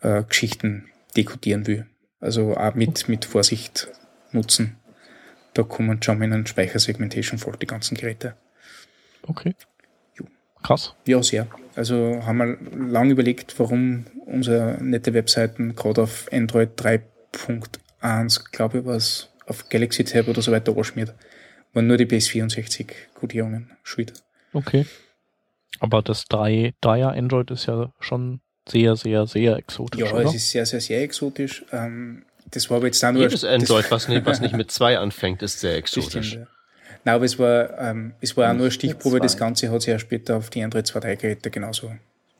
äh, 0.00 0.22
Geschichten 0.24 0.86
dekodieren 1.14 1.66
will. 1.66 1.86
Also 2.20 2.56
auch 2.56 2.74
mit, 2.74 3.06
mit 3.08 3.26
Vorsicht 3.26 3.88
nutzen. 4.32 4.76
Da 5.54 5.62
kommen 5.62 6.02
schon 6.02 6.22
in 6.22 6.32
einen 6.32 6.46
Speichersegmentation 6.46 7.38
vor 7.38 7.56
die 7.56 7.66
ganzen 7.66 7.96
Geräte. 7.96 8.34
Okay. 9.26 9.54
Krass. 10.62 10.94
Ja, 11.06 11.22
sehr. 11.22 11.46
Also 11.76 12.22
haben 12.24 12.38
wir 12.38 12.90
lange 12.90 13.12
überlegt, 13.12 13.58
warum 13.58 14.06
unsere 14.24 14.78
nette 14.82 15.12
Webseiten 15.12 15.76
gerade 15.76 16.02
auf 16.02 16.26
Android 16.32 16.80
3.1, 16.80 18.50
glaube 18.50 18.78
ich, 18.78 18.84
was 18.86 19.30
auf 19.46 19.68
Galaxy 19.68 20.04
Tab 20.04 20.26
oder 20.26 20.40
so 20.40 20.52
weiter 20.52 20.76
anschmiert, 20.76 21.14
waren 21.74 21.86
nur 21.86 21.98
die 21.98 22.06
PS64 22.06 22.86
Codierungen 23.14 23.72
schuld. 23.82 24.14
Okay. 24.54 24.86
Aber 25.80 26.00
das 26.00 26.24
3, 26.26 26.72
3er 26.82 27.16
Android 27.16 27.50
ist 27.50 27.66
ja 27.66 27.92
schon 28.00 28.40
sehr, 28.66 28.96
sehr, 28.96 29.26
sehr 29.26 29.56
exotisch. 29.56 30.00
Ja, 30.00 30.12
oder? 30.12 30.24
es 30.24 30.34
ist 30.34 30.50
sehr, 30.50 30.64
sehr, 30.64 30.80
sehr 30.80 31.02
exotisch. 31.02 31.64
Ähm, 31.72 32.24
das 32.54 32.70
war 32.70 32.78
aber 32.78 32.86
jetzt 32.86 33.02
dann 33.02 33.14
nur. 33.14 33.22
Jedes 33.24 33.44
Android, 33.44 33.90
was 33.90 34.08
nicht, 34.08 34.24
was 34.24 34.40
nicht 34.40 34.54
mit 34.56 34.70
zwei 34.70 34.98
anfängt, 34.98 35.42
ist 35.42 35.60
sehr 35.60 35.80
das 35.80 35.90
stimmt, 35.90 36.06
exotisch. 36.06 36.34
ja. 36.34 36.46
Nein, 37.04 37.14
aber 37.16 37.24
es 37.24 37.38
war, 37.38 37.78
ähm, 37.78 38.14
es 38.20 38.36
war 38.36 38.48
auch 38.50 38.54
nur 38.54 38.62
eine 38.64 38.70
Stichprobe. 38.70 39.20
Das 39.20 39.32
zwei. 39.32 39.38
Ganze 39.40 39.70
hat 39.70 39.82
sich 39.82 39.88
ja 39.90 39.98
später 39.98 40.36
auf 40.36 40.48
die 40.50 40.62
Android 40.62 40.86
2.3 40.86 41.16
Geräte 41.16 41.50
genauso 41.50 41.92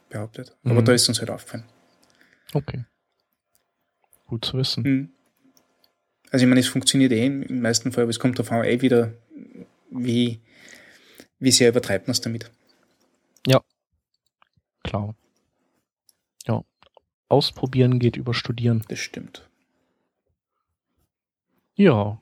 behauptet. 0.08 0.56
Aber 0.64 0.80
Mhm. 0.80 0.84
da 0.86 0.92
ist 0.92 1.08
uns 1.08 1.18
halt 1.20 1.30
aufgefallen. 1.30 1.64
Okay. 2.54 2.84
Gut 4.26 4.44
zu 4.44 4.56
wissen. 4.56 4.82
Mhm. 4.82 5.10
Also 6.30 6.44
ich 6.44 6.48
meine, 6.48 6.60
es 6.60 6.68
funktioniert 6.68 7.12
eh 7.12 7.26
im 7.26 7.60
meisten 7.60 7.92
Fall, 7.92 8.02
aber 8.04 8.10
es 8.10 8.18
kommt 8.18 8.38
davon 8.38 8.64
eh 8.64 8.80
wieder, 8.80 9.12
wie, 9.90 10.40
wie 11.38 11.50
sehr 11.52 11.68
übertreibt 11.68 12.06
man 12.08 12.12
es 12.12 12.20
damit. 12.20 12.50
Klar. 14.86 15.14
Ja. 16.46 16.62
Ausprobieren 17.30 17.98
geht 17.98 18.16
über 18.18 18.34
Studieren. 18.34 18.84
Das 18.88 18.98
stimmt. 18.98 19.48
Ja. 21.76 22.18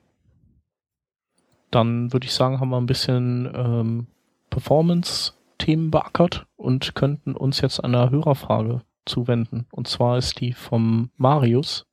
Dann 1.71 2.13
würde 2.13 2.25
ich 2.25 2.33
sagen, 2.33 2.59
haben 2.59 2.69
wir 2.69 2.77
ein 2.77 2.85
bisschen 2.85 3.51
ähm, 3.55 4.07
Performance-Themen 4.49 5.91
beackert 5.91 6.45
und 6.55 6.95
könnten 6.95 7.35
uns 7.35 7.61
jetzt 7.61 7.83
einer 7.83 8.09
Hörerfrage 8.09 8.81
zuwenden. 9.05 9.65
Und 9.71 9.87
zwar 9.87 10.17
ist 10.17 10.39
die 10.39 10.53
vom 10.53 11.09
Marius. 11.17 11.85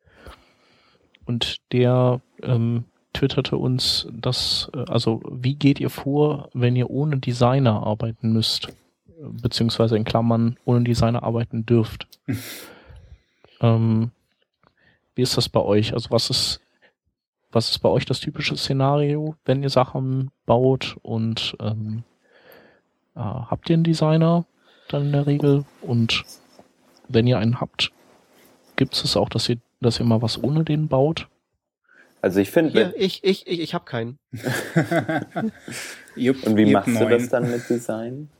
Und 1.24 1.58
der 1.72 2.20
ähm, 2.42 2.84
twitterte 3.12 3.56
uns, 3.56 4.08
dass, 4.12 4.70
äh, 4.74 4.84
also 4.88 5.22
wie 5.30 5.54
geht 5.54 5.80
ihr 5.80 5.90
vor, 5.90 6.50
wenn 6.52 6.76
ihr 6.76 6.90
ohne 6.90 7.18
Designer 7.18 7.82
arbeiten 7.82 8.32
müsst? 8.32 8.68
Beziehungsweise 9.22 9.96
in 9.96 10.04
Klammern 10.04 10.56
ohne 10.64 10.82
Designer 10.82 11.22
arbeiten 11.22 11.66
dürft. 11.66 12.06
ähm, 13.60 14.10
wie 15.14 15.22
ist 15.22 15.36
das 15.36 15.48
bei 15.48 15.60
euch? 15.60 15.92
Also 15.92 16.10
was 16.10 16.30
ist 16.30 16.60
was 17.52 17.70
ist 17.70 17.78
bei 17.80 17.88
euch 17.88 18.04
das 18.04 18.20
typische 18.20 18.56
Szenario, 18.56 19.34
wenn 19.44 19.62
ihr 19.62 19.70
Sachen 19.70 20.30
baut 20.46 20.96
und 21.02 21.56
ähm, 21.60 22.04
äh, 23.16 23.20
habt 23.20 23.68
ihr 23.68 23.74
einen 23.74 23.84
Designer 23.84 24.46
dann 24.88 25.06
in 25.06 25.12
der 25.12 25.26
Regel 25.26 25.64
und 25.82 26.24
wenn 27.08 27.26
ihr 27.26 27.38
einen 27.38 27.60
habt, 27.60 27.92
gibt 28.76 28.94
es 28.94 29.16
auch, 29.16 29.28
dass 29.28 29.48
ihr, 29.48 29.58
dass 29.80 29.98
ihr 29.98 30.06
mal 30.06 30.22
was 30.22 30.42
ohne 30.42 30.64
den 30.64 30.88
baut? 30.88 31.28
Also 32.22 32.40
ich 32.40 32.50
finde, 32.50 32.94
ich, 32.96 33.24
ich, 33.24 33.46
ich, 33.46 33.60
ich 33.60 33.74
habe 33.74 33.84
keinen. 33.84 34.18
Jupp, 36.16 36.46
und 36.46 36.56
wie 36.56 36.64
ich 36.64 36.72
machst 36.72 36.88
hab 36.88 36.94
du 36.94 37.08
neun. 37.08 37.10
das 37.10 37.28
dann 37.30 37.50
mit 37.50 37.68
Design? 37.68 38.30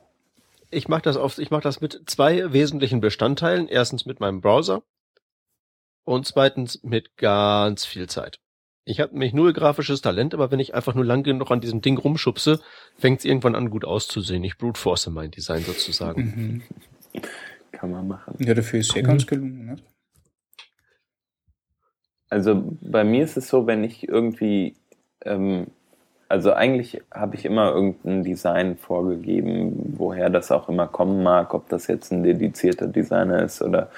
Ich 0.70 0.86
mache 0.86 1.02
das 1.02 1.16
auf, 1.16 1.38
ich 1.38 1.50
mache 1.50 1.62
das 1.62 1.80
mit 1.80 2.02
zwei 2.06 2.52
wesentlichen 2.52 3.00
Bestandteilen. 3.00 3.68
Erstens 3.68 4.04
mit 4.04 4.20
meinem 4.20 4.40
Browser 4.40 4.82
und 6.04 6.26
zweitens 6.26 6.82
mit 6.82 7.16
ganz 7.16 7.86
viel 7.86 8.08
Zeit. 8.08 8.38
Ich 8.90 8.98
habe 8.98 9.12
nämlich 9.12 9.32
null 9.32 9.52
grafisches 9.52 10.00
Talent, 10.00 10.34
aber 10.34 10.50
wenn 10.50 10.58
ich 10.58 10.74
einfach 10.74 10.96
nur 10.96 11.04
lang 11.04 11.22
genug 11.22 11.48
an 11.52 11.60
diesem 11.60 11.80
Ding 11.80 11.96
rumschubse, 11.96 12.58
fängt 12.98 13.20
es 13.20 13.24
irgendwann 13.24 13.54
an 13.54 13.70
gut 13.70 13.84
auszusehen. 13.84 14.42
Ich 14.42 14.58
brute 14.58 14.80
force 14.80 15.06
mein 15.10 15.30
Design 15.30 15.62
sozusagen. 15.62 16.22
Mhm. 16.22 17.20
Kann 17.70 17.92
man 17.92 18.08
machen. 18.08 18.34
Ja, 18.40 18.52
dafür 18.52 18.80
ist 18.80 18.90
es 18.90 18.96
eh 18.96 18.98
Cool. 18.98 19.06
ganz 19.06 19.26
gelungen. 19.28 19.66
Ne? 19.66 19.76
Also 22.30 22.64
bei 22.80 23.04
mir 23.04 23.22
ist 23.22 23.36
es 23.36 23.48
so, 23.48 23.68
wenn 23.68 23.84
ich 23.84 24.08
irgendwie, 24.08 24.74
ähm, 25.24 25.68
also 26.28 26.52
eigentlich 26.52 27.00
habe 27.12 27.36
ich 27.36 27.44
immer 27.44 27.72
irgendein 27.72 28.24
Design 28.24 28.76
vorgegeben, 28.76 29.94
woher 29.98 30.30
das 30.30 30.50
auch 30.50 30.68
immer 30.68 30.88
kommen 30.88 31.22
mag, 31.22 31.54
ob 31.54 31.68
das 31.68 31.86
jetzt 31.86 32.10
ein 32.10 32.24
dedizierter 32.24 32.88
Designer 32.88 33.44
ist 33.44 33.62
oder 33.62 33.88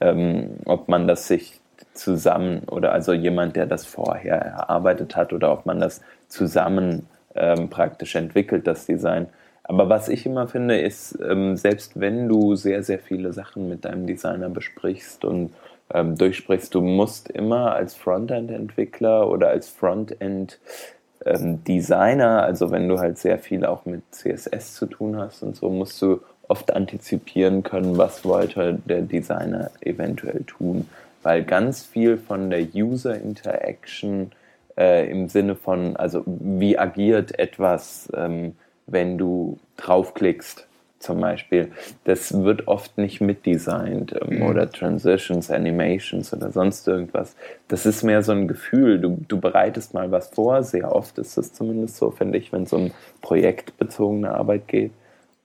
ähm, 0.00 0.56
ob 0.64 0.88
man 0.88 1.06
das 1.06 1.28
sich 1.28 1.60
zusammen 1.94 2.62
oder 2.68 2.92
also 2.92 3.12
jemand, 3.12 3.56
der 3.56 3.66
das 3.66 3.84
vorher 3.84 4.36
erarbeitet 4.36 5.16
hat 5.16 5.32
oder 5.32 5.52
ob 5.52 5.66
man 5.66 5.80
das 5.80 6.00
zusammen 6.28 7.06
ähm, 7.34 7.68
praktisch 7.68 8.14
entwickelt, 8.14 8.66
das 8.66 8.86
Design. 8.86 9.26
Aber 9.64 9.88
was 9.88 10.08
ich 10.08 10.26
immer 10.26 10.48
finde, 10.48 10.80
ist, 10.80 11.18
ähm, 11.22 11.56
selbst 11.56 12.00
wenn 12.00 12.28
du 12.28 12.56
sehr, 12.56 12.82
sehr 12.82 12.98
viele 12.98 13.32
Sachen 13.32 13.68
mit 13.68 13.84
deinem 13.84 14.06
Designer 14.06 14.48
besprichst 14.48 15.24
und 15.24 15.52
ähm, 15.92 16.16
durchsprichst, 16.16 16.74
du 16.74 16.80
musst 16.80 17.30
immer 17.30 17.74
als 17.74 17.94
Frontend-Entwickler 17.94 19.30
oder 19.30 19.48
als 19.48 19.68
Frontend-Designer, 19.68 22.42
also 22.42 22.70
wenn 22.70 22.88
du 22.88 22.98
halt 22.98 23.18
sehr 23.18 23.38
viel 23.38 23.64
auch 23.64 23.86
mit 23.86 24.02
CSS 24.10 24.74
zu 24.74 24.86
tun 24.86 25.16
hast 25.18 25.42
und 25.42 25.56
so, 25.56 25.70
musst 25.70 26.02
du 26.02 26.20
oft 26.48 26.74
antizipieren 26.74 27.62
können, 27.62 27.96
was 27.96 28.24
wollte 28.24 28.78
der 28.84 29.02
Designer 29.02 29.70
eventuell 29.80 30.42
tun. 30.44 30.88
Weil 31.22 31.44
ganz 31.44 31.84
viel 31.84 32.16
von 32.16 32.50
der 32.50 32.62
User 32.74 33.20
Interaction 33.20 34.32
äh, 34.78 35.10
im 35.10 35.28
Sinne 35.28 35.56
von, 35.56 35.96
also 35.96 36.22
wie 36.26 36.78
agiert 36.78 37.38
etwas, 37.38 38.08
ähm, 38.14 38.56
wenn 38.86 39.18
du 39.18 39.58
draufklickst, 39.76 40.66
zum 40.98 41.18
Beispiel, 41.20 41.72
das 42.04 42.42
wird 42.42 42.68
oft 42.68 42.98
nicht 42.98 43.22
mitdesignt 43.22 44.14
ähm, 44.20 44.36
Mhm. 44.36 44.42
oder 44.42 44.70
Transitions, 44.70 45.50
Animations 45.50 46.32
oder 46.34 46.52
sonst 46.52 46.86
irgendwas. 46.86 47.36
Das 47.68 47.86
ist 47.86 48.02
mehr 48.02 48.22
so 48.22 48.32
ein 48.32 48.46
Gefühl. 48.48 48.98
Du, 49.00 49.18
du 49.26 49.40
bereitest 49.40 49.94
mal 49.94 50.10
was 50.10 50.28
vor. 50.28 50.62
Sehr 50.62 50.94
oft 50.94 51.16
ist 51.18 51.38
das 51.38 51.54
zumindest 51.54 51.96
so, 51.96 52.10
finde 52.10 52.36
ich, 52.36 52.52
wenn 52.52 52.64
es 52.64 52.72
um 52.74 52.90
projektbezogene 53.22 54.30
Arbeit 54.30 54.68
geht. 54.68 54.92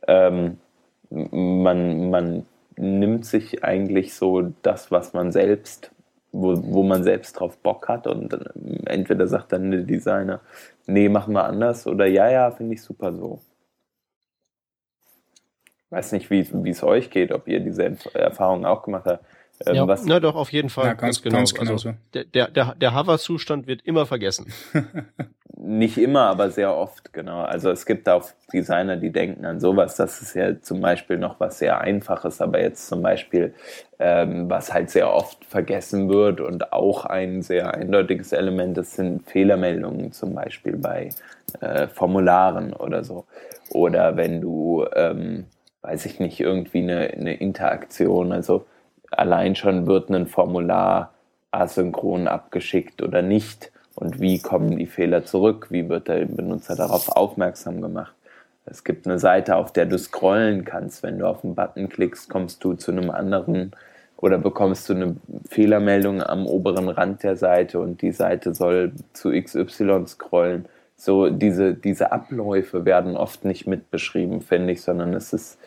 Ähm, 0.07 0.57
man, 1.09 2.09
man 2.09 2.45
nimmt 2.77 3.25
sich 3.25 3.63
eigentlich 3.63 4.13
so 4.13 4.53
das, 4.61 4.91
was 4.91 5.13
man 5.13 5.31
selbst, 5.31 5.91
wo, 6.31 6.55
wo 6.73 6.83
man 6.83 7.03
selbst 7.03 7.33
drauf 7.39 7.57
Bock 7.57 7.87
hat 7.87 8.07
und 8.07 8.33
entweder 8.85 9.27
sagt 9.27 9.53
dann 9.53 9.71
der 9.71 9.81
Designer, 9.81 10.41
nee, 10.85 11.09
machen 11.09 11.33
wir 11.33 11.45
anders 11.45 11.87
oder 11.87 12.05
ja, 12.05 12.29
ja, 12.29 12.51
finde 12.51 12.75
ich 12.75 12.81
super 12.81 13.13
so. 13.13 13.39
Weiß 15.89 16.11
nicht, 16.11 16.29
wie 16.29 16.69
es 16.69 16.83
euch 16.83 17.09
geht, 17.09 17.31
ob 17.31 17.47
ihr 17.47 17.59
diese 17.59 17.83
Erf- 17.83 18.13
Erfahrung 18.15 18.65
auch 18.65 18.83
gemacht 18.83 19.05
habt. 19.05 19.25
Ähm, 19.65 19.75
Ja. 19.75 19.87
was, 19.87 20.05
Na 20.05 20.19
doch, 20.19 20.35
auf 20.35 20.51
jeden 20.51 20.69
Fall. 20.69 20.85
Ja, 20.87 20.93
ganz- 20.93 21.21
ganz 21.21 21.53
genau 21.53 21.71
also, 21.73 21.91
so. 21.91 21.93
der, 22.13 22.25
der, 22.25 22.47
der, 22.49 22.75
der 22.75 22.95
Hover-Zustand 22.95 23.67
wird 23.67 23.81
immer 23.83 24.05
vergessen. 24.05 24.51
Nicht 25.57 25.97
immer, 25.97 26.23
aber 26.23 26.49
sehr 26.51 26.75
oft, 26.75 27.13
genau. 27.13 27.41
Also 27.41 27.71
es 27.71 27.85
gibt 27.85 28.09
auch 28.09 28.25
Designer, 28.51 28.97
die 28.97 29.11
denken 29.11 29.45
an 29.45 29.59
sowas. 29.61 29.95
Das 29.95 30.21
ist 30.21 30.35
ja 30.35 30.59
zum 30.61 30.81
Beispiel 30.81 31.17
noch 31.17 31.39
was 31.39 31.59
sehr 31.59 31.79
Einfaches, 31.79 32.41
aber 32.41 32.59
jetzt 32.59 32.87
zum 32.87 33.01
Beispiel, 33.01 33.53
ähm, 33.97 34.49
was 34.49 34.73
halt 34.73 34.89
sehr 34.89 35.11
oft 35.13 35.43
vergessen 35.45 36.09
wird 36.09 36.41
und 36.41 36.73
auch 36.73 37.05
ein 37.05 37.41
sehr 37.41 37.73
eindeutiges 37.73 38.33
Element, 38.33 38.77
das 38.77 38.95
sind 38.95 39.27
Fehlermeldungen 39.29 40.11
zum 40.11 40.35
Beispiel 40.35 40.75
bei 40.75 41.09
äh, 41.61 41.87
Formularen 41.87 42.73
oder 42.73 43.03
so. 43.05 43.25
Oder 43.71 44.17
wenn 44.17 44.41
du, 44.41 44.85
ähm, 44.93 45.45
weiß 45.83 46.05
ich 46.05 46.19
nicht, 46.19 46.41
irgendwie 46.41 46.79
eine, 46.79 46.99
eine 47.11 47.33
Interaktion, 47.35 48.33
also 48.33 48.65
allein 49.11 49.55
schon 49.55 49.87
wird 49.87 50.09
ein 50.09 50.27
Formular 50.27 51.13
asynchron 51.51 52.27
abgeschickt 52.27 53.01
oder 53.01 53.21
nicht 53.21 53.71
und 53.95 54.19
wie 54.19 54.39
kommen 54.39 54.77
die 54.77 54.85
Fehler 54.85 55.25
zurück, 55.25 55.67
wie 55.69 55.87
wird 55.89 56.07
der 56.07 56.25
Benutzer 56.25 56.75
darauf 56.75 57.09
aufmerksam 57.09 57.81
gemacht. 57.81 58.13
Es 58.65 58.83
gibt 58.83 59.07
eine 59.07 59.19
Seite, 59.19 59.55
auf 59.55 59.71
der 59.71 59.85
du 59.85 59.97
scrollen 59.97 60.65
kannst. 60.65 61.03
Wenn 61.03 61.19
du 61.19 61.27
auf 61.27 61.43
einen 61.43 61.55
Button 61.55 61.87
klickst, 61.87 62.29
kommst 62.29 62.63
du 62.63 62.73
zu 62.73 62.91
einem 62.91 63.11
anderen 63.11 63.71
oder 64.17 64.37
bekommst 64.37 64.89
du 64.89 64.93
eine 64.93 65.15
Fehlermeldung 65.47 66.23
am 66.23 66.47
oberen 66.47 66.89
Rand 66.89 67.23
der 67.23 67.35
Seite 67.35 67.79
und 67.79 68.01
die 68.01 68.11
Seite 68.11 68.55
soll 68.55 68.93
zu 69.13 69.31
XY 69.31 70.07
scrollen. 70.07 70.65
So 70.97 71.29
diese, 71.29 71.73
diese 71.73 72.11
Abläufe 72.11 72.85
werden 72.85 73.17
oft 73.17 73.45
nicht 73.45 73.67
mitbeschrieben, 73.67 74.41
finde 74.41 74.73
ich, 74.73 74.81
sondern 74.81 75.13
es 75.13 75.33
ist, 75.33 75.59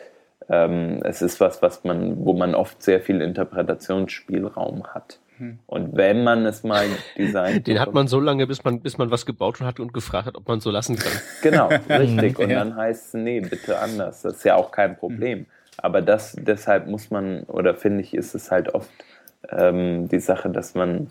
ähm, 0.49 1.01
es 1.03 1.21
ist 1.21 1.39
was, 1.39 1.61
was 1.61 1.83
man, 1.83 2.25
wo 2.25 2.33
man 2.33 2.55
oft 2.55 2.81
sehr 2.81 3.01
viel 3.01 3.21
Interpretationsspielraum 3.21 4.87
hat. 4.87 5.19
Hm. 5.37 5.59
Und 5.67 5.95
wenn 5.95 6.23
man 6.23 6.45
es 6.45 6.63
mal 6.63 6.85
designt, 7.17 7.67
Den 7.67 7.79
hat 7.79 7.93
man 7.93 8.07
so 8.07 8.19
lange, 8.19 8.45
bis 8.47 8.63
man, 8.63 8.81
bis 8.81 8.97
man 8.97 9.09
was 9.11 9.25
gebaut 9.25 9.61
hat 9.61 9.79
und 9.79 9.93
gefragt 9.93 10.25
hat, 10.27 10.35
ob 10.35 10.47
man 10.47 10.59
so 10.59 10.71
lassen 10.71 10.97
kann. 10.97 11.11
Genau, 11.41 11.69
richtig. 11.89 12.37
Und 12.39 12.49
Ja. 12.49 12.59
dann 12.59 12.75
heißt 12.75 13.07
es, 13.07 13.13
nee, 13.13 13.39
bitte 13.39 13.79
anders. 13.79 14.21
Das 14.23 14.37
ist 14.37 14.43
ja 14.43 14.55
auch 14.55 14.71
kein 14.71 14.97
Problem. 14.97 15.45
Aber 15.77 16.01
das, 16.01 16.35
deshalb 16.37 16.87
muss 16.87 17.09
man, 17.09 17.43
oder 17.43 17.73
finde 17.73 18.01
ich, 18.01 18.13
ist 18.13 18.35
es 18.35 18.51
halt 18.51 18.73
oft 18.75 18.89
ähm, 19.49 20.09
die 20.09 20.19
Sache, 20.19 20.49
dass 20.49 20.75
man 20.75 21.09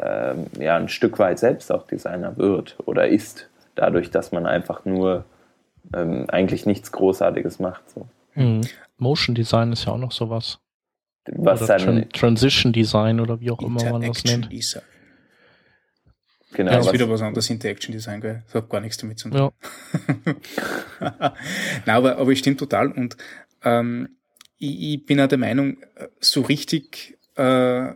ähm, 0.00 0.46
ja 0.60 0.76
ein 0.76 0.88
Stück 0.88 1.18
weit 1.18 1.40
selbst 1.40 1.72
auch 1.72 1.86
Designer 1.86 2.36
wird 2.36 2.76
oder 2.86 3.08
ist, 3.08 3.48
dadurch, 3.74 4.10
dass 4.12 4.30
man 4.30 4.46
einfach 4.46 4.84
nur 4.84 5.24
ähm, 5.92 6.26
eigentlich 6.28 6.64
nichts 6.64 6.92
Großartiges 6.92 7.58
macht. 7.58 7.90
So. 7.90 8.06
Mhm. 8.34 8.62
Motion 8.96 9.34
Design 9.34 9.72
ist 9.72 9.84
ja 9.84 9.92
auch 9.92 9.98
noch 9.98 10.12
sowas. 10.12 10.58
Was 11.26 11.62
oder 11.62 11.78
dann, 11.78 11.84
Tran 11.84 12.08
Transition 12.10 12.72
Design 12.72 13.20
oder 13.20 13.40
wie 13.40 13.50
auch 13.50 13.62
immer 13.62 13.82
man 13.90 14.02
das 14.02 14.24
nennt. 14.24 14.52
Design. 14.52 14.82
genau, 16.52 16.72
Ja, 16.72 16.76
das 16.78 16.86
ist 16.86 16.92
wieder 16.92 17.08
was 17.08 17.22
anderes, 17.22 17.48
Interaction 17.48 17.92
Design, 17.92 18.20
gell? 18.20 18.42
Das 18.46 18.62
hat 18.62 18.68
gar 18.68 18.80
nichts 18.80 18.98
damit 18.98 19.18
zu 19.18 19.30
tun. 19.30 19.38
Ja. 19.38 19.52
Nein, 21.86 21.96
aber, 21.96 22.18
aber 22.18 22.30
ich 22.30 22.40
stimme 22.40 22.56
total 22.56 22.92
und 22.92 23.16
ähm, 23.62 24.16
ich, 24.58 24.94
ich 24.94 25.06
bin 25.06 25.20
auch 25.20 25.28
der 25.28 25.38
Meinung, 25.38 25.78
so 26.20 26.42
richtig 26.42 27.18
äh, 27.36 27.90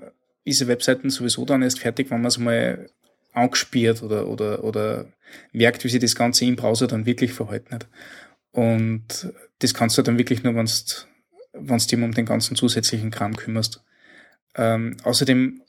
ist 0.44 0.62
eine 0.62 0.68
Webseite 0.68 1.08
sowieso 1.10 1.44
dann 1.44 1.62
erst 1.62 1.80
fertig, 1.80 2.10
wenn 2.10 2.20
man 2.20 2.28
es 2.28 2.38
mal 2.38 2.88
angespielt 3.32 4.02
oder, 4.02 4.26
oder, 4.26 4.64
oder 4.64 5.06
merkt, 5.52 5.84
wie 5.84 5.88
sich 5.88 6.00
das 6.00 6.16
Ganze 6.16 6.44
im 6.44 6.56
Browser 6.56 6.86
dann 6.86 7.06
wirklich 7.06 7.32
verhalten 7.32 7.74
hat. 7.74 7.86
Und 8.52 9.32
das 9.60 9.74
kannst 9.74 9.98
du 9.98 10.02
dann 10.02 10.18
wirklich 10.18 10.42
nur, 10.42 10.54
wenn 10.54 10.66
du 10.66 11.76
dich 11.76 11.98
um 11.98 12.12
den 12.12 12.26
ganzen 12.26 12.56
zusätzlichen 12.56 13.10
Kram 13.10 13.36
kümmerst. 13.36 13.82
Ähm, 14.54 14.96
außerdem 15.02 15.62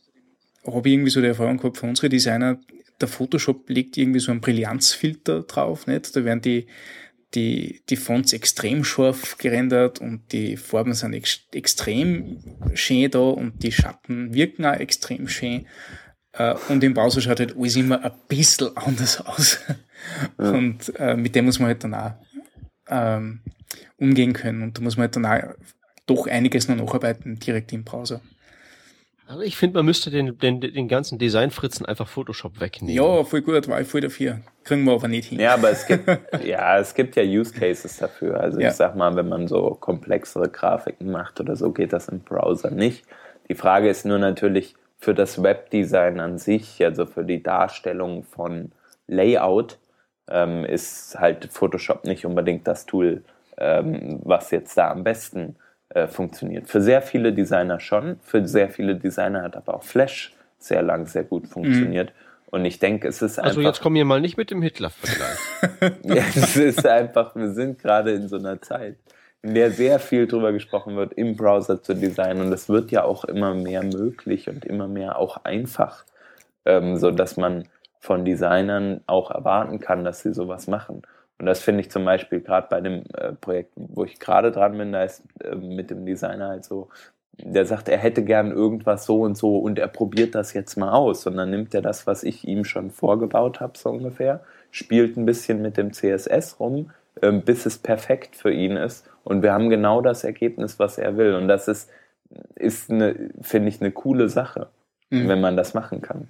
habe 0.66 0.90
ich 0.90 0.94
irgendwie 0.94 1.12
so 1.12 1.22
die 1.22 1.28
Erfahrung 1.28 1.58
gehabt 1.58 1.78
von 1.78 1.90
unseren 1.90 2.10
Designer, 2.10 2.60
der 3.00 3.08
Photoshop 3.08 3.70
legt 3.70 3.98
irgendwie 3.98 4.20
so 4.20 4.32
einen 4.32 4.42
Brillanzfilter 4.42 5.44
drauf, 5.44 5.88
nicht? 5.88 6.16
Da 6.16 6.26
werden 6.26 6.42
die, 6.42 6.68
die, 7.34 7.82
die 7.90 7.96
Fonts 7.96 8.34
extrem 8.34 8.84
scharf 8.84 9.38
gerendert 9.38 10.00
und 10.00 10.32
die 10.32 10.58
Farben 10.58 10.94
sind 10.94 11.14
ex 11.14 11.42
extrem 11.54 12.40
schön 12.74 13.10
da 13.12 13.20
und 13.20 13.64
die 13.64 13.72
Schatten 13.72 14.34
wirken 14.34 14.66
auch 14.66 14.74
extrem 14.74 15.28
schön. 15.28 15.68
Äh, 16.34 16.56
und 16.68 16.84
im 16.84 16.94
Browser 16.94 17.22
schaut 17.22 17.40
halt 17.40 17.56
alles 17.56 17.76
immer 17.76 18.04
ein 18.04 18.12
bisschen 18.28 18.70
anders 18.76 19.22
aus. 19.22 19.60
Ja. 20.38 20.52
Und 20.52 20.94
äh, 20.98 21.16
mit 21.16 21.36
dem 21.36 21.46
muss 21.46 21.60
man 21.60 21.68
halt 21.68 21.84
dann 21.84 21.94
auch 21.94 22.14
ähm, 22.90 23.42
umgehen 23.98 24.34
können. 24.34 24.64
Und 24.64 24.78
da 24.78 24.82
muss 24.82 24.98
man 24.98 25.04
halt 25.06 25.16
dann 25.16 25.26
auch 25.26 25.56
doch 26.06 26.28
einiges 26.28 26.68
noch 26.68 26.76
nacharbeiten 26.76 27.40
direkt 27.40 27.72
im 27.74 27.84
Browser. 27.84 28.22
Also 29.28 29.44
ich 29.44 29.58
finde, 29.58 29.78
man 29.78 29.86
müsste 29.86 30.10
den, 30.10 30.40
den, 30.40 30.60
den 30.60 30.88
ganzen 30.88 31.20
Designfritzen 31.20 31.86
einfach 31.86 32.08
Photoshop 32.08 32.60
wegnehmen. 32.60 32.96
Ja, 32.96 33.24
voll 33.24 33.44
gut, 33.44 33.68
war 33.68 33.80
ich 33.80 33.88
voll 33.88 34.02
dafür. 34.02 34.40
Kriegen 34.64 34.86
wir 34.86 34.94
aber 34.94 35.08
nicht 35.08 35.30
hin. 35.30 35.40
Ja, 35.40 35.54
aber 35.54 35.70
es 35.70 35.86
gibt, 35.86 36.10
ja, 36.44 36.80
es 36.80 36.96
gibt 36.96 37.16
ja 37.16 37.22
Use 37.22 37.54
Cases 37.54 37.96
dafür. 37.98 38.40
Also 38.40 38.60
Ja. 38.60 38.70
ich 38.70 38.74
sag 38.74 38.96
mal, 38.96 39.16
wenn 39.16 39.30
man 39.30 39.48
so 39.48 39.76
komplexere 39.80 40.50
Grafiken 40.50 41.12
macht 41.12 41.40
oder 41.40 41.56
so, 41.56 41.72
geht 41.72 41.94
das 41.94 42.08
im 42.08 42.22
Browser 42.22 42.72
nicht. 42.72 43.06
Die 43.50 43.56
Frage 43.56 43.88
ist 43.88 44.04
nur 44.04 44.18
natürlich 44.18 44.74
für 44.98 45.14
das 45.14 45.44
Webdesign 45.44 46.20
an 46.20 46.40
sich, 46.40 46.84
also 46.84 47.06
für 47.06 47.24
die 47.24 47.44
Darstellung 47.44 48.24
von 48.24 48.72
Layout, 49.08 49.78
ähm, 50.30 50.66
ist 50.66 51.20
halt 51.20 51.50
Photoshop 51.52 52.06
nicht 52.06 52.26
unbedingt 52.26 52.68
das 52.68 52.86
Tool, 52.86 53.24
ähm, 53.58 54.20
was 54.24 54.52
jetzt 54.52 54.78
da 54.78 54.92
am 54.92 55.04
besten 55.04 55.56
äh, 55.90 56.08
funktioniert. 56.08 56.68
Für 56.68 56.82
sehr 56.82 57.02
viele 57.02 57.34
Designer 57.34 57.80
schon, 57.80 58.20
für 58.24 58.48
sehr 58.48 58.70
viele 58.70 58.96
Designer 58.96 59.44
hat 59.44 59.58
aber 59.58 59.76
auch 59.76 59.84
Flash 59.84 60.34
sehr 60.60 60.82
lang 60.82 61.06
sehr 61.06 61.24
gut 61.24 61.48
funktioniert. 61.48 62.12
Und 62.52 62.66
ich 62.66 62.80
denke, 62.80 63.08
es 63.08 63.22
ist 63.22 63.40
Also 63.40 63.60
einfach 63.60 63.70
jetzt 63.70 63.82
komm 63.82 63.96
hier 63.96 64.06
mal 64.06 64.22
nicht 64.22 64.38
mit 64.38 64.52
dem 64.52 64.62
Hitler-Vergleich. 64.62 65.98
ja, 66.04 66.24
es 66.36 66.56
ist 66.56 66.86
einfach, 66.86 67.36
wir 67.36 67.52
sind 67.52 67.80
gerade 67.80 68.12
in 68.12 68.28
so 68.28 68.38
einer 68.38 68.62
Zeit, 68.62 68.98
in 69.42 69.54
der 69.54 69.72
sehr 69.72 70.00
viel 70.00 70.28
drüber 70.28 70.52
gesprochen 70.52 70.96
wird, 70.96 71.14
im 71.14 71.36
Browser 71.36 71.82
zu 71.82 71.94
designen. 71.94 72.42
Und 72.42 72.54
es 72.54 72.68
wird 72.68 72.92
ja 72.92 73.04
auch 73.04 73.24
immer 73.24 73.54
mehr 73.54 73.84
möglich 73.84 74.50
und 74.50 74.66
immer 74.66 74.88
mehr 74.88 75.18
auch 75.18 75.44
einfach, 75.44 76.06
ähm, 76.66 76.98
so 76.98 77.12
dass 77.12 77.38
man 77.38 77.66
von 78.00 78.26
Designern 78.26 79.02
auch 79.08 79.32
erwarten 79.32 79.80
kann, 79.80 80.04
dass 80.04 80.22
sie 80.22 80.34
sowas 80.34 80.68
machen. 80.68 81.02
Und 81.38 81.46
das 81.46 81.62
finde 81.62 81.82
ich 81.82 81.92
zum 81.92 82.04
Beispiel 82.06 82.42
gerade 82.42 82.68
bei 82.70 82.82
dem 82.82 83.04
äh, 83.14 83.34
Projekt, 83.34 83.72
wo 83.76 84.04
ich 84.04 84.20
gerade 84.20 84.52
dran 84.52 84.78
bin, 84.78 84.92
da 84.92 85.04
ist 85.04 85.24
äh, 85.44 85.56
mit 85.56 85.90
dem 85.90 86.06
Designer 86.06 86.50
halt 86.50 86.66
so, 86.66 86.90
der 87.42 87.66
sagt, 87.66 87.88
er 87.88 87.98
hätte 87.98 88.24
gern 88.24 88.52
irgendwas 88.52 89.06
so 89.06 89.22
und 89.22 89.38
so 89.38 89.58
und 89.58 89.80
er 89.80 89.88
probiert 89.88 90.36
das 90.36 90.54
jetzt 90.54 90.76
mal 90.76 90.92
aus. 90.92 91.26
Und 91.28 91.38
dann 91.38 91.50
nimmt 91.50 91.74
er 91.74 91.82
das, 91.82 92.06
was 92.08 92.24
ich 92.24 92.46
ihm 92.48 92.66
schon 92.66 92.92
vorgebaut 92.92 93.62
habe, 93.62 93.78
so 93.78 93.90
ungefähr, 93.90 94.42
spielt 94.72 95.16
ein 95.16 95.26
bisschen 95.26 95.62
mit 95.62 95.78
dem 95.78 95.94
CSS 95.94 96.60
rum, 96.60 96.92
ähm, 97.22 97.42
bis 97.42 97.66
es 97.66 97.78
perfekt 97.78 98.36
für 98.36 98.52
ihn 98.52 98.76
ist. 98.76 99.10
Und 99.24 99.42
wir 99.42 99.54
haben 99.54 99.70
genau 99.70 100.02
das 100.02 100.26
Ergebnis, 100.26 100.80
was 100.80 100.98
er 100.98 101.16
will. 101.16 101.36
Und 101.36 101.48
das 101.48 101.70
ist, 101.70 101.90
ist 102.56 102.92
eine, 102.92 103.30
finde 103.42 103.70
ich, 103.70 103.80
eine 103.82 103.92
coole 103.92 104.28
Sache, 104.30 104.68
Mhm. 105.12 105.28
wenn 105.28 105.42
man 105.42 105.58
das 105.58 105.74
machen 105.74 106.02
kann. 106.02 106.28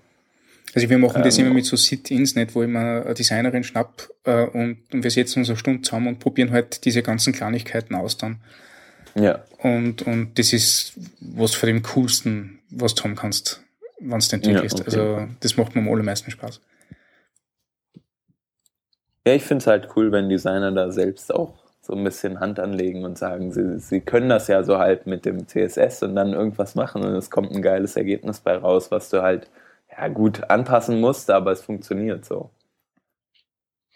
Also 0.75 0.89
wir 0.89 0.97
machen 0.97 1.23
das 1.23 1.37
Ähm, 1.37 1.45
immer 1.45 1.55
mit 1.55 1.65
so 1.65 1.75
Sit-ins, 1.75 2.35
nicht, 2.35 2.53
wo 2.55 2.63
ich 2.63 2.69
mir 2.69 3.03
eine 3.03 3.13
Designerin 3.13 3.63
schnapp 3.63 4.09
äh, 4.23 4.45
und, 4.45 4.79
und 4.91 5.03
wir 5.03 5.11
setzen 5.11 5.39
uns 5.39 5.49
eine 5.49 5.57
Stunde 5.57 5.81
zusammen 5.81 6.07
und 6.07 6.19
probieren 6.19 6.51
halt 6.51 6.85
diese 6.85 7.01
ganzen 7.01 7.33
Kleinigkeiten 7.33 7.95
aus 7.95 8.17
dann. 8.17 8.41
Ja, 9.15 9.43
Und, 9.57 10.03
und 10.03 10.37
das 10.37 10.53
ist 10.53 10.93
was 11.19 11.55
von 11.55 11.67
dem 11.67 11.81
coolsten, 11.83 12.59
was 12.69 12.95
du 12.95 13.03
haben 13.03 13.15
kannst, 13.15 13.63
wenn 13.99 14.09
du 14.09 14.15
entwickelst. 14.15 14.79
Ja, 14.79 14.85
auf 14.85 14.93
jeden 14.93 15.09
also 15.19 15.27
das 15.39 15.57
macht 15.57 15.75
mir 15.75 15.81
am 15.81 15.89
allermeisten 15.89 16.31
Spaß. 16.31 16.61
Ja, 19.27 19.33
ich 19.33 19.43
finde 19.43 19.63
es 19.63 19.67
halt 19.67 19.89
cool, 19.95 20.11
wenn 20.11 20.29
Designer 20.29 20.71
da 20.71 20.91
selbst 20.91 21.33
auch 21.33 21.53
so 21.81 21.93
ein 21.93 22.03
bisschen 22.03 22.39
Hand 22.39 22.59
anlegen 22.59 23.03
und 23.03 23.17
sagen, 23.17 23.51
sie, 23.51 23.79
sie 23.79 24.01
können 24.01 24.29
das 24.29 24.47
ja 24.47 24.63
so 24.63 24.77
halt 24.77 25.07
mit 25.07 25.25
dem 25.25 25.47
CSS 25.47 26.03
und 26.03 26.15
dann 26.15 26.33
irgendwas 26.33 26.75
machen 26.75 27.03
und 27.03 27.15
es 27.15 27.29
kommt 27.29 27.51
ein 27.51 27.61
geiles 27.61 27.95
Ergebnis 27.95 28.39
bei 28.39 28.55
raus, 28.55 28.91
was 28.91 29.09
du 29.09 29.21
halt, 29.21 29.49
ja 29.99 30.07
gut, 30.07 30.49
anpassen 30.49 30.99
musst, 30.99 31.29
aber 31.29 31.51
es 31.51 31.61
funktioniert 31.61 32.25
so. 32.25 32.51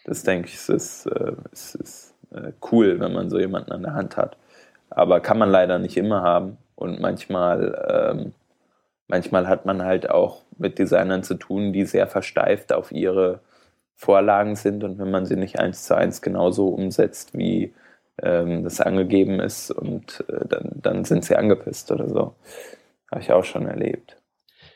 Das 0.05 0.23
denke 0.23 0.49
ich, 0.49 0.55
es 0.55 0.69
ist, 0.69 1.05
äh, 1.05 1.33
es 1.51 1.75
ist 1.75 2.15
äh, 2.31 2.51
cool, 2.71 2.99
wenn 2.99 3.13
man 3.13 3.29
so 3.29 3.39
jemanden 3.39 3.71
an 3.71 3.83
der 3.83 3.93
Hand 3.93 4.17
hat. 4.17 4.37
Aber 4.89 5.21
kann 5.21 5.37
man 5.37 5.49
leider 5.49 5.79
nicht 5.79 5.95
immer 5.97 6.21
haben 6.21 6.57
und 6.75 6.99
manchmal, 6.99 8.11
ähm, 8.15 8.33
manchmal 9.07 9.47
hat 9.47 9.65
man 9.65 9.83
halt 9.83 10.09
auch 10.09 10.41
mit 10.57 10.77
Designern 10.77 11.23
zu 11.23 11.35
tun, 11.35 11.71
die 11.73 11.85
sehr 11.85 12.07
versteift 12.07 12.73
auf 12.73 12.91
ihre 12.91 13.39
Vorlagen 13.95 14.55
sind 14.55 14.83
und 14.83 14.99
wenn 14.99 15.11
man 15.11 15.25
sie 15.25 15.37
nicht 15.37 15.59
eins 15.59 15.85
zu 15.85 15.95
eins 15.95 16.21
genauso 16.21 16.67
umsetzt, 16.69 17.37
wie 17.37 17.73
ähm, 18.21 18.63
das 18.63 18.81
angegeben 18.81 19.39
ist, 19.39 19.71
und 19.71 20.23
äh, 20.27 20.45
dann, 20.47 20.71
dann 20.75 21.05
sind 21.05 21.23
sie 21.25 21.35
angepisst 21.37 21.91
oder 21.91 22.09
so. 22.09 22.35
Habe 23.09 23.21
ich 23.21 23.31
auch 23.31 23.45
schon 23.45 23.67
erlebt. 23.67 24.17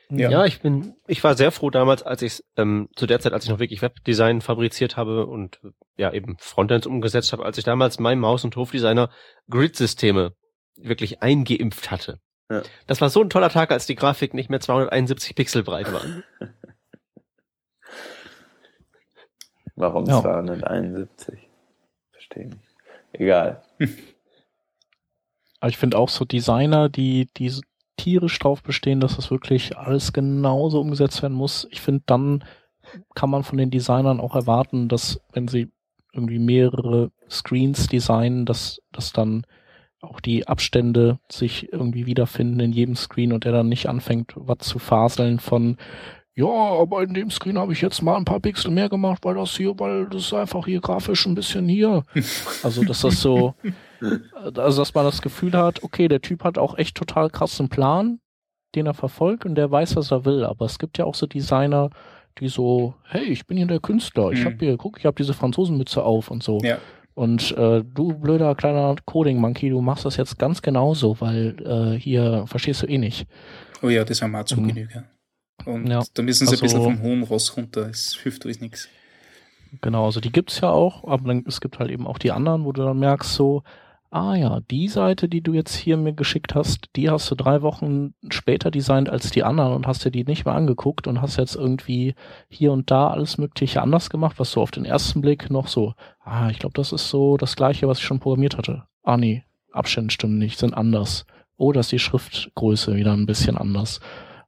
Ja. 0.09 0.29
Ja, 0.29 0.45
ich 0.45 0.61
bin, 0.61 0.95
ich 1.05 1.21
war 1.23 1.35
sehr 1.35 1.51
froh 1.51 1.69
damals, 1.69 2.01
als 2.01 2.21
ich 2.21 2.41
ähm, 2.55 2.87
zu 2.95 3.07
der 3.07 3.19
Zeit, 3.19 3.33
als 3.33 3.43
ich 3.43 3.49
noch 3.49 3.59
wirklich 3.59 3.81
Webdesign 3.81 4.39
fabriziert 4.39 4.95
habe 4.95 5.25
und 5.25 5.59
äh, 5.63 5.69
ja 5.97 6.13
eben 6.13 6.37
Frontends 6.39 6.87
umgesetzt 6.87 7.33
habe, 7.33 7.43
als 7.43 7.57
ich 7.57 7.65
damals 7.65 7.99
mein 7.99 8.19
Maus- 8.19 8.45
und 8.45 8.55
Hofdesigner 8.55 9.09
Grid-Systeme 9.49 10.33
wirklich 10.77 11.21
eingeimpft 11.21 11.91
hatte. 11.91 12.19
Ja. 12.49 12.61
Das 12.85 13.01
war 13.01 13.09
so 13.09 13.21
ein 13.21 13.29
toller 13.29 13.49
Tag, 13.49 13.71
als 13.71 13.85
die 13.85 13.95
Grafik 13.95 14.33
nicht 14.33 14.49
mehr 14.49 14.61
271 14.61 15.35
Pixel 15.35 15.63
breit 15.63 15.91
war. 15.91 16.01
Warum 19.75 20.05
Ja. 20.05 20.21
271? 20.21 21.49
Verstehe 22.11 22.47
nicht. 22.47 22.59
Egal. 23.13 23.61
Aber 25.59 25.69
ich 25.69 25.77
finde 25.77 25.97
auch 25.97 26.09
so 26.09 26.23
Designer, 26.23 26.87
die, 26.87 27.27
die 27.37 27.51
tierisch 27.97 28.37
drauf 28.39 28.63
bestehen, 28.63 28.99
dass 28.99 29.15
das 29.15 29.31
wirklich 29.31 29.77
alles 29.77 30.13
genauso 30.13 30.79
umgesetzt 30.79 31.21
werden 31.21 31.35
muss. 31.35 31.67
Ich 31.71 31.81
finde, 31.81 32.03
dann 32.05 32.43
kann 33.15 33.29
man 33.29 33.43
von 33.43 33.57
den 33.57 33.71
Designern 33.71 34.19
auch 34.19 34.35
erwarten, 34.35 34.87
dass 34.87 35.19
wenn 35.33 35.47
sie 35.47 35.69
irgendwie 36.13 36.39
mehrere 36.39 37.11
Screens 37.29 37.87
designen, 37.87 38.45
dass, 38.45 38.79
dass 38.91 39.11
dann 39.11 39.45
auch 40.01 40.19
die 40.19 40.47
Abstände 40.47 41.19
sich 41.29 41.71
irgendwie 41.73 42.05
wiederfinden 42.05 42.59
in 42.59 42.71
jedem 42.71 42.95
Screen 42.95 43.33
und 43.33 43.43
der 43.43 43.51
dann 43.51 43.69
nicht 43.69 43.89
anfängt, 43.89 44.33
was 44.35 44.59
zu 44.59 44.79
faseln 44.79 45.39
von 45.39 45.77
ja, 46.37 46.45
aber 46.45 47.01
in 47.01 47.15
dem 47.15 47.31
Screen 47.31 47.57
habe 47.57 47.73
ich 47.73 47.81
jetzt 47.81 48.03
mal 48.03 48.15
ein 48.15 48.23
paar 48.23 48.39
Pixel 48.39 48.69
mehr 48.69 48.89
gemacht, 48.89 49.25
weil 49.25 49.33
das 49.33 49.57
hier, 49.57 49.73
weil 49.79 50.05
das 50.05 50.25
ist 50.25 50.33
einfach 50.35 50.67
hier 50.67 50.81
grafisch 50.81 51.25
ein 51.25 51.33
bisschen 51.33 51.67
hier. 51.67 52.03
Also, 52.61 52.83
dass 52.83 53.01
das 53.01 53.19
so, 53.19 53.55
also, 54.33 54.81
dass 54.81 54.93
man 54.93 55.05
das 55.05 55.21
Gefühl 55.21 55.53
hat, 55.53 55.83
okay, 55.83 56.07
der 56.07 56.21
Typ 56.21 56.43
hat 56.43 56.57
auch 56.57 56.77
echt 56.77 56.95
total 56.95 57.29
krassen 57.29 57.69
Plan, 57.69 58.19
den 58.75 58.85
er 58.85 58.93
verfolgt 58.93 59.45
und 59.45 59.55
der 59.55 59.71
weiß, 59.71 59.95
was 59.95 60.11
er 60.11 60.25
will. 60.25 60.43
Aber 60.43 60.65
es 60.65 60.79
gibt 60.79 60.97
ja 60.97 61.05
auch 61.05 61.15
so 61.15 61.25
Designer, 61.27 61.89
die 62.39 62.47
so, 62.49 62.93
hey, 63.05 63.23
ich 63.25 63.47
bin 63.47 63.57
hier 63.57 63.65
der 63.67 63.79
Künstler, 63.79 64.31
ich 64.31 64.41
Mhm. 64.41 64.45
hab 64.45 64.59
hier, 64.59 64.77
guck, 64.77 64.99
ich 64.99 65.05
hab 65.05 65.15
diese 65.15 65.33
Franzosenmütze 65.33 66.03
auf 66.03 66.29
und 66.29 66.43
so. 66.43 66.59
Ja. 66.61 66.77
Und 67.15 67.51
äh, 67.57 67.83
du 67.83 68.13
blöder 68.13 68.53
kleiner 68.53 68.95
Coding-Monkey, 69.05 69.69
du 69.71 69.81
machst 69.81 70.05
das 70.05 70.17
jetzt 70.17 70.37
ganz 70.37 70.61
genauso, 70.61 71.19
weil 71.19 71.55
äh, 71.65 71.99
hier 71.99 72.45
verstehst 72.45 72.83
du 72.83 72.87
eh 72.87 72.99
nicht. 72.99 73.25
Oh 73.81 73.89
ja, 73.89 74.03
das 74.03 74.21
haben 74.21 74.31
wir 74.31 74.41
auch 74.41 74.45
zu 74.45 74.59
Mhm. 74.61 74.67
Genüge. 74.67 75.05
Und 75.65 75.87
Ja. 75.87 76.03
da 76.13 76.21
müssen 76.21 76.45
sie 76.45 76.51
Also- 76.51 76.61
ein 76.63 76.65
bisschen 76.67 76.83
vom 76.83 77.01
hohen 77.01 77.23
Ross 77.23 77.57
runter. 77.57 77.89
Es 77.89 78.15
hilft 78.21 78.45
uns 78.45 78.61
nichts. 78.61 78.87
Genau, 79.81 80.05
also 80.05 80.19
die 80.21 80.31
gibt's 80.31 80.61
ja 80.61 80.69
auch, 80.69 81.03
aber 81.07 81.27
dann, 81.27 81.43
es 81.47 81.59
gibt 81.59 81.79
halt 81.79 81.89
eben 81.91 82.05
auch 82.07 82.19
die 82.19 82.31
anderen, 82.31 82.63
wo 82.65 82.71
du 82.71 82.83
dann 82.83 82.99
merkst 82.99 83.33
so, 83.33 83.63
ah 84.09 84.35
ja, 84.35 84.59
die 84.71 84.87
Seite, 84.87 85.27
die 85.29 85.41
du 85.41 85.53
jetzt 85.53 85.75
hier 85.75 85.97
mir 85.97 86.13
geschickt 86.13 86.55
hast, 86.55 86.85
die 86.95 87.09
hast 87.09 87.29
du 87.29 87.35
drei 87.35 87.61
Wochen 87.61 88.13
später 88.29 88.71
designt 88.71 89.09
als 89.09 89.31
die 89.31 89.43
anderen 89.43 89.73
und 89.73 89.87
hast 89.87 90.05
dir 90.05 90.11
die 90.11 90.23
nicht 90.23 90.45
mehr 90.45 90.55
angeguckt 90.55 91.07
und 91.07 91.21
hast 91.21 91.37
jetzt 91.37 91.55
irgendwie 91.55 92.15
hier 92.49 92.71
und 92.71 92.89
da 92.91 93.09
alles 93.09 93.37
Mögliche 93.37 93.81
anders 93.81 94.09
gemacht, 94.09 94.39
was 94.39 94.51
so 94.51 94.61
auf 94.61 94.71
den 94.71 94.85
ersten 94.85 95.21
Blick 95.21 95.49
noch 95.49 95.67
so, 95.67 95.93
ah, 96.21 96.49
ich 96.49 96.59
glaube, 96.59 96.73
das 96.73 96.91
ist 96.91 97.09
so 97.09 97.37
das 97.37 97.55
gleiche, 97.55 97.87
was 97.87 97.99
ich 97.99 98.05
schon 98.05 98.19
programmiert 98.19 98.57
hatte. 98.57 98.83
Ah 99.03 99.17
nee, 99.17 99.43
Abstände 99.71 100.11
stimmen 100.13 100.37
nicht, 100.37 100.57
sind 100.57 100.73
anders. 100.73 101.25
Oh, 101.57 101.71
da 101.71 101.79
ist 101.79 101.91
die 101.91 101.99
Schriftgröße 101.99 102.95
wieder 102.95 103.13
ein 103.13 103.25
bisschen 103.25 103.57
anders. 103.57 103.99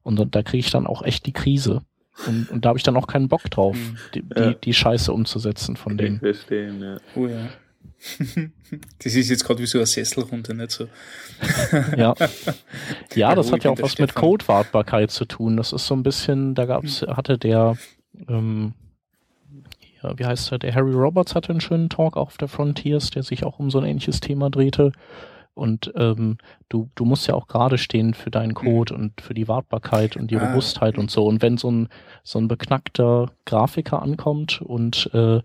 Und 0.03 0.19
da, 0.19 0.25
da 0.25 0.43
kriege 0.43 0.59
ich 0.59 0.71
dann 0.71 0.87
auch 0.87 1.01
echt 1.03 1.25
die 1.25 1.33
Krise. 1.33 1.81
Und, 2.27 2.51
und 2.51 2.65
da 2.65 2.69
habe 2.69 2.77
ich 2.79 2.83
dann 2.83 2.97
auch 2.97 3.07
keinen 3.07 3.29
Bock 3.29 3.43
drauf, 3.49 3.75
Mhm. 3.77 3.97
die, 4.13 4.23
Ja. 4.35 4.49
die, 4.51 4.59
die 4.61 4.73
Scheiße 4.73 5.11
umzusetzen 5.13 5.75
von 5.75 5.93
Ich 5.93 5.97
denen. 5.97 6.19
verstehe, 6.19 6.71
ja. 6.73 6.97
Oh 7.15 7.27
ja. 7.27 7.47
Das 8.99 9.15
ist 9.15 9.29
jetzt 9.29 9.43
gerade 9.43 9.61
wie 9.61 9.65
so 9.65 9.77
eine 9.77 9.87
Sesselrunde, 9.87 10.53
nicht 10.53 10.71
so. 10.71 10.87
Ja, 11.97 12.13
ja 13.15 13.35
das 13.35 13.51
hat 13.51 13.63
ja 13.63 13.71
auch 13.71 13.81
was 13.81 13.97
mit 13.99 14.11
Stefan. 14.11 14.21
Codewartbarkeit 14.21 15.11
zu 15.11 15.25
tun. 15.25 15.57
Das 15.57 15.73
ist 15.73 15.85
so 15.85 15.95
ein 15.95 16.03
bisschen, 16.03 16.55
da 16.55 16.65
gab's, 16.65 17.01
hatte 17.01 17.37
der, 17.37 17.77
ähm, 18.27 18.73
ja, 20.01 20.17
wie 20.17 20.25
heißt 20.25 20.51
er, 20.51 20.59
der 20.59 20.73
Harry 20.73 20.93
Roberts 20.93 21.35
hatte 21.35 21.49
einen 21.49 21.61
schönen 21.61 21.89
Talk 21.89 22.15
auch 22.15 22.27
auf 22.27 22.37
der 22.37 22.47
Frontiers, 22.47 23.09
der 23.09 23.23
sich 23.23 23.43
auch 23.43 23.59
um 23.59 23.69
so 23.69 23.79
ein 23.79 23.85
ähnliches 23.85 24.21
Thema 24.21 24.49
drehte. 24.49 24.91
Und 25.53 25.91
ähm, 25.95 26.37
du, 26.69 26.89
du 26.95 27.03
musst 27.03 27.27
ja 27.27 27.33
auch 27.33 27.47
gerade 27.47 27.77
stehen 27.77 28.13
für 28.13 28.31
deinen 28.31 28.53
Code 28.53 28.93
und 28.93 29.19
für 29.19 29.33
die 29.33 29.49
Wartbarkeit 29.49 30.15
und 30.15 30.31
die 30.31 30.37
Ah. 30.37 30.47
Robustheit 30.47 30.97
und 30.97 31.11
so. 31.11 31.25
Und 31.25 31.41
wenn 31.41 31.57
so 31.57 31.69
ein, 31.69 31.89
so 32.23 32.39
ein 32.39 32.47
beknackter 32.47 33.31
Grafiker 33.45 34.01
ankommt 34.01 34.61
und, 34.61 35.09
äh, 35.13 35.41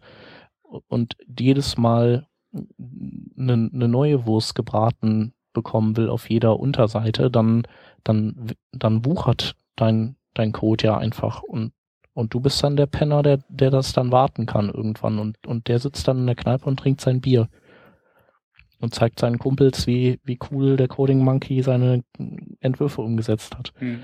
und 0.86 1.16
jedes 1.26 1.76
Mal 1.76 2.28
eine, 3.38 3.70
eine 3.72 3.88
neue 3.88 4.26
Wurst 4.26 4.54
gebraten 4.54 5.32
bekommen 5.52 5.96
will 5.96 6.10
auf 6.10 6.28
jeder 6.28 6.58
Unterseite, 6.58 7.30
dann, 7.30 7.66
dann, 8.02 8.52
dann 8.72 9.04
wuchert 9.04 9.56
dein, 9.76 10.16
dein 10.34 10.52
Code 10.52 10.84
ja 10.84 10.98
einfach 10.98 11.42
und, 11.42 11.72
und 12.12 12.34
du 12.34 12.40
bist 12.40 12.62
dann 12.62 12.76
der 12.76 12.86
Penner, 12.86 13.22
der, 13.22 13.38
der 13.48 13.70
das 13.70 13.92
dann 13.92 14.12
warten 14.12 14.46
kann 14.46 14.68
irgendwann 14.68 15.18
und, 15.18 15.46
und 15.46 15.68
der 15.68 15.78
sitzt 15.78 16.06
dann 16.08 16.18
in 16.18 16.26
der 16.26 16.34
Kneipe 16.34 16.66
und 16.66 16.78
trinkt 16.78 17.00
sein 17.00 17.20
Bier 17.20 17.48
und 18.80 18.94
zeigt 18.94 19.20
seinen 19.20 19.38
Kumpels, 19.38 19.86
wie, 19.86 20.20
wie 20.24 20.38
cool 20.50 20.76
der 20.76 20.88
Coding 20.88 21.18
Monkey 21.18 21.62
seine 21.62 22.04
Entwürfe 22.60 23.00
umgesetzt 23.00 23.56
hat. 23.56 23.72
Hm. 23.78 24.00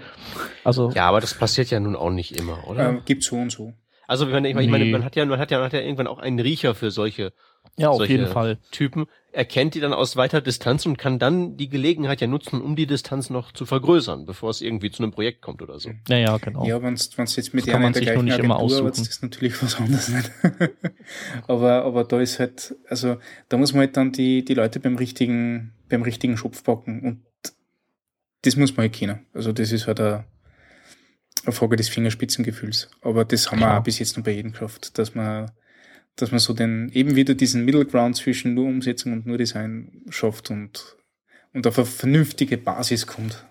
Also, 0.65 0.91
Ja, 0.93 1.09
aber 1.09 1.21
das 1.21 1.35
passiert 1.35 1.71
ja 1.71 1.81
nun 1.81 1.97
auch 1.97 2.11
nicht 2.11 2.39
immer, 2.39 2.67
oder? 2.67 2.89
Ähm, 2.89 3.03
gibt 3.05 3.23
so 3.23 3.37
und 3.37 3.53
so. 3.53 3.75
Also 4.11 4.27
ich 4.27 4.33
meine, 4.33 4.49
ich 4.49 4.55
meine, 4.57 4.85
Nee. 4.85 4.91
man 4.91 5.05
hat 5.05 5.15
ja, 5.15 5.25
man 5.25 5.39
hat 5.39 5.53
ja, 5.53 5.59
man 5.59 5.67
hat 5.67 5.73
ja 5.73 5.79
irgendwann 5.79 6.09
auch 6.09 6.19
einen 6.19 6.41
Riecher 6.41 6.75
für 6.75 6.91
solche 6.91 7.33
ja, 7.79 7.91
auf 7.91 7.99
solche 7.99 8.15
jeden 8.15 8.27
Fall. 8.27 8.59
Typen, 8.73 9.07
erkennt 9.31 9.77
die 9.77 9.81
dann 9.81 9.93
aus 9.93 10.17
weiter 10.17 10.41
Distanz 10.41 10.85
und 10.85 10.99
kann 10.99 11.21
dann 11.21 11.57
die 11.57 11.69
Gelegenheit 11.69 12.21
ja 12.21 12.27
nutzen, 12.27 12.61
um 12.61 12.75
die 12.75 12.89
Distanz 12.89 13.31
noch 13.31 13.53
zu 13.53 13.67
vergrößern, 13.67 14.27
bevor 14.27 14.51
es 14.51 14.63
irgendwie 14.63 14.91
zu 14.91 15.05
einem 15.05 15.13
Projekt 15.13 15.43
kommt 15.43 15.63
oder 15.63 15.79
so. 15.79 15.91
Naja, 16.09 16.37
genau. 16.39 16.67
Ja, 16.67 16.83
wenn 16.83 16.97
du 16.97 17.23
jetzt 17.23 17.55
mit 17.55 17.69
einer 17.73 17.93
der 17.93 18.03
gleichen 18.03 18.25
nicht 18.25 18.39
immer 18.41 18.57
Agentur 18.57 18.89
aussuchen. 18.89 19.03
ist 19.03 19.23
natürlich 19.23 19.63
was 19.63 19.77
anderes 19.79 20.09
nicht. 20.09 20.33
aber, 21.47 21.85
aber 21.85 22.03
da 22.03 22.21
ist 22.21 22.41
halt, 22.41 22.75
also 22.89 23.17
da 23.49 23.59
muss 23.59 23.75
man 23.75 23.83
halt 23.83 23.97
dann 23.97 24.11
die, 24.11 24.45
die 24.45 24.55
Leute 24.55 24.81
beim 24.81 24.97
richtigen, 24.97 25.73
beim 25.89 26.03
richtigen 26.03 26.37
Schopf 26.37 26.65
packen 26.65 27.01
und 27.03 27.55
das 28.43 28.57
muss 28.57 28.77
man 28.77 28.87
halt 28.87 28.93
kennen. 28.93 29.27
Also 29.33 29.53
das 29.53 29.71
ist 29.71 29.87
halt 29.87 30.01
eine, 30.01 30.25
eine 31.45 31.53
Frage 31.53 31.77
des 31.77 31.89
Fingerspitzengefühls. 31.89 32.91
Aber 33.03 33.25
das 33.25 33.51
haben 33.51 33.61
wir 33.61 33.67
Klar. 33.67 33.81
auch 33.81 33.83
bis 33.83 33.99
jetzt 33.99 34.17
noch 34.17 34.25
bei 34.25 34.33
jedem 34.33 34.53
geschafft, 34.53 34.99
dass 34.99 35.15
man, 35.15 35.51
dass 36.17 36.31
man 36.31 36.41
so 36.41 36.53
den, 36.55 36.91
eben 36.93 37.17
wieder 37.17 37.35
diesen 37.35 37.65
Middle 37.65 37.87
Ground 37.87 38.17
zwischen 38.17 38.55
nur 38.55 38.67
Umsetzung 38.67 39.13
und 39.13 39.27
nur 39.27 39.39
Design 39.39 40.03
schafft 40.11 40.51
und, 40.51 40.97
und 41.55 41.67
auf 41.67 41.79
eine 41.79 41.87
vernünftige 41.87 42.59
Basis 42.59 43.07
kommt. 43.07 43.47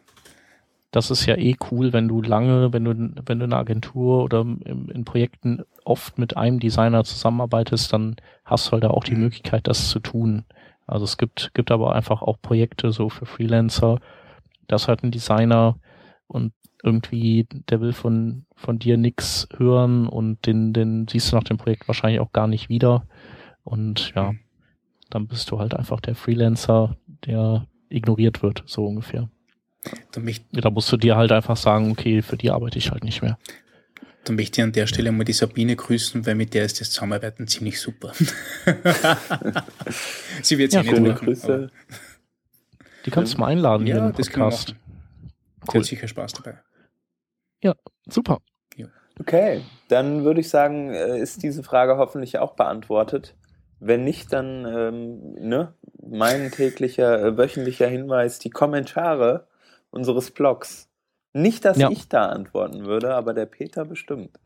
das 0.91 1.11
ist 1.11 1.25
ja 1.27 1.35
eh 1.37 1.55
cool, 1.71 1.93
wenn 1.93 2.07
du 2.07 2.21
lange, 2.21 2.73
wenn 2.73 2.83
du, 2.83 2.91
wenn 3.25 3.39
du 3.39 3.45
in 3.45 3.53
einer 3.53 3.57
Agentur 3.59 4.23
oder 4.23 4.41
in, 4.41 4.89
in 4.89 5.05
Projekten 5.05 5.63
oft 5.85 6.17
mit 6.17 6.35
einem 6.35 6.59
Designer 6.59 7.03
zusammenarbeitest, 7.03 7.93
dann 7.93 8.15
hast 8.45 8.67
du 8.67 8.71
halt 8.73 8.85
auch 8.85 9.03
die 9.03 9.15
Mhm. 9.15 9.21
Möglichkeit, 9.21 9.67
das 9.67 9.89
zu 9.89 9.99
tun. 9.99 10.45
Also 10.87 11.05
es 11.05 11.17
gibt, 11.17 11.53
gibt 11.53 11.69
aber 11.71 11.93
einfach 11.95 12.21
auch 12.23 12.41
Projekte 12.41 12.91
so 12.91 13.09
für 13.09 13.25
Freelancer, 13.27 13.99
dass 14.67 14.87
halt 14.87 15.03
ein 15.03 15.11
Designer 15.11 15.77
und 16.27 16.53
irgendwie, 16.83 17.45
der 17.69 17.81
will 17.81 17.93
von, 17.93 18.45
von 18.55 18.79
dir 18.79 18.97
nix 18.97 19.47
hören 19.57 20.07
und 20.07 20.45
den, 20.45 20.73
den 20.73 21.07
siehst 21.07 21.31
du 21.31 21.35
nach 21.35 21.43
dem 21.43 21.57
Projekt 21.57 21.87
wahrscheinlich 21.87 22.19
auch 22.21 22.31
gar 22.31 22.47
nicht 22.47 22.69
wieder. 22.69 23.05
Und 23.63 24.13
ja, 24.15 24.31
Mhm. 24.31 24.39
dann 25.09 25.27
bist 25.27 25.49
du 25.51 25.59
halt 25.59 25.73
einfach 25.73 25.99
der 26.01 26.15
Freelancer, 26.15 26.95
der 27.25 27.65
ignoriert 27.89 28.41
wird, 28.43 28.63
so 28.65 28.85
ungefähr. 28.85 29.29
Da 30.11 30.21
Ja, 30.51 30.69
musst 30.69 30.91
du 30.91 30.97
dir 30.97 31.15
halt 31.15 31.31
einfach 31.31 31.57
sagen, 31.57 31.91
okay, 31.91 32.21
für 32.21 32.37
die 32.37 32.51
arbeite 32.51 32.77
ich 32.77 32.91
halt 32.91 33.03
nicht 33.03 33.21
mehr. 33.21 33.37
Da 34.25 34.33
möchte 34.33 34.59
ich 34.61 34.63
an 34.65 34.71
der 34.73 34.85
Stelle 34.85 35.11
mal 35.11 35.23
die 35.23 35.33
Sabine 35.33 35.75
grüßen, 35.75 36.25
weil 36.25 36.35
mit 36.35 36.53
der 36.53 36.65
ist 36.65 36.79
das 36.81 36.91
Zusammenarbeiten 36.91 37.47
ziemlich 37.47 37.79
super. 37.79 38.11
Sie 40.41 40.57
wird 40.57 40.73
Ja, 40.73 40.83
sich 40.83 40.91
nicht 40.91 41.01
lachen, 41.07 41.25
Grüße. 41.25 41.53
aber 41.53 41.69
Die 43.05 43.11
kannst 43.11 43.33
du 43.33 43.37
mal 43.39 43.47
einladen 43.47 43.85
hier 43.85 43.95
Ja, 43.97 44.07
im 44.07 44.13
das 44.13 44.29
kann 44.29 44.41
man 44.41 44.49
Podcast. 44.49 44.69
machen. 44.69 44.79
Cool. 45.73 45.79
hat 45.81 45.85
sicher 45.87 46.07
Spaß 46.07 46.33
dabei. 46.33 46.59
Super. 48.07 48.39
Okay, 49.21 49.61
dann 49.89 50.23
würde 50.23 50.39
ich 50.39 50.49
sagen, 50.49 50.91
äh, 50.93 51.19
ist 51.19 51.43
diese 51.43 51.61
Frage 51.61 51.97
hoffentlich 51.97 52.39
auch 52.39 52.53
beantwortet. 52.55 53.35
Wenn 53.81 54.05
nicht, 54.05 54.31
dann 54.31 54.65
ähm, 54.65 55.33
ne, 55.33 55.73
mein 56.01 56.51
täglicher, 56.51 57.21
äh, 57.21 57.37
wöchentlicher 57.37 57.87
Hinweis, 57.87 58.39
die 58.39 58.49
Kommentare 58.49 59.47
unseres 59.91 60.31
Blogs. 60.31 60.87
Nicht, 61.33 61.65
dass 61.65 61.77
Ja. 61.77 61.89
ich 61.91 62.07
da 62.07 62.27
antworten 62.27 62.85
würde, 62.85 63.13
aber 63.13 63.33
der 63.33 63.45
Peter 63.45 63.83
bestimmt. 63.83 64.39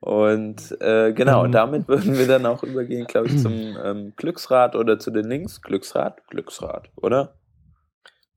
Und 0.00 0.76
äh, 0.80 1.12
genau, 1.12 1.46
Mhm. 1.46 1.52
damit 1.52 1.88
würden 1.88 2.18
wir 2.18 2.26
dann 2.26 2.46
auch 2.46 2.62
übergehen, 2.64 3.06
glaube 3.06 3.28
ich, 3.28 3.38
zum 3.38 3.76
ähm, 3.82 4.12
Glücksrad 4.16 4.74
oder 4.74 4.98
zu 4.98 5.12
den 5.12 5.24
Links. 5.26 5.62
Glücksrad? 5.62 6.26
Glücksrad, 6.28 6.90
oder? 6.96 7.36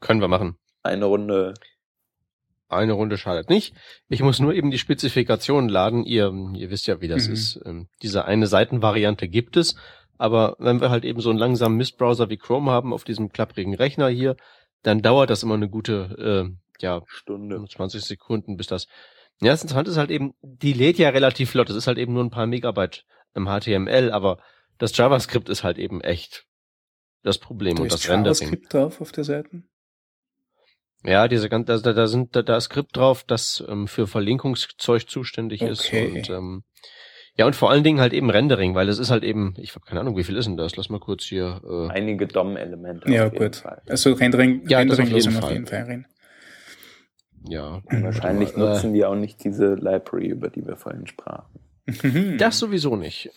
Können 0.01 0.21
wir 0.21 0.27
machen. 0.27 0.55
Eine 0.83 1.05
Runde. 1.05 1.55
Eine 2.69 2.93
Runde 2.93 3.17
schadet 3.17 3.49
nicht. 3.49 3.73
Ich 4.09 4.21
muss 4.21 4.39
nur 4.39 4.53
eben 4.53 4.71
die 4.71 4.77
Spezifikation 4.77 5.69
laden. 5.69 6.03
Ihr, 6.03 6.33
ihr 6.55 6.69
wisst 6.69 6.87
ja, 6.87 6.99
wie 7.01 7.07
das 7.07 7.27
Mhm. 7.27 7.33
ist. 7.33 7.59
Ähm, 7.65 7.87
diese 8.01 8.25
eine 8.25 8.47
Seitenvariante 8.47 9.27
gibt 9.29 9.55
es. 9.57 9.75
Aber 10.17 10.55
wenn 10.59 10.81
wir 10.81 10.89
halt 10.89 11.05
eben 11.05 11.21
so 11.21 11.29
einen 11.29 11.39
langsamen 11.39 11.77
Mistbrowser 11.77 12.29
wie 12.29 12.37
Chrome 12.37 12.71
haben 12.71 12.91
auf 12.91 13.03
diesem 13.03 13.29
klapprigen 13.29 13.73
Rechner 13.75 14.09
hier, 14.09 14.35
dann 14.83 15.01
dauert 15.01 15.29
das 15.29 15.43
immer 15.43 15.53
eine 15.53 15.69
gute, 15.69 16.49
äh, 16.49 16.83
ja, 16.83 17.01
Stunde. 17.07 17.63
20 17.67 18.01
Sekunden, 18.03 18.57
bis 18.57 18.67
das. 18.67 18.87
Ja, 19.39 19.51
das 19.51 19.61
Interessante 19.61 19.91
ist 19.91 19.97
halt 19.97 20.09
eben, 20.11 20.33
die 20.41 20.73
lädt 20.73 20.97
ja 20.97 21.09
relativ 21.09 21.51
flott. 21.51 21.69
Das 21.69 21.75
ist 21.75 21.87
halt 21.87 21.97
eben 21.99 22.13
nur 22.13 22.23
ein 22.23 22.31
paar 22.31 22.47
Megabyte 22.47 23.05
im 23.35 23.45
HTML, 23.47 24.11
aber 24.11 24.39
das 24.79 24.95
JavaScript 24.97 25.47
ist 25.49 25.63
halt 25.63 25.77
eben 25.77 26.01
echt 26.01 26.45
das 27.23 27.37
Problem 27.37 27.75
Da 27.75 27.83
und 27.83 27.91
das 27.91 28.09
Rendering. 28.09 28.25
JavaScript 28.35 28.73
drauf 28.73 28.99
auf 29.01 29.11
der 29.11 29.23
Seite. 29.23 29.63
Ja, 31.07 31.27
diese 31.27 31.47
ganze, 31.49 31.81
da, 31.81 31.93
da 31.93 32.07
sind 32.07 32.35
da, 32.35 32.41
da 32.41 32.57
ist 32.57 32.65
Skript 32.65 32.95
drauf, 32.97 33.23
das 33.23 33.63
ähm, 33.67 33.87
für 33.87 34.05
Verlinkungszeug 34.07 35.09
zuständig 35.09 35.61
ist 35.61 35.85
Okay. 35.85 36.11
und 36.17 36.29
ähm, 36.29 36.63
ja 37.35 37.45
und 37.45 37.55
vor 37.55 37.69
allen 37.71 37.83
Dingen 37.83 37.99
halt 38.01 38.13
eben 38.13 38.29
Rendering, 38.29 38.75
weil 38.75 38.89
es 38.89 38.99
ist 38.99 39.09
halt 39.09 39.23
eben, 39.23 39.53
ich 39.57 39.73
habe 39.75 39.85
keine 39.85 40.01
Ahnung, 40.01 40.17
wie 40.17 40.23
viel 40.23 40.35
ist 40.37 40.45
denn 40.47 40.57
das? 40.57 40.75
Lass 40.75 40.89
mal 40.89 40.99
kurz 40.99 41.23
hier. 41.23 41.61
Äh, 41.67 41.89
Einige 41.93 42.27
DOM-Elemente. 42.27 43.09
Ja, 43.11 43.27
auf 43.27 43.33
jeden 43.33 43.45
gut. 43.45 43.55
Fall. 43.57 43.81
Also 43.87 44.13
Rendering, 44.13 44.67
Ja, 44.67 44.83
das 44.83 44.97
Rendering 44.99 45.15
auf 45.15 45.23
jeden 45.33 45.43
auf 45.43 45.51
jeden 45.51 45.67
Fall 45.67 45.83
rein. 45.83 46.05
ja. 47.47 47.81
Wahrscheinlich 47.89 48.53
Aber, 48.55 48.71
äh, 48.71 48.73
nutzen 48.73 48.93
die 48.93 49.05
auch 49.05 49.15
nicht 49.15 49.43
diese 49.43 49.75
Library, 49.75 50.27
über 50.27 50.49
die 50.49 50.65
wir 50.65 50.75
vorhin 50.75 51.07
sprachen. 51.07 51.59
Das 52.37 52.59
sowieso 52.59 52.95
nicht. 52.97 53.29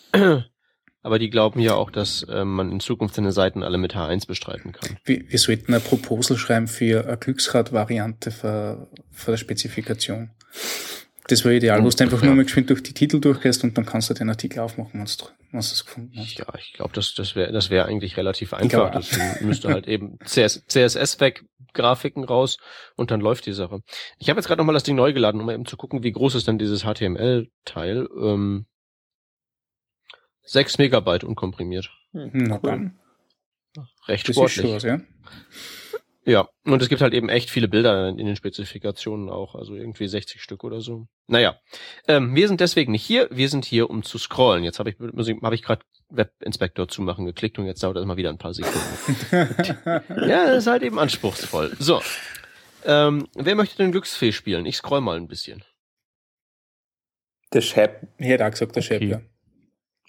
Aber 1.02 1.18
die 1.18 1.30
glauben 1.30 1.60
ja 1.60 1.74
auch, 1.74 1.90
dass 1.90 2.26
ähm, 2.30 2.54
man 2.54 2.70
in 2.70 2.80
Zukunft 2.80 3.14
seine 3.14 3.32
Seiten 3.32 3.62
alle 3.62 3.78
mit 3.78 3.94
H1 3.96 4.26
bestreiten 4.26 4.72
kann. 4.72 4.98
wir, 5.04 5.22
wir 5.30 5.38
sollten 5.38 5.72
ein 5.72 5.80
Proposal 5.80 6.36
schreiben 6.36 6.68
für 6.68 7.06
eine 7.06 7.16
Glücksrad-Variante 7.16 8.30
für, 8.30 8.88
für 9.10 9.30
der 9.30 9.38
Spezifikation. 9.38 10.30
Das 11.28 11.44
war 11.44 11.52
ideal, 11.52 11.82
wo 11.84 11.88
du 11.88 12.02
einfach 12.02 12.20
Ja. 12.20 12.26
nur 12.26 12.34
mal 12.36 12.42
geschwind 12.44 12.70
durch 12.70 12.82
die 12.82 12.92
Titel 12.92 13.20
durchgehst 13.20 13.62
und 13.62 13.78
dann 13.78 13.86
kannst 13.86 14.10
du 14.10 14.14
den 14.14 14.28
Artikel 14.28 14.58
aufmachen, 14.58 14.90
wenn 14.94 15.04
du 15.52 15.58
es 15.58 15.84
gefunden 15.86 16.18
hast. 16.18 16.38
Ja, 16.38 16.46
ich 16.58 16.72
glaube, 16.72 16.92
das, 16.92 17.14
das 17.14 17.36
wäre 17.36 17.52
das 17.52 17.70
wäre 17.70 17.86
eigentlich 17.86 18.16
relativ 18.16 18.52
einfach. 18.52 18.90
Das 18.90 19.10
müsste 19.40 19.68
halt 19.68 19.86
eben 19.86 20.18
CS, 20.24 20.64
CSS 20.66 21.20
weg, 21.20 21.44
Grafiken 21.72 22.24
raus 22.24 22.58
und 22.96 23.10
dann 23.12 23.20
läuft 23.20 23.46
die 23.46 23.52
Sache. 23.52 23.80
Ich 24.18 24.28
habe 24.28 24.40
jetzt 24.40 24.48
gerade 24.48 24.58
nochmal 24.58 24.74
das 24.74 24.82
Ding 24.82 24.96
neu 24.96 25.12
geladen, 25.12 25.40
um 25.40 25.48
eben 25.50 25.66
zu 25.66 25.76
gucken, 25.76 26.02
wie 26.02 26.10
groß 26.12 26.34
ist 26.34 26.48
denn 26.48 26.58
dieses 26.58 26.82
HTML-Teil. 26.82 28.08
Ähm, 28.20 28.66
6 30.50 30.78
Megabyte 30.78 31.22
unkomprimiert. 31.22 31.92
Na 32.12 32.58
dann, 32.58 32.98
Recht 34.08 34.28
das 34.28 34.36
ist 34.36 34.52
sportlich. 34.52 34.74
was, 34.74 34.82
ja. 34.82 35.00
Ja, 36.26 36.48
und 36.64 36.82
es 36.82 36.88
gibt 36.88 37.00
halt 37.00 37.14
eben 37.14 37.28
echt 37.28 37.50
viele 37.50 37.68
Bilder 37.68 38.08
in 38.08 38.26
den 38.26 38.34
Spezifikationen 38.34 39.30
auch, 39.30 39.54
also 39.54 39.74
irgendwie 39.74 40.08
60 40.08 40.42
Stück 40.42 40.64
oder 40.64 40.80
so. 40.80 41.06
Naja, 41.28 41.58
ähm, 42.08 42.34
wir 42.34 42.48
sind 42.48 42.60
deswegen 42.60 42.92
nicht 42.92 43.04
hier, 43.04 43.28
wir 43.30 43.48
sind 43.48 43.64
hier, 43.64 43.88
um 43.88 44.02
zu 44.02 44.18
scrollen. 44.18 44.64
Jetzt 44.64 44.80
habe 44.80 44.90
ich, 44.90 44.96
hab 44.98 45.52
ich 45.52 45.62
gerade 45.62 45.82
Webinspektor 46.08 46.88
zumachen 46.88 47.26
geklickt 47.26 47.58
und 47.58 47.66
jetzt 47.66 47.82
dauert 47.82 47.96
das 47.96 48.04
mal 48.04 48.16
wieder 48.16 48.30
ein 48.30 48.38
paar 48.38 48.52
Sekunden. 48.52 48.80
ja, 50.28 50.46
das 50.46 50.58
ist 50.58 50.66
halt 50.66 50.82
eben 50.82 50.98
anspruchsvoll. 50.98 51.76
So, 51.78 52.02
ähm, 52.84 53.28
wer 53.34 53.54
möchte 53.54 53.76
denn 53.76 53.92
Glücksfee 53.92 54.32
spielen? 54.32 54.66
Ich 54.66 54.76
scroll 54.76 55.00
mal 55.00 55.16
ein 55.16 55.28
bisschen. 55.28 55.64
Der 57.52 57.60
Shep. 57.60 58.08
Ich 58.18 58.26
hätte 58.26 58.46
auch 58.46 58.50
gesagt, 58.50 58.74
der 58.74 58.82
okay. 58.82 58.98
Shep, 58.98 59.02
ja. 59.08 59.20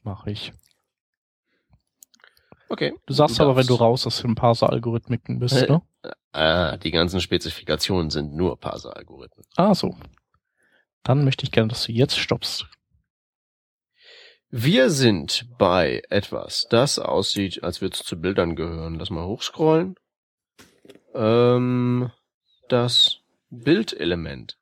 Mach 0.03 0.25
ich. 0.25 0.53
Okay. 2.69 2.93
Du 3.05 3.13
sagst 3.13 3.37
du 3.37 3.43
aber, 3.43 3.55
wenn 3.57 3.67
du 3.67 3.75
raus 3.75 4.07
aus 4.07 4.21
den 4.21 4.35
Parser-Algorithmiken 4.35 5.39
bist, 5.39 5.61
äh, 5.61 5.69
ne? 5.69 5.81
Ah, 6.31 6.77
die 6.77 6.91
ganzen 6.91 7.19
Spezifikationen 7.19 8.09
sind 8.09 8.33
nur 8.33 8.57
Parser-Algorithmen. 8.59 9.45
Ah, 9.57 9.75
so. 9.75 9.95
Dann 11.03 11.25
möchte 11.25 11.43
ich 11.43 11.51
gerne, 11.51 11.67
dass 11.67 11.83
du 11.83 11.91
jetzt 11.91 12.17
stoppst. 12.17 12.67
Wir 14.49 14.89
sind 14.89 15.47
bei 15.57 16.01
etwas, 16.09 16.67
das 16.69 16.99
aussieht, 16.99 17.63
als 17.63 17.81
würde 17.81 17.95
es 17.95 18.03
zu 18.03 18.19
Bildern 18.19 18.55
gehören. 18.55 18.95
Lass 18.95 19.09
mal 19.09 19.25
hochscrollen. 19.25 19.95
Ähm, 21.13 22.11
das 22.69 23.19
Bildelement. 23.49 24.57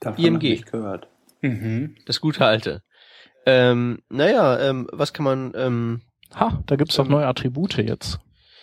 Davon 0.00 0.24
IMG. 0.24 0.52
Ich 0.52 0.64
gehört. 0.64 1.08
Mhm. 1.40 1.96
Das 2.06 2.20
gute 2.20 2.44
alte. 2.44 2.82
Ähm, 3.46 4.02
naja, 4.08 4.58
ähm, 4.58 4.88
was 4.92 5.12
kann 5.12 5.24
man. 5.24 5.52
Ähm, 5.54 6.00
ha, 6.34 6.62
da 6.66 6.76
gibt's 6.76 6.96
doch 6.96 7.06
ähm, 7.06 7.12
neue 7.12 7.26
Attribute 7.26 7.76
jetzt. 7.78 8.20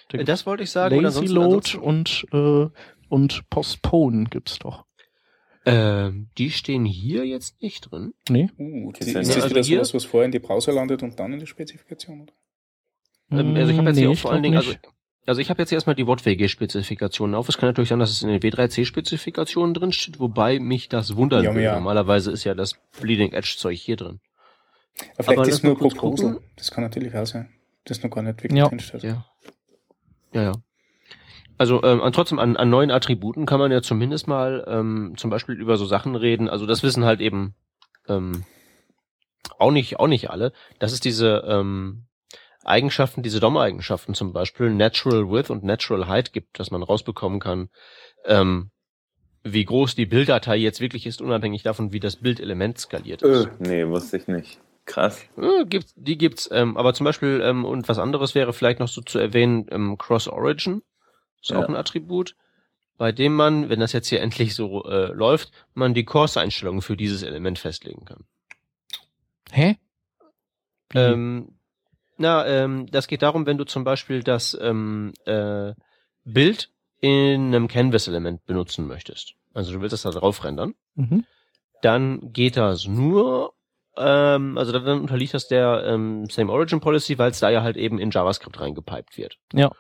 Da 0.10 0.20
das 0.20 0.46
wollte 0.46 0.64
ich 0.64 0.72
sagen. 0.72 1.02
Lazy 1.02 1.26
Load 1.26 1.78
und, 1.78 2.26
äh, 2.32 2.68
und 3.10 3.50
Postpone 3.50 4.26
gibt's 4.26 4.60
doch. 4.60 4.86
Ähm, 5.66 6.30
die 6.38 6.52
stehen 6.52 6.86
hier 6.86 7.26
jetzt 7.26 7.62
nicht 7.62 7.92
drin. 7.92 8.14
Nee. 8.30 8.50
Uh, 8.58 8.94
die, 8.94 9.00
ist 9.02 9.16
das 9.16 9.36
also 9.36 9.50
wieder 9.50 9.64
sowas, 9.64 9.94
was 9.94 10.06
vorher 10.06 10.26
in 10.26 10.32
die 10.32 10.40
Browser 10.40 10.72
landet 10.72 11.04
und 11.04 11.20
dann 11.20 11.34
in 11.34 11.40
die 11.40 11.48
Spezifikation? 11.48 12.22
Oder? 12.22 12.34
Ähm, 13.32 13.56
also 13.56 13.72
ich 13.72 13.78
habe 13.78 13.90
jetzt 13.90 13.98
nee, 13.98 14.04
hier 14.04 14.12
auch 14.12 14.18
vor 14.18 14.32
allen 14.32 14.44
Dingen, 14.44 14.56
also 14.56 14.74
also 15.26 15.42
ich 15.42 15.50
habe 15.50 15.62
jetzt 15.62 15.74
erstmal 15.74 15.96
die 15.96 16.08
WOT-WG-Spezifikationen 16.08 17.36
auf. 17.36 17.50
Es 17.50 17.58
kann 17.58 17.68
natürlich 17.68 17.90
sein, 17.90 18.00
dass 18.00 18.12
es 18.12 18.24
in 18.24 18.30
den 18.30 18.40
W3C-Spezifikationen 18.40 19.74
drin 19.74 19.92
steht, 19.92 20.22
wobei 20.22 20.58
mich 20.58 20.88
das 20.88 21.18
wundern 21.18 21.44
ja, 21.44 21.52
würde. 21.52 21.64
Ja. 21.64 21.76
Normalerweise 21.76 22.32
ist 22.32 22.46
ja 22.46 22.56
das 22.56 22.76
Bleeding 23.02 23.34
Edge-Zeug 23.34 23.78
hier 23.78 23.98
drin. 23.98 24.22
Aber 25.16 25.24
vielleicht 25.24 25.40
Aber 25.40 25.48
ist 25.48 25.64
nur 25.64 25.78
Proposal. 25.78 26.40
Das 26.56 26.72
kann 26.72 26.84
natürlich 26.84 27.16
auch 27.16 27.26
sein. 27.26 27.50
Das 27.86 28.04
noch 28.04 28.10
gar 28.10 28.22
nicht 28.22 28.44
wirklich 28.44 28.58
ja. 28.58 28.68
drinsteht. 28.68 29.04
Ja. 29.04 29.26
Ja, 30.34 30.44
ja. 30.44 30.52
Also 31.58 31.82
ähm, 31.84 32.02
trotzdem 32.14 32.38
an, 32.38 32.56
an 32.56 32.70
neuen 32.70 32.92
Attributen 32.92 33.46
kann 33.46 33.60
man 33.60 33.72
ja 33.72 33.82
zumindest 33.82 34.28
mal 34.28 34.64
ähm, 34.68 35.14
zum 35.18 35.30
Beispiel 35.30 35.56
über 35.56 35.78
so 35.78 35.86
Sachen 35.86 36.16
reden. 36.16 36.50
Also 36.50 36.66
das 36.66 36.84
wissen 36.84 37.04
halt 37.04 37.20
eben 37.20 37.56
ähm, 38.08 38.44
auch 39.58 39.72
nicht 39.72 40.00
auch 40.00 40.08
nicht 40.08 40.30
alle. 40.30 40.54
Das 40.78 40.94
ist 40.94 41.04
diese 41.04 41.44
ähm, 41.48 42.06
Eigenschaften, 42.64 43.24
diese 43.24 43.40
DOM-Eigenschaften 43.40 44.14
zum 44.14 44.34
Beispiel, 44.34 44.70
Natural 44.70 45.32
Width 45.32 45.50
und 45.50 45.64
Natural 45.64 46.08
Height 46.08 46.34
gibt, 46.34 46.60
dass 46.60 46.70
man 46.70 46.84
rausbekommen 46.84 47.40
kann, 47.40 47.70
ähm, 48.26 48.72
wie 49.44 49.66
groß 49.66 49.96
die 49.96 50.06
Bilddatei 50.06 50.58
jetzt 50.58 50.82
wirklich 50.82 51.08
ist, 51.08 51.22
unabhängig 51.22 51.64
davon, 51.64 51.94
wie 51.94 52.02
das 52.02 52.18
Bildelement 52.18 52.78
skaliert 52.78 53.22
ist. 53.22 53.46
Äh, 53.46 53.50
nee, 53.60 53.88
wusste 53.88 54.18
ich 54.18 54.28
nicht. 54.28 54.60
Krass. 54.88 55.22
Äh, 55.38 55.66
gibt, 55.66 55.92
die 55.96 56.18
gibt's, 56.18 56.50
ähm, 56.52 56.78
aber 56.78 56.94
zum 56.94 57.04
Beispiel, 57.04 57.42
ähm, 57.44 57.66
und 57.66 57.88
was 57.88 58.00
anderes 58.00 58.34
wäre 58.34 58.54
vielleicht 58.54 58.80
noch 58.80 58.88
so 58.88 59.02
zu 59.02 59.20
erwähnen, 59.20 59.68
ähm, 59.70 59.98
Cross 59.98 60.28
Origin 60.28 60.82
ist 61.42 61.52
ja. 61.52 61.60
auch 61.60 61.68
ein 61.68 61.76
Attribut, 61.76 62.36
bei 62.98 63.12
dem 63.12 63.36
man, 63.36 63.70
wenn 63.70 63.82
das 63.82 63.92
jetzt 63.92 64.08
hier 64.08 64.22
endlich 64.22 64.56
so 64.56 64.86
äh, 64.86 65.12
läuft, 65.12 65.52
man 65.74 65.94
die 65.94 66.06
Course-Einstellungen 66.06 66.82
für 66.82 66.98
dieses 66.98 67.22
Element 67.22 67.60
festlegen 67.60 68.06
kann. 68.06 68.24
Hä? 69.52 69.78
Ähm, 70.96 71.60
na, 72.18 72.48
ähm, 72.48 72.88
das 72.90 73.08
geht 73.08 73.22
darum, 73.22 73.46
wenn 73.46 73.58
du 73.58 73.66
zum 73.66 73.84
Beispiel 73.84 74.24
das 74.24 74.58
ähm, 74.60 75.14
äh, 75.26 75.74
Bild 76.24 76.72
in 77.02 77.48
einem 77.48 77.68
Canvas-Element 77.68 78.46
benutzen 78.46 78.88
möchtest. 78.88 79.36
Also 79.54 79.74
du 79.74 79.82
willst 79.82 79.94
das 79.94 80.02
da 80.04 80.12
drauf 80.12 80.44
rendern. 80.44 80.76
Mhm. 80.96 81.26
Dann 81.82 82.34
geht 82.34 82.58
das 82.58 82.88
nur, 82.88 83.54
ähm, 83.98 84.58
also 84.58 84.72
dann 84.72 85.02
unterliegt 85.02 85.34
das 85.34 85.48
der 85.48 85.84
ähm, 85.86 86.30
Same 86.30 86.52
Origin 86.52 86.80
Policy, 86.80 87.18
weil 87.18 87.32
es 87.32 87.40
da 87.40 87.50
ja 87.50 87.62
halt 87.62 87.78
eben 87.78 88.00
in 88.00 88.12
JavaScript 88.12 88.60
reingepiped 88.60 89.18
wird. 89.18 89.38
Ja. 89.54 89.72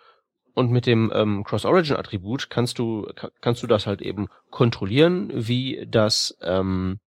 Und 0.53 0.71
mit 0.71 0.87
dem 0.87 1.11
ähm, 1.13 1.43
Cross-Origin-Attribut 1.43 2.49
kannst 2.49 2.79
du 2.79 3.07
kannst 3.41 3.61
du 3.61 3.67
das 3.67 3.85
halt 3.85 4.01
eben 4.01 4.27
kontrollieren, 4.49 5.29
wie 5.31 5.85
das 5.87 6.35
ähm, 6.41 6.99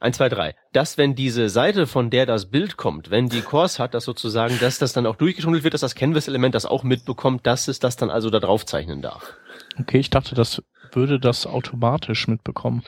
1, 0.00 0.16
2, 0.16 0.28
3. 0.30 0.54
Dass, 0.72 0.98
wenn 0.98 1.14
diese 1.14 1.48
Seite, 1.48 1.86
von 1.86 2.10
der 2.10 2.24
das 2.26 2.50
Bild 2.50 2.76
kommt, 2.76 3.10
wenn 3.10 3.28
die 3.28 3.42
Course 3.42 3.82
hat, 3.82 3.94
das 3.94 4.04
sozusagen, 4.04 4.58
dass 4.58 4.78
das 4.78 4.94
dann 4.94 5.06
auch 5.06 5.16
durchgeschundelt 5.16 5.62
wird, 5.62 5.74
dass 5.74 5.82
das 5.82 5.94
Canvas-Element 5.94 6.54
das 6.54 6.66
auch 6.66 6.82
mitbekommt, 6.82 7.46
dass 7.46 7.68
es 7.68 7.80
das 7.80 7.96
dann 7.96 8.10
also 8.10 8.30
da 8.30 8.40
drauf 8.40 8.64
zeichnen 8.64 9.02
darf. 9.02 9.34
Okay, 9.78 9.98
ich 9.98 10.10
dachte, 10.10 10.34
das 10.34 10.62
würde 10.92 11.20
das 11.20 11.46
automatisch 11.46 12.28
mitbekommen. 12.28 12.82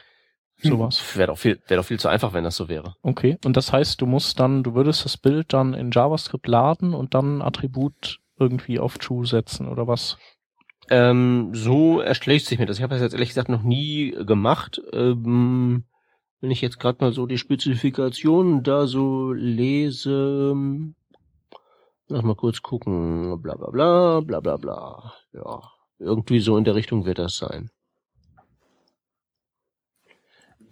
Hm. 0.62 0.70
Sowas. 0.70 1.16
Wäre 1.16 1.28
doch 1.28 1.38
viel, 1.38 1.60
wäre 1.66 1.80
doch 1.80 1.86
viel 1.86 1.98
zu 1.98 2.08
einfach, 2.08 2.32
wenn 2.32 2.44
das 2.44 2.56
so 2.56 2.68
wäre. 2.68 2.94
Okay. 3.02 3.38
Und 3.44 3.56
das 3.56 3.72
heißt, 3.72 4.00
du 4.00 4.06
musst 4.06 4.40
dann, 4.40 4.62
du 4.62 4.74
würdest 4.74 5.04
das 5.04 5.16
Bild 5.16 5.52
dann 5.52 5.74
in 5.74 5.90
JavaScript 5.90 6.46
laden 6.46 6.94
und 6.94 7.14
dann 7.14 7.38
ein 7.38 7.42
Attribut 7.42 8.20
irgendwie 8.38 8.78
auf 8.78 8.98
True 8.98 9.26
setzen 9.26 9.68
oder 9.68 9.86
was? 9.86 10.18
Ähm, 10.90 11.50
so 11.52 12.00
erschlägt 12.00 12.46
sich 12.46 12.58
mir 12.58 12.66
das. 12.66 12.78
Ich 12.78 12.82
habe 12.82 12.94
das 12.94 13.02
jetzt 13.02 13.12
ehrlich 13.12 13.28
gesagt 13.28 13.48
noch 13.48 13.62
nie 13.62 14.10
gemacht. 14.10 14.80
Ähm, 14.92 15.84
wenn 16.40 16.50
ich 16.50 16.60
jetzt 16.60 16.80
gerade 16.80 16.98
mal 17.02 17.12
so 17.12 17.26
die 17.26 17.38
Spezifikationen 17.38 18.62
da 18.64 18.86
so 18.86 19.32
lese, 19.32 20.54
lass 22.08 22.22
mal 22.22 22.34
kurz 22.34 22.62
gucken, 22.62 23.40
bla 23.40 23.54
bla 23.54 23.70
bla, 23.70 24.20
bla 24.20 24.40
bla 24.40 24.56
bla. 24.56 25.14
Ja, 25.32 25.62
irgendwie 26.00 26.40
so 26.40 26.56
in 26.56 26.64
der 26.64 26.74
Richtung 26.74 27.06
wird 27.06 27.18
das 27.18 27.36
sein. 27.36 27.70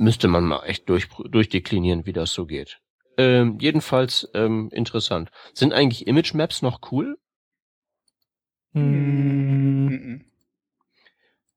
Müsste 0.01 0.29
man 0.29 0.45
mal 0.47 0.63
echt 0.65 0.89
durch, 0.89 1.09
durchdeklinieren, 1.09 2.07
wie 2.07 2.15
das 2.15 2.33
so 2.33 2.47
geht. 2.47 2.81
Ähm, 3.19 3.59
jedenfalls 3.61 4.31
ähm, 4.33 4.71
interessant. 4.73 5.31
Sind 5.53 5.75
eigentlich 5.75 6.07
Image 6.07 6.33
Maps 6.33 6.63
noch 6.63 6.91
cool? 6.91 7.19
Hm. 8.73 10.25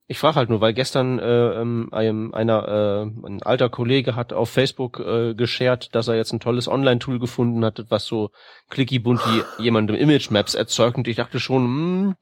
Ich 0.08 0.20
frage 0.20 0.36
halt 0.36 0.50
nur, 0.50 0.60
weil 0.60 0.74
gestern 0.74 1.18
äh, 1.18 1.62
ähm, 1.62 1.88
ein, 1.94 2.34
einer, 2.34 2.68
äh, 2.68 3.26
ein 3.26 3.42
alter 3.42 3.70
Kollege 3.70 4.18
hat 4.18 4.34
auf 4.34 4.50
Facebook 4.50 5.00
äh, 5.00 5.34
geshared, 5.34 5.96
dass 5.96 6.10
er 6.10 6.16
jetzt 6.16 6.34
ein 6.34 6.42
tolles 6.42 6.68
Online-Tool 6.68 7.20
gefunden 7.20 7.64
hat, 7.64 7.86
was 7.88 8.06
so 8.06 8.30
clicky 8.70 9.00
bunti 9.00 9.44
jemandem 9.60 9.96
Image 9.96 10.30
Maps 10.30 10.56
erzeugt. 10.56 10.98
Und 10.98 11.08
ich 11.08 11.16
dachte 11.16 11.40
schon, 11.40 11.64
hm, 11.64 12.16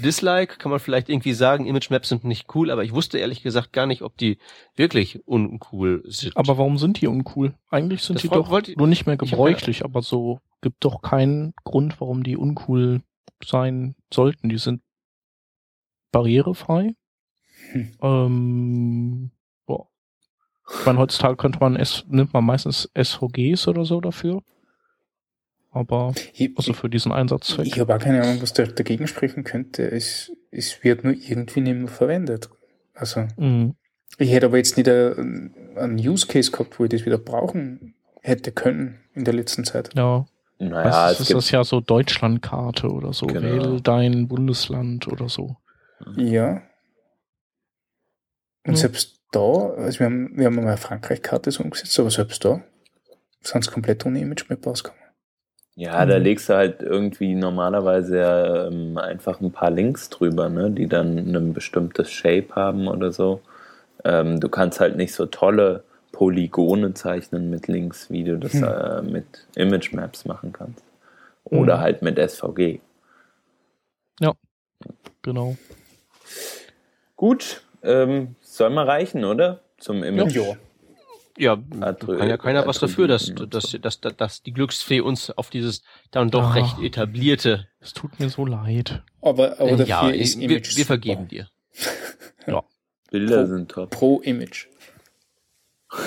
Dislike, 0.00 0.56
kann 0.58 0.72
man 0.72 0.80
vielleicht 0.80 1.08
irgendwie 1.08 1.32
sagen, 1.32 1.64
Image 1.64 1.90
Maps 1.90 2.08
sind 2.08 2.24
nicht 2.24 2.52
cool, 2.56 2.72
aber 2.72 2.82
ich 2.82 2.92
wusste 2.92 3.18
ehrlich 3.18 3.44
gesagt 3.44 3.72
gar 3.72 3.86
nicht, 3.86 4.02
ob 4.02 4.16
die 4.16 4.38
wirklich 4.74 5.24
uncool 5.24 6.02
sind. 6.06 6.36
Aber 6.36 6.58
warum 6.58 6.76
sind 6.76 7.00
die 7.00 7.06
uncool? 7.06 7.54
Eigentlich 7.70 8.02
sind 8.02 8.16
das 8.16 8.22
die 8.22 8.28
doch 8.30 8.50
wollte, 8.50 8.72
nur 8.76 8.88
nicht 8.88 9.06
mehr 9.06 9.16
gebräuchlich, 9.16 9.84
aber 9.84 10.02
so 10.02 10.40
gibt 10.60 10.84
doch 10.84 11.02
keinen 11.02 11.54
Grund, 11.62 12.00
warum 12.00 12.24
die 12.24 12.36
uncool 12.36 13.02
sein 13.44 13.94
sollten. 14.12 14.48
Die 14.48 14.58
sind 14.58 14.82
barrierefrei 16.10 16.94
hm. 17.72 17.88
Ähm, 18.02 19.30
boah. 19.66 19.88
Ich 20.70 20.86
meine, 20.86 20.98
heutzutage 20.98 21.36
könnte 21.36 21.58
man 21.60 21.76
es, 21.76 22.04
nimmt 22.08 22.32
man 22.32 22.44
meistens 22.44 22.90
SVGs 22.94 23.68
oder 23.68 23.84
so 23.84 24.00
dafür. 24.00 24.42
Aber 25.70 26.14
ich, 26.32 26.50
also 26.56 26.72
für 26.72 26.88
diesen 26.88 27.12
Einsatzzweck. 27.12 27.66
Ich 27.66 27.78
habe 27.78 27.94
auch 27.94 27.98
keine 27.98 28.22
Ahnung, 28.22 28.40
was 28.40 28.52
da 28.52 28.64
dagegen 28.64 29.06
sprechen 29.06 29.44
könnte. 29.44 29.90
Es, 29.90 30.32
es 30.50 30.82
wird 30.82 31.04
nur 31.04 31.12
irgendwie 31.12 31.60
nicht 31.60 31.76
mehr 31.76 31.88
verwendet. 31.88 32.48
Also 32.94 33.26
mhm. 33.36 33.74
ich 34.18 34.32
hätte 34.32 34.46
aber 34.46 34.56
jetzt 34.56 34.76
nicht 34.76 34.88
einen 34.88 35.98
Use 35.98 36.26
Case 36.26 36.50
gehabt, 36.50 36.78
wo 36.78 36.84
ich 36.84 36.90
das 36.90 37.04
wieder 37.04 37.18
brauchen 37.18 37.94
hätte 38.22 38.50
können 38.50 38.98
in 39.14 39.24
der 39.24 39.34
letzten 39.34 39.64
Zeit. 39.64 39.90
Ja. 39.94 40.26
Naja, 40.58 40.90
Meistens 40.90 41.30
ist 41.30 41.36
das 41.36 41.50
ja 41.52 41.62
so 41.62 41.80
Deutschlandkarte 41.80 42.88
oder 42.88 43.12
so. 43.12 43.26
Genau. 43.26 43.42
Wähl 43.42 43.80
dein 43.80 44.26
Bundesland 44.26 45.06
oder 45.06 45.28
so. 45.28 45.56
Ja. 46.16 46.62
Und 48.68 48.74
mhm. 48.74 48.76
selbst 48.76 49.18
da, 49.32 49.70
also 49.76 49.98
wir 49.98 50.06
haben, 50.06 50.36
wir 50.36 50.46
haben 50.46 50.56
mal 50.56 50.66
eine 50.66 50.76
Frankreich-Karte 50.76 51.50
so 51.50 51.64
umgesetzt, 51.64 51.98
aber 51.98 52.10
selbst 52.10 52.44
da 52.44 52.62
sind 53.40 53.64
es 53.64 53.70
komplett 53.70 54.04
ohne 54.04 54.20
Image-Map 54.20 54.66
rausgekommen. 54.66 55.02
Ja, 55.74 56.04
mhm. 56.04 56.10
da 56.10 56.16
legst 56.18 56.50
du 56.50 56.54
halt 56.54 56.82
irgendwie 56.82 57.34
normalerweise 57.34 58.68
ähm, 58.70 58.98
einfach 58.98 59.40
ein 59.40 59.52
paar 59.52 59.70
Links 59.70 60.10
drüber, 60.10 60.50
ne, 60.50 60.70
die 60.70 60.86
dann 60.86 61.34
ein 61.34 61.54
bestimmtes 61.54 62.10
Shape 62.10 62.54
haben 62.54 62.88
oder 62.88 63.10
so. 63.10 63.40
Ähm, 64.04 64.38
du 64.38 64.50
kannst 64.50 64.80
halt 64.80 64.96
nicht 64.96 65.14
so 65.14 65.24
tolle 65.24 65.84
Polygone 66.12 66.92
zeichnen 66.92 67.48
mit 67.48 67.68
Links, 67.68 68.10
wie 68.10 68.24
du 68.24 68.36
das 68.36 68.52
mhm. 68.52 68.64
äh, 68.64 69.02
mit 69.02 69.46
Image 69.54 69.94
Maps 69.94 70.26
machen 70.26 70.52
kannst. 70.52 70.82
Oder 71.44 71.78
mhm. 71.78 71.80
halt 71.80 72.02
mit 72.02 72.18
SVG. 72.18 72.80
Ja. 74.20 74.34
genau. 75.22 75.56
Gut, 77.16 77.62
ähm, 77.82 78.34
soll 78.58 78.70
mal 78.70 78.84
reichen, 78.84 79.24
oder? 79.24 79.62
Zum 79.78 80.02
Image. 80.02 80.34
Ja. 80.36 80.56
Ja, 81.40 81.56
kann 81.56 82.28
ja 82.28 82.36
keiner 82.36 82.66
was 82.66 82.80
dafür, 82.80 83.06
dass, 83.06 83.32
dass, 83.48 83.76
dass, 83.80 84.00
dass, 84.00 84.16
dass 84.16 84.42
die 84.42 84.52
Glücksfee 84.52 85.00
uns 85.00 85.30
auf 85.30 85.50
dieses 85.50 85.82
dann 86.10 86.30
doch 86.32 86.42
Ah. 86.42 86.52
recht 86.54 86.80
etablierte. 86.80 87.68
Es 87.78 87.92
tut 87.92 88.18
mir 88.18 88.28
so 88.28 88.44
leid. 88.44 89.04
Aber, 89.22 89.52
aber 89.60 89.70
dafür 89.76 89.86
ja, 89.86 90.08
ist 90.08 90.36
wir, 90.40 90.50
Image 90.50 90.76
wir 90.76 90.84
vergeben 90.84 91.28
dir. 91.28 91.48
Bilder 93.10 93.42
Pro- 93.42 93.46
sind 93.46 93.70
top. 93.70 93.90
Pro 93.90 94.20
Image. 94.20 94.66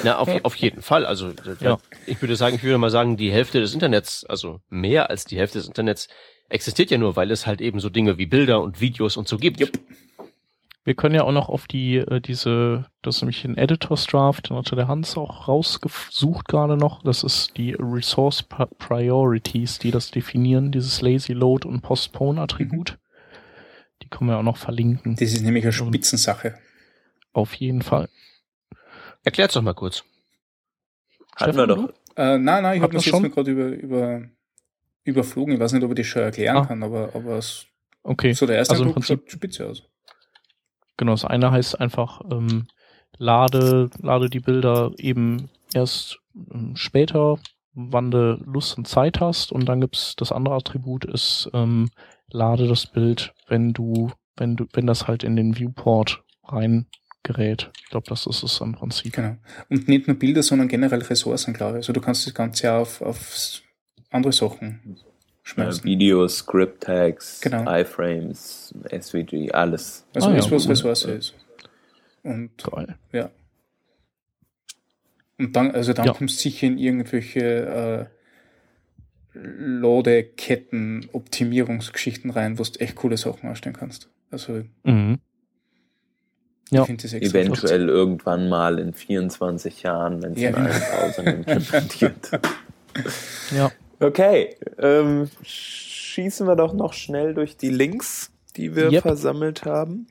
Na, 0.03 0.17
auf, 0.19 0.29
auf 0.43 0.55
jeden 0.55 0.81
Fall. 0.81 1.05
Also 1.05 1.31
Ja. 1.61 1.79
ich 2.05 2.21
würde 2.21 2.35
sagen, 2.35 2.57
ich 2.57 2.63
würde 2.63 2.77
mal 2.77 2.91
sagen, 2.91 3.15
die 3.17 3.31
Hälfte 3.31 3.59
des 3.61 3.73
Internets, 3.73 4.25
also 4.25 4.59
mehr 4.69 5.09
als 5.09 5.25
die 5.25 5.37
Hälfte 5.37 5.57
des 5.59 5.67
Internets, 5.67 6.09
existiert 6.49 6.91
ja 6.91 6.97
nur, 6.97 7.15
weil 7.15 7.31
es 7.31 7.47
halt 7.47 7.61
eben 7.61 7.79
so 7.79 7.89
Dinge 7.89 8.17
wie 8.17 8.25
Bilder 8.27 8.61
und 8.61 8.81
Videos 8.81 9.15
und 9.17 9.27
so 9.27 9.37
gibt. 9.37 9.59
Jupp. 9.61 9.71
Wir 10.83 10.95
können 10.95 11.13
ja 11.13 11.23
auch 11.23 11.31
noch 11.31 11.47
auf 11.49 11.67
die, 11.67 11.97
äh, 11.97 12.19
diese, 12.21 12.85
das 13.03 13.17
ist 13.17 13.21
nämlich 13.21 13.45
ein 13.45 13.55
Editor's 13.55 14.07
Draft, 14.07 14.49
den 14.49 14.57
hatte 14.57 14.75
der 14.75 14.87
Hans 14.87 15.15
auch 15.15 15.47
rausgesucht 15.47 16.47
gerade 16.47 16.75
noch. 16.75 17.03
Das 17.03 17.23
ist 17.23 17.55
die 17.57 17.73
Resource 17.77 18.43
Pri- 18.49 18.67
Priorities, 18.79 19.77
die 19.77 19.91
das 19.91 20.09
definieren, 20.09 20.71
dieses 20.71 21.01
Lazy 21.01 21.33
Load 21.33 21.67
und 21.67 21.81
Postpone 21.81 22.41
Attribut. 22.41 22.97
Die 24.01 24.07
können 24.09 24.31
wir 24.31 24.37
auch 24.37 24.43
noch 24.43 24.57
verlinken. 24.57 25.15
Das 25.17 25.31
ist 25.31 25.43
nämlich 25.43 25.63
eine 25.63 25.71
Spitzensache. 25.73 26.57
Auf 27.31 27.53
jeden 27.53 27.83
Fall. 27.83 28.09
Erklär's 29.23 29.53
doch 29.53 29.61
mal 29.61 29.75
kurz. 29.75 30.03
Hatten 31.35 31.55
wir 31.57 31.67
doch. 31.67 31.89
Äh, 32.17 32.39
nein, 32.39 32.63
nein, 32.63 32.77
ich 32.77 32.81
Hat 32.81 32.89
habe 32.89 32.93
das 32.95 33.05
jetzt 33.05 33.33
gerade 33.33 33.51
über, 33.51 33.67
über, 33.67 34.21
überflogen. 35.03 35.53
Ich 35.53 35.59
weiß 35.59 35.73
nicht, 35.73 35.83
ob 35.83 35.91
ich 35.91 35.97
das 35.97 36.07
schon 36.07 36.23
erklären 36.23 36.57
Ah. 36.57 36.65
kann, 36.65 36.81
aber, 36.81 37.11
aber 37.13 37.37
es, 37.37 37.67
Okay. 38.03 38.33
so 38.33 38.47
der 38.47 38.55
erste 38.57 38.71
also 38.73 38.83
im 38.83 38.89
Eindruck 38.89 39.05
Prinzip 39.05 39.19
schaut 39.21 39.31
spitze 39.31 39.67
aus. 39.69 39.83
Genau, 41.01 41.13
das 41.13 41.25
eine 41.25 41.49
heißt 41.49 41.81
einfach, 41.81 42.21
ähm, 42.29 42.67
lade, 43.17 43.89
lade 44.03 44.29
die 44.29 44.39
Bilder 44.39 44.91
eben 44.99 45.49
erst 45.73 46.19
ähm, 46.53 46.75
später, 46.75 47.39
wann 47.73 48.11
du 48.11 48.35
Lust 48.45 48.77
und 48.77 48.87
Zeit 48.87 49.19
hast. 49.19 49.51
Und 49.51 49.65
dann 49.65 49.81
gibt's 49.81 50.15
das 50.15 50.31
andere 50.31 50.53
Attribut 50.53 51.05
ist, 51.05 51.49
ähm, 51.55 51.89
lade 52.29 52.67
das 52.67 52.85
Bild, 52.85 53.33
wenn 53.47 53.73
du, 53.73 54.11
wenn 54.37 54.55
du, 54.55 54.67
wenn 54.73 54.85
das 54.85 55.07
halt 55.07 55.23
in 55.23 55.35
den 55.35 55.57
Viewport 55.57 56.23
reingerät. 56.43 57.71
Ich 57.79 57.89
glaube, 57.89 58.05
das 58.07 58.27
ist 58.27 58.43
es 58.43 58.61
im 58.61 58.73
Prinzip. 58.73 59.11
Genau. 59.11 59.37
Und 59.69 59.87
nicht 59.87 60.07
nur 60.07 60.17
Bilder, 60.17 60.43
sondern 60.43 60.67
generell 60.67 61.01
Ressourcen, 61.01 61.55
glaube 61.55 61.71
ich. 61.71 61.77
Also 61.77 61.93
du 61.93 62.01
kannst 62.01 62.27
das 62.27 62.35
Ganze 62.35 62.67
ja 62.67 62.77
auf, 62.77 63.01
auf 63.01 63.63
andere 64.11 64.33
Sachen 64.33 64.99
schmeißen. 65.51 65.83
Videos, 65.83 66.37
Script 66.39 66.83
Tags, 66.83 67.41
Genau. 67.41 67.63
iFrames, 67.71 68.73
SVG, 68.89 69.51
alles. 69.51 70.05
also 70.15 70.29
alles, 70.29 70.45
ja, 70.45 70.51
was 70.51 70.63
cool. 70.65 70.71
Ressource 70.71 71.05
ist. 71.05 71.33
Und 72.23 72.51
Geil. 72.63 72.95
ja. 73.11 73.29
Und 75.37 75.55
dann, 75.55 75.71
also 75.71 75.93
dann 75.93 76.05
Ja. 76.05 76.13
kommst 76.13 76.37
du 76.37 76.41
sicher 76.49 76.67
in 76.67 76.77
irgendwelche 76.77 78.09
äh, 79.33 79.39
Lodeketten, 79.39 81.07
Optimierungsgeschichten 81.13 82.29
rein, 82.31 82.59
wo 82.59 82.63
du 82.63 82.79
echt 82.79 82.95
coole 82.95 83.17
Sachen 83.17 83.49
ausstellen 83.49 83.75
kannst. 83.75 84.09
Also 84.29 84.63
Mhm. 84.83 85.19
Ja. 86.69 86.81
ich 86.81 86.87
finde 86.87 87.03
das 87.03 87.13
extra 87.13 87.39
Eventuell 87.39 87.89
irgendwann 87.89 88.49
mal 88.49 88.79
in 88.79 88.93
24 88.93 89.83
Jahren, 89.83 90.21
wenn 90.21 90.33
es 90.33 90.39
Ja, 90.41 90.49
in 90.49 90.55
allen 90.55 90.81
Browsern 90.81 91.27
implementiert. 91.27 92.31
Ja. 93.55 93.71
Okay, 94.01 94.55
ähm, 94.79 95.29
schießen 95.43 96.47
wir 96.47 96.55
doch 96.55 96.73
noch 96.73 96.93
schnell 96.93 97.33
durch 97.33 97.55
die 97.55 97.69
Links, 97.69 98.31
die 98.57 98.75
wir 98.75 98.91
Yep. 98.91 99.03
versammelt 99.03 99.63
haben. 99.63 100.07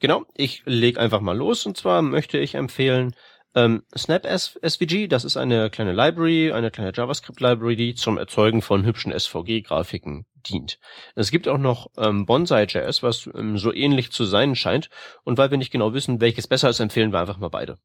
Genau, 0.00 0.24
ich 0.34 0.62
leg 0.64 0.98
einfach 0.98 1.20
mal 1.20 1.36
los 1.36 1.64
und 1.66 1.76
zwar 1.76 2.02
möchte 2.02 2.38
ich 2.38 2.54
empfehlen 2.56 3.14
ähm, 3.54 3.82
Snap 3.96 4.26
SVG, 4.26 5.08
das 5.08 5.24
ist 5.24 5.36
eine 5.36 5.70
kleine 5.70 5.92
Library, 5.92 6.52
eine 6.52 6.70
kleine 6.70 6.92
JavaScript-Library, 6.94 7.74
die 7.74 7.94
zum 7.94 8.16
Erzeugen 8.16 8.62
von 8.62 8.84
hübschen 8.84 9.12
SVG-Grafiken 9.12 10.24
dient. 10.46 10.78
Es 11.16 11.30
gibt 11.32 11.48
auch 11.48 11.58
noch 11.58 11.88
ähm, 11.98 12.26
Bonsai.js, 12.26 13.02
was 13.02 13.28
ähm, 13.34 13.58
so 13.58 13.72
ähnlich 13.72 14.12
zu 14.12 14.24
sein 14.24 14.54
scheint 14.54 14.88
und 15.24 15.36
weil 15.36 15.50
wir 15.50 15.58
nicht 15.58 15.72
genau 15.72 15.94
wissen, 15.94 16.20
welches 16.20 16.46
besser 16.46 16.70
ist, 16.70 16.80
empfehlen 16.80 17.12
wir 17.12 17.20
einfach 17.20 17.38
mal 17.38 17.48
beide. 17.48 17.78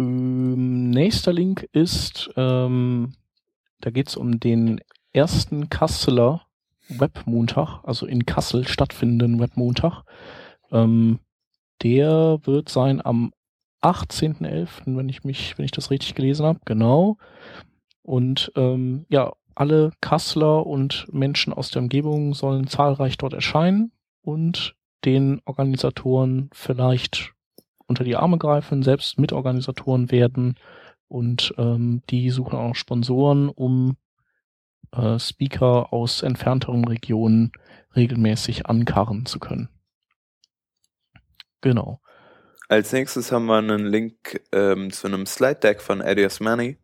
Ähm, 0.00 0.90
nächster 0.90 1.32
Link 1.32 1.68
ist, 1.72 2.30
ähm, 2.36 3.12
da 3.80 3.90
geht's 3.90 4.16
um 4.16 4.40
den 4.40 4.80
ersten 5.12 5.68
Kasseler 5.68 6.42
Webmontag, 6.88 7.80
also 7.84 8.06
in 8.06 8.26
Kassel 8.26 8.66
stattfindenden 8.66 9.38
Webmontag. 9.38 10.02
Ähm, 10.72 11.20
der 11.82 12.40
wird 12.44 12.68
sein 12.68 13.04
am 13.04 13.32
18.11., 13.82 14.96
wenn 14.96 15.08
ich 15.08 15.24
mich, 15.24 15.56
wenn 15.56 15.64
ich 15.64 15.70
das 15.70 15.90
richtig 15.90 16.14
gelesen 16.14 16.44
habe, 16.44 16.60
genau. 16.64 17.16
Und 18.02 18.52
ähm, 18.56 19.06
ja, 19.08 19.32
alle 19.54 19.92
Kasseler 20.00 20.66
und 20.66 21.06
Menschen 21.12 21.52
aus 21.52 21.70
der 21.70 21.82
Umgebung 21.82 22.34
sollen 22.34 22.66
zahlreich 22.66 23.18
dort 23.18 23.34
erscheinen 23.34 23.92
und 24.22 24.74
den 25.04 25.40
Organisatoren 25.44 26.50
vielleicht 26.52 27.32
unter 27.90 28.04
die 28.04 28.16
Arme 28.16 28.38
greifen, 28.38 28.82
selbst 28.82 29.18
Mitorganisatoren 29.18 30.10
werden 30.10 30.54
und 31.08 31.52
ähm, 31.58 32.02
die 32.08 32.30
suchen 32.30 32.56
auch 32.56 32.76
Sponsoren, 32.76 33.48
um 33.48 33.96
äh, 34.92 35.18
Speaker 35.18 35.92
aus 35.92 36.22
entfernteren 36.22 36.86
Regionen 36.86 37.52
regelmäßig 37.96 38.66
ankarren 38.66 39.26
zu 39.26 39.40
können. 39.40 39.68
Genau. 41.60 42.00
Als 42.68 42.92
nächstes 42.92 43.32
haben 43.32 43.46
wir 43.46 43.56
einen 43.56 43.84
Link 43.86 44.40
ähm, 44.52 44.92
zu 44.92 45.08
einem 45.08 45.26
Slide 45.26 45.56
Deck 45.56 45.82
von 45.82 46.00
Eddie 46.00 46.26
Osmani. 46.26 46.78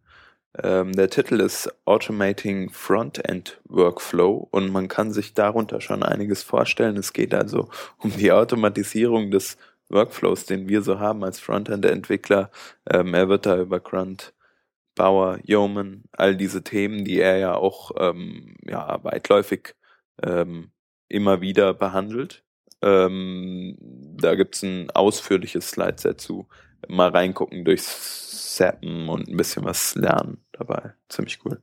Ähm, 0.60 0.92
der 0.92 1.08
Titel 1.08 1.40
ist 1.40 1.72
Automating 1.84 2.70
Frontend 2.70 3.60
Workflow 3.64 4.48
und 4.50 4.72
man 4.72 4.88
kann 4.88 5.12
sich 5.12 5.34
darunter 5.34 5.80
schon 5.80 6.02
einiges 6.02 6.42
vorstellen. 6.42 6.96
Es 6.96 7.12
geht 7.12 7.32
also 7.32 7.68
um 7.98 8.10
die 8.10 8.32
Automatisierung 8.32 9.30
des 9.30 9.56
Workflows, 9.88 10.46
den 10.46 10.68
wir 10.68 10.82
so 10.82 10.98
haben 10.98 11.24
als 11.24 11.40
Frontend-Entwickler. 11.40 12.50
Ähm, 12.90 13.14
er 13.14 13.28
wird 13.28 13.46
da 13.46 13.58
über 13.58 13.80
Grunt, 13.80 14.34
Bauer, 14.94 15.38
Yeoman, 15.44 16.04
all 16.12 16.36
diese 16.36 16.64
Themen, 16.64 17.04
die 17.04 17.20
er 17.20 17.36
ja 17.36 17.54
auch 17.54 17.92
ähm, 17.98 18.56
ja, 18.64 19.02
weitläufig 19.04 19.74
ähm, 20.22 20.70
immer 21.08 21.40
wieder 21.40 21.74
behandelt. 21.74 22.42
Ähm, 22.82 23.76
da 24.18 24.34
gibt's 24.34 24.62
ein 24.62 24.90
ausführliches 24.90 25.70
Slide-Set 25.70 26.20
zu. 26.20 26.48
Mal 26.88 27.10
reingucken, 27.10 27.64
durchs 27.64 28.54
Zappen 28.56 29.08
und 29.08 29.28
ein 29.28 29.36
bisschen 29.36 29.64
was 29.64 29.94
lernen 29.94 30.44
dabei. 30.52 30.94
Ziemlich 31.08 31.38
cool. 31.44 31.60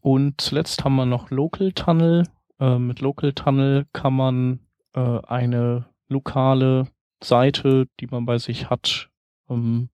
Und 0.00 0.40
zuletzt 0.40 0.84
haben 0.84 0.94
wir 0.94 1.06
noch 1.06 1.30
Local 1.30 1.72
Tunnel. 1.72 2.24
Äh, 2.60 2.78
mit 2.78 3.00
Local 3.00 3.32
Tunnel 3.32 3.86
kann 3.92 4.14
man 4.14 4.60
äh, 4.94 5.18
eine 5.26 5.86
lokale 6.08 6.88
Seite, 7.22 7.88
die 8.00 8.06
man 8.06 8.26
bei 8.26 8.38
sich 8.38 8.70
hat, 8.70 9.10
ähm, 9.48 9.88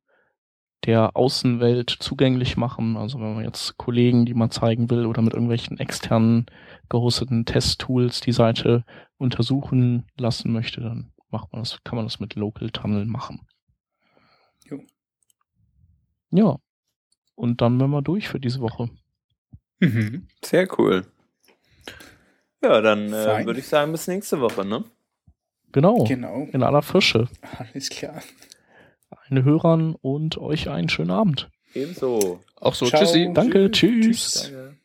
der 0.85 1.17
Außenwelt 1.17 1.91
zugänglich 1.91 2.57
machen. 2.57 2.97
Also 2.97 3.21
wenn 3.21 3.35
man 3.35 3.45
jetzt 3.45 3.77
Kollegen, 3.79 4.27
die 4.27 4.35
man 4.35 4.51
zeigen 4.51 4.91
will 4.91 5.07
oder 5.07 5.23
mit 5.23 5.33
irgendwelchen 5.33 5.79
externen 5.79 6.47
gehosteten 6.89 7.45
Testtools 7.45 8.21
die 8.21 8.33
Seite 8.33 8.85
untersuchen 9.17 10.07
lassen 10.17 10.53
möchte, 10.53 10.81
dann 10.81 11.13
macht 11.31 11.53
man 11.53 11.63
das, 11.63 11.79
kann 11.85 11.97
man 11.97 12.07
das 12.07 12.21
mit 12.21 12.35
Local 12.35 12.71
Tunnel 12.71 13.07
machen. 13.07 13.47
Jo. 14.65 14.81
Ja. 16.31 16.59
Und 17.35 17.61
dann 17.61 17.79
wären 17.79 17.91
wir 17.91 18.03
durch 18.03 18.29
für 18.29 18.41
diese 18.41 18.61
Woche. 18.61 18.91
Mhm. 19.79 20.27
Sehr 20.45 20.69
cool. 20.79 21.07
Ja, 22.63 22.81
dann 22.81 23.13
äh, 23.13 23.45
würde 23.45 23.61
ich 23.61 23.67
sagen, 23.67 23.91
bis 23.93 24.07
nächste 24.07 24.41
Woche, 24.41 24.65
ne? 24.65 24.85
Genau. 25.73 26.05
Genau. 26.05 26.49
In 26.53 26.62
aller 26.62 26.83
Frische. 26.83 27.29
Alles 27.59 27.91
klar. 27.91 28.23
Allen 29.11 29.45
Hörern 29.45 29.95
und 30.01 30.39
euch 30.39 30.68
einen 30.68 30.89
schönen 30.89 31.11
Abend. 31.11 31.51
Ebenso. 31.75 32.41
Auch 32.57 32.75
so, 32.75 32.87
Ciao. 32.87 33.01
tschüssi. 33.01 33.31
Danke, 33.33 33.70
Tschüss. 33.70 34.33
tschüss. 34.35 34.43
Danke. 34.53 34.77